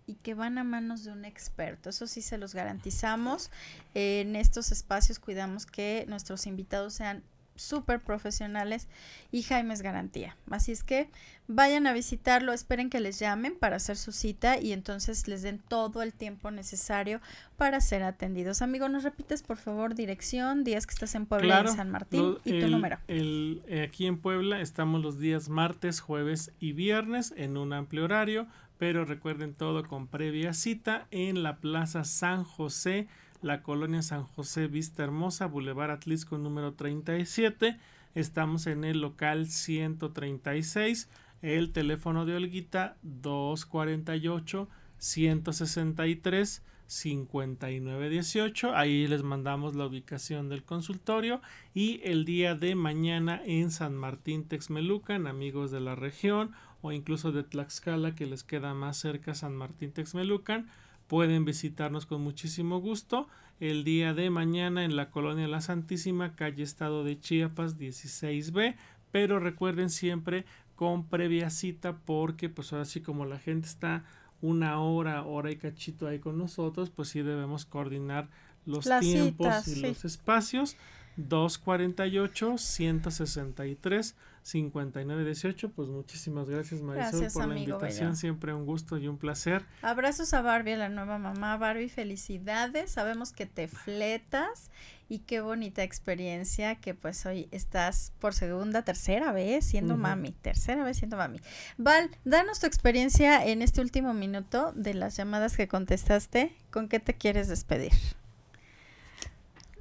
y 0.07 0.15
que 0.17 0.35
van 0.35 0.59
a 0.59 0.65
manos 0.65 1.05
de 1.05 1.13
un 1.13 1.25
experto. 1.25 1.89
Eso 1.89 2.07
sí 2.07 2.21
se 2.21 2.37
los 2.37 2.55
garantizamos. 2.55 3.51
en 3.95 4.37
estos 4.37 4.73
espacios 4.73 5.19
cuidamos 5.19 5.65
que 5.65 6.05
nuestros 6.07 6.47
invitados 6.47 6.93
sean 6.93 7.23
súper 7.59 8.01
profesionales 8.01 8.89
y 9.30 9.43
Jaime 9.43 9.74
es 9.74 9.82
garantía. 9.82 10.36
Así 10.51 10.72
es 10.72 10.82
que 10.85 11.10
vayan 11.47 11.86
a 11.86 11.93
visitarlo, 11.93 12.52
esperen 12.52 12.90
que 12.90 13.01
les 13.01 13.18
llamen 13.18 13.56
para 13.59 13.76
hacer 13.76 13.97
su 13.97 14.12
cita 14.12 14.60
y 14.60 14.72
entonces 14.72 15.28
les 15.28 15.43
den 15.43 15.59
todo 15.59 16.02
el 16.02 16.12
tiempo 16.12 16.51
necesario 16.51 17.20
para 17.56 17.80
ser 17.80 18.02
atendidos. 18.02 18.62
Amigo, 18.62 18.89
¿nos 18.89 19.02
repites 19.02 19.43
por 19.43 19.56
favor 19.56 19.94
dirección, 19.94 20.62
días 20.62 20.86
que 20.86 20.93
estás 20.93 21.14
en 21.14 21.26
Puebla 21.26 21.64
y 21.64 21.68
San 21.68 21.90
Martín 21.90 22.39
y 22.44 22.60
tu 22.60 22.68
número? 22.68 22.98
El, 23.09 23.62
eh, 23.66 23.82
aquí 23.82 24.06
en 24.06 24.18
Puebla 24.18 24.60
estamos 24.60 25.02
los 25.02 25.18
días 25.18 25.48
martes, 25.48 26.01
jueves 26.01 26.52
y 26.60 26.72
viernes 26.72 27.32
en 27.36 27.56
un 27.56 27.72
amplio 27.72 28.05
horario, 28.05 28.47
pero 28.76 29.05
recuerden 29.05 29.55
todo 29.55 29.82
con 29.85 30.06
previa 30.06 30.52
cita 30.52 31.09
en 31.10 31.43
la 31.43 31.56
Plaza 31.56 32.05
San 32.05 32.44
José 32.44 33.09
la 33.43 33.62
colonia 33.62 34.02
San 34.02 34.24
José 34.24 34.66
Vista 34.66 35.05
Hermosa, 35.05 35.47
Boulevard 35.47 35.90
Atlisco 35.90 36.39
número 36.39 36.74
37. 36.74 37.78
Estamos 38.15 38.66
en 38.66 38.85
el 38.85 39.01
local 39.01 39.47
136. 39.47 41.09
El 41.43 41.73
teléfono 41.73 42.27
de 42.27 42.35
Olguita 42.35 42.97
248 43.02 44.69
163 44.98 46.62
5918. 46.86 48.74
Ahí 48.74 49.06
les 49.06 49.23
mandamos 49.23 49.77
la 49.77 49.86
ubicación 49.86 50.48
del 50.48 50.65
consultorio. 50.65 51.40
Y 51.74 52.01
el 52.02 52.24
día 52.24 52.55
de 52.55 52.74
mañana 52.74 53.40
en 53.44 53.70
San 53.70 53.94
Martín 53.94 54.48
Texmelucan, 54.48 55.27
amigos 55.27 55.70
de 55.70 55.81
la 55.81 55.94
región 55.94 56.52
o 56.81 56.93
incluso 56.93 57.31
de 57.32 57.44
Tlaxcala 57.44 58.15
que 58.15 58.27
les 58.27 58.43
queda 58.43 58.74
más 58.74 58.97
cerca 58.97 59.35
San 59.35 59.55
Martín 59.55 59.93
Texmelucan 59.93 60.69
pueden 61.09 61.44
visitarnos 61.44 62.06
con 62.06 62.22
muchísimo 62.22 62.80
gusto 62.80 63.26
el 63.60 63.82
día 63.82 64.14
de 64.14 64.30
mañana 64.30 64.85
en 64.85 64.94
la 64.94 65.10
colonia 65.10 65.48
La 65.48 65.60
Santísima, 65.60 66.36
calle 66.36 66.62
Estado 66.62 67.02
de 67.02 67.18
Chiapas 67.18 67.76
16B, 67.78 68.76
pero 69.10 69.40
recuerden 69.40 69.90
siempre 69.90 70.44
con 70.76 71.09
previa 71.09 71.51
cita 71.51 71.97
porque 71.97 72.48
pues 72.48 72.72
ahora 72.72 72.85
sí 72.85 73.01
como 73.01 73.24
la 73.24 73.39
gente 73.39 73.66
está 73.66 74.05
una 74.40 74.80
hora, 74.80 75.24
hora 75.24 75.51
y 75.51 75.56
cachito 75.56 76.06
ahí 76.06 76.20
con 76.20 76.39
nosotros, 76.39 76.90
pues 76.90 77.09
sí 77.09 77.22
debemos 77.22 77.64
coordinar 77.64 78.28
los 78.64 78.89
tiempos 79.01 79.66
y 79.66 79.80
los 79.80 80.05
espacios. 80.05 80.76
248 81.16 82.59
163 82.59 84.14
5918. 84.43 85.70
Pues 85.70 85.89
muchísimas 85.89 86.48
gracias 86.48 86.81
Marisol 86.81 87.28
por 87.32 87.48
la 87.48 87.59
invitación, 87.59 88.16
siempre 88.16 88.55
un 88.55 88.66
gusto 88.66 88.98
y 88.98 89.09
un 89.09 89.19
placer. 89.19 89.65
Abrazos 89.82 90.35
a 90.35 90.43
Barbie, 90.43 90.73
a 90.73 90.78
la 90.78 90.89
nueva 90.89 91.19
mamá. 91.19 91.56
Barbie, 91.56 91.89
felicidades. 91.89 92.90
Sabemos 92.90 93.32
que 93.32 93.47
te 93.47 93.69
fletas 93.69 94.70
y 95.09 95.20
qué 95.20 95.40
bonita 95.40 95.82
experiencia 95.82 96.74
que 96.77 96.94
pues 96.94 97.24
hoy 97.24 97.48
estás 97.51 98.12
por 98.19 98.35
segunda, 98.35 98.82
tercera 98.82 99.32
vez 99.32 99.65
siendo 99.65 99.97
mami, 99.97 100.32
tercera 100.32 100.85
vez 100.85 100.98
siendo 100.98 101.16
mami. 101.16 101.40
Val, 101.78 102.10
danos 102.24 102.60
tu 102.60 102.66
experiencia 102.66 103.44
en 103.44 103.62
este 103.62 103.81
último 103.81 104.12
minuto 104.12 104.73
de 104.74 104.94
las 104.94 105.16
llamadas 105.16 105.56
que 105.56 105.69
contestaste. 105.69 106.55
¿Con 106.70 106.89
qué 106.89 107.01
te 107.01 107.15
quieres 107.15 107.48
despedir? 107.48 107.93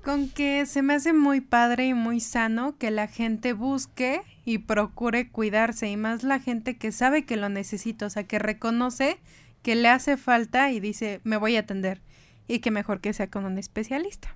Con 0.07 0.29
que 0.29 0.65
se 0.65 0.83
me 0.83 0.93
hace 0.93 1.11
muy 1.11 1.41
padre 1.41 1.87
y 1.87 1.93
muy 1.93 2.21
sano 2.21 2.77
que 2.77 2.91
la 2.91 3.07
gente 3.07 3.51
busque 3.51 4.21
y 4.45 4.59
procure 4.59 5.29
cuidarse 5.29 5.89
y 5.89 5.97
más 5.97 6.23
la 6.23 6.39
gente 6.39 6.77
que 6.77 6.93
sabe 6.93 7.25
que 7.25 7.35
lo 7.35 7.49
necesita, 7.49 8.05
o 8.05 8.09
sea, 8.09 8.23
que 8.23 8.39
reconoce 8.39 9.17
que 9.63 9.75
le 9.75 9.89
hace 9.89 10.15
falta 10.15 10.71
y 10.71 10.79
dice, 10.79 11.19
me 11.25 11.35
voy 11.35 11.57
a 11.57 11.59
atender 11.59 11.99
y 12.47 12.59
que 12.59 12.71
mejor 12.71 13.01
que 13.01 13.11
sea 13.11 13.29
con 13.29 13.43
un 13.43 13.57
especialista. 13.57 14.33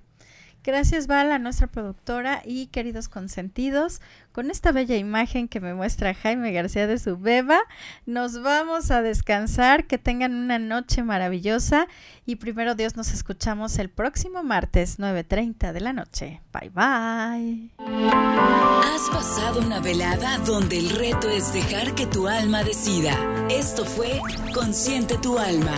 Gracias 0.64 1.08
Val 1.08 1.32
a 1.32 1.40
nuestra 1.40 1.66
productora 1.66 2.40
y 2.44 2.66
queridos 2.66 3.08
consentidos. 3.08 4.00
Con 4.30 4.50
esta 4.50 4.70
bella 4.70 4.96
imagen 4.96 5.48
que 5.48 5.60
me 5.60 5.74
muestra 5.74 6.14
Jaime 6.14 6.52
García 6.52 6.86
de 6.86 6.98
su 6.98 7.18
beba, 7.18 7.58
nos 8.06 8.40
vamos 8.42 8.90
a 8.92 9.02
descansar. 9.02 9.86
Que 9.86 9.98
tengan 9.98 10.34
una 10.34 10.58
noche 10.58 11.02
maravillosa 11.02 11.88
y 12.26 12.36
primero 12.36 12.74
Dios 12.74 12.96
nos 12.96 13.12
escuchamos 13.12 13.78
el 13.78 13.90
próximo 13.90 14.42
martes 14.42 14.98
9.30 15.00 15.72
de 15.72 15.80
la 15.80 15.92
noche. 15.92 16.40
Bye 16.52 16.70
bye. 16.70 17.70
Has 18.84 19.10
pasado 19.10 19.60
una 19.60 19.80
velada 19.80 20.38
donde 20.38 20.78
el 20.78 20.90
reto 20.90 21.28
es 21.28 21.52
dejar 21.52 21.94
que 21.94 22.06
tu 22.06 22.28
alma 22.28 22.62
decida. 22.62 23.16
Esto 23.50 23.84
fue 23.84 24.20
Consciente 24.54 25.18
tu 25.18 25.38
alma. 25.38 25.76